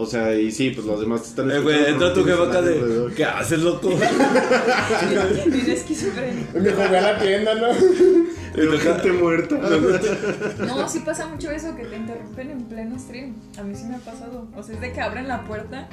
[0.00, 2.42] O sea, y sí, pues los demás te están Eh, güey, escuchando, entra tu jefa
[2.44, 3.12] acá de.
[3.14, 3.90] ¿Qué haces, loco?
[5.46, 6.58] Bien esquizofrénico.
[6.58, 7.68] Me jugué a la tienda, ¿no?
[8.56, 9.56] Veo gente muerta.
[10.66, 13.34] No, sí pasa mucho eso que te interrumpen en pleno stream.
[13.58, 14.48] A mí sí me ha pasado.
[14.56, 15.88] O sea, es de que abren la puerta,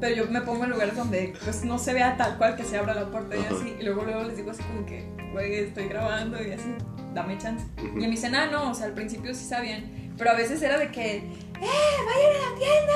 [0.00, 2.78] pero yo me pongo en lugares donde pues no se vea tal cual que se
[2.78, 3.54] abra la puerta y Ajá.
[3.54, 3.74] así.
[3.78, 6.74] Y luego luego les digo así como que, güey, estoy grabando y así,
[7.14, 7.66] dame chance.
[7.82, 10.12] Y me dicen, ah, no, o sea, al principio sí sabían.
[10.16, 11.22] Pero a veces era de que,
[11.62, 12.94] ¡eh, vayan a la tienda!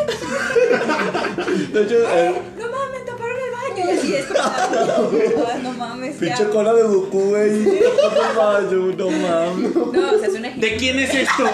[1.73, 3.85] De hecho, eh, ¡No mames, taparon el baño!
[3.93, 6.53] Y así es "Ah, no mames, ¿qué pinche hago?".
[6.53, 7.51] cola de Goku, güey.
[7.53, 9.75] No mames, no mames.
[9.75, 10.69] No, o sea, es un ejemplo.
[10.69, 11.45] ¿De quién es esto?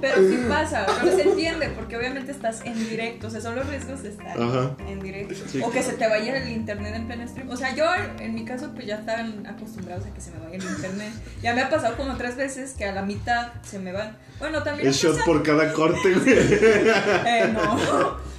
[0.00, 3.66] Pero sí pasa, pero se entiende, porque obviamente estás en directo, o sea, son los
[3.68, 4.74] riesgos de estar Ajá.
[4.88, 5.34] en directo.
[5.48, 7.50] Sí, o que se te vaya el internet en pleno stream.
[7.50, 7.84] O sea, yo
[8.18, 11.12] en mi caso pues ya estaban acostumbrados a que se me vaya el internet.
[11.42, 14.16] Ya me ha pasado como tres veces que a la mitad se me van.
[14.38, 16.34] Bueno, también Es shot pasa- por cada corte, güey.
[17.26, 18.30] Eh, no.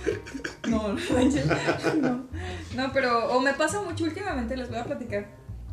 [0.67, 0.93] No,
[2.01, 2.27] no.
[2.75, 5.27] No, pero o me pasa mucho últimamente, les voy a platicar.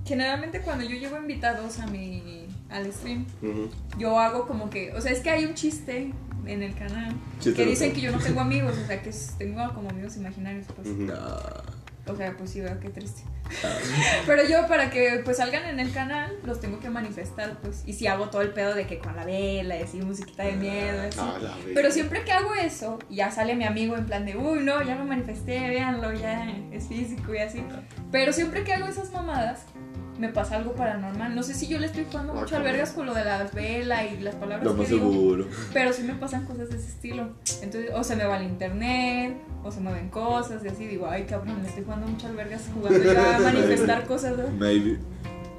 [0.04, 3.70] Generalmente cuando yo llevo invitados a mi al stream, Ujú.
[3.98, 6.12] yo hago como que, o sea, es que hay un chiste
[6.46, 9.90] en el canal que dicen que yo no tengo amigos, o sea, que tengo como
[9.90, 10.88] amigos imaginarios, pues.
[10.88, 11.08] Ujú.
[12.06, 13.22] O sea, pues sí, veo qué triste.
[14.26, 17.82] Pero yo para que pues salgan en el canal los tengo que manifestar, pues.
[17.86, 20.52] Y si hago todo el pedo de que con la vela y así musiquita de
[20.52, 21.18] miedo, así.
[21.20, 21.54] Ah.
[21.74, 24.96] Pero siempre que hago eso, ya sale mi amigo en plan de, uy, no, ya
[24.96, 27.62] lo manifesté, véanlo, ya es físico y así.
[28.10, 29.64] Pero siempre que hago esas mamadas,
[30.18, 31.34] me pasa algo paranormal.
[31.34, 34.02] No sé si yo le estoy jugando mucho al vergas con lo de las velas
[34.12, 35.10] y las palabras Lo que más digo.
[35.10, 35.46] seguro.
[35.72, 37.30] Pero sí me pasan cosas de ese estilo.
[37.62, 40.86] Entonces, o se me va el internet, o se mueven cosas y así.
[40.86, 44.48] Digo, ay, cabrón, le estoy jugando mucho al vergas jugando yo a manifestar cosas, ¿no?
[44.50, 44.98] Maybe.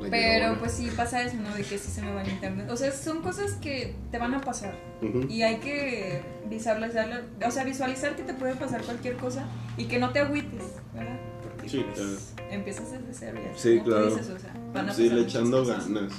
[0.02, 1.54] La Pero pues sí pasa eso, ¿no?
[1.54, 2.70] De que sí se me va el internet.
[2.70, 4.74] O sea, son cosas que te van a pasar.
[5.02, 5.26] Ujú.
[5.30, 9.46] Y hay que visualizar, o sea, visualizar que te puede pasar cualquier cosa
[9.78, 10.64] y que no te agüites,
[10.94, 11.20] ¿verdad?
[11.44, 14.06] Porque Sí, pues, empiezas desde cero y así, Sí, claro.
[14.10, 15.88] dices, o sea, van a Sí, le echando cosas.
[15.92, 16.14] ganas.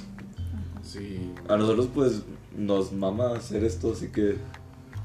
[0.83, 1.19] Sí.
[1.47, 2.21] A nosotros, pues,
[2.57, 4.35] nos mama hacer esto, así que.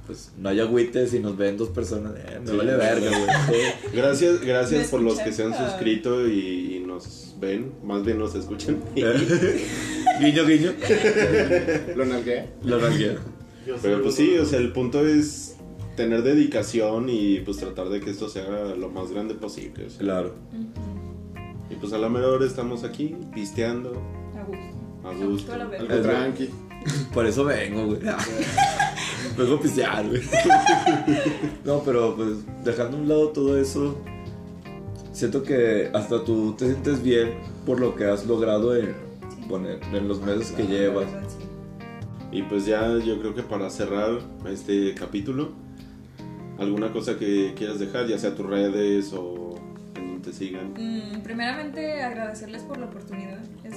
[0.06, 2.12] Pues no hay agüites y nos ven dos personas.
[2.16, 2.56] Eh, me Sí.
[2.56, 3.60] vale verga, güey.
[3.92, 8.36] Gracias, gracias por los que se han suscrito y, y nos ven, más bien nos
[8.36, 8.78] escuchan.
[8.94, 10.72] guiño, guiño.
[11.96, 12.50] Lo nalgué.
[12.62, 13.16] Lo nalgué.
[13.82, 15.56] Pero pues sí, o sea, el punto es
[15.96, 19.86] tener dedicación y pues tratar de que esto sea lo más grande posible.
[19.86, 19.98] o sea.
[19.98, 20.34] Claro.
[21.70, 23.92] Y pues a la mejor hora estamos aquí, pisteando,
[24.36, 25.22] A gusto.
[25.22, 25.52] a gusto.
[25.52, 26.50] Algo tranqui.
[27.14, 28.00] Por eso vengo, güey.
[29.36, 30.22] vengo a pistear, güey.
[31.64, 33.96] no, pero pues dejando a un lado todo eso,
[35.12, 37.34] siento que hasta tú te sientes bien
[37.64, 38.94] por lo que has logrado en,
[39.48, 41.06] poner, en los meses que llevas.
[42.30, 45.50] Y pues ya yo creo que para cerrar este capítulo,
[46.58, 49.45] alguna cosa que quieras dejar, ya sea tus redes o
[50.26, 50.72] te sigan.
[50.74, 53.38] Mm, primeramente agradecerles por la oportunidad.
[53.64, 53.74] Es-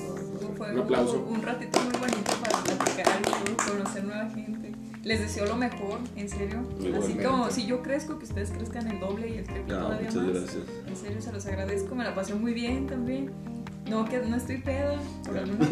[0.58, 1.26] fue Un aplauso.
[1.30, 3.24] un ratito muy bonito para platicar y
[3.54, 4.72] todo, conocer nueva gente.
[5.04, 6.60] Les deseo lo mejor, en serio.
[7.02, 10.10] Así como si yo crezco, que ustedes crezcan el doble y el triple No, todavía
[10.10, 10.34] muchas más.
[10.34, 10.64] gracias.
[10.88, 11.96] En serio, se los agradezco.
[11.96, 13.32] Me la pasé muy bien también.
[13.90, 14.96] No, que no estoy peda.
[15.26, 15.68] Por alguna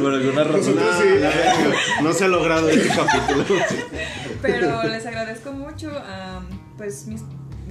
[0.00, 0.74] Por alguna razón.
[0.78, 3.44] Ah, la verga, no se ha logrado este capítulo.
[4.42, 5.90] Pero les agradezco mucho.
[6.78, 7.22] pues mis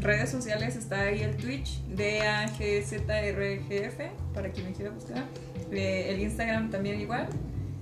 [0.01, 3.01] redes sociales está ahí el Twitch, DAGZRGF,
[4.33, 5.25] para quien me quiera buscar.
[5.71, 7.27] Eh, el Instagram también igual.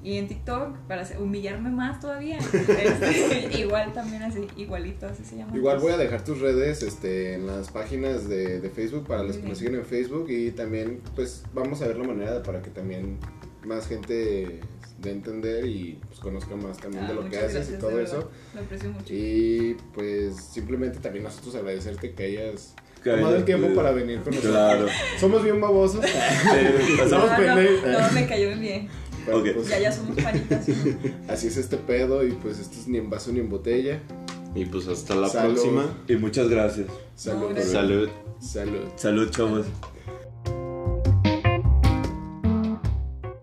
[0.04, 2.38] Y en TikTok, para humillarme más todavía.
[2.54, 5.56] Este, igual también así, igualito, así se llama.
[5.56, 9.38] Igual voy a dejar tus redes este, en las páginas de, de Facebook para los
[9.38, 12.70] que nos siguen en Facebook y también pues vamos a ver la manera para que
[12.70, 13.18] también
[13.66, 14.62] más gente
[14.98, 18.30] de entender y pues, conozca más también Ah, de lo que haces y todo eso.
[18.56, 19.14] Lo aprecio mucho.
[19.14, 24.52] Y pues simplemente también nosotros agradecerte que hayas tomado el tiempo para venir con nosotros.
[24.54, 24.88] Claro.
[25.20, 26.04] Somos bien babosos.
[26.04, 28.90] Ah, no, me cayó bien.
[29.26, 30.66] pues, Ya, ya somos panitas.
[30.66, 30.74] ¿sí?
[31.28, 34.00] Así es este pedo y pues esto es ni en vaso ni en botella.
[34.56, 35.54] Y pues hasta la Salud.
[35.54, 35.86] próxima.
[36.08, 36.88] Y muchas gracias.
[37.16, 37.50] Salud.
[37.50, 37.72] gracias.
[37.72, 38.10] Salud.
[38.40, 38.82] Salud.
[38.96, 39.66] Salud, chavos.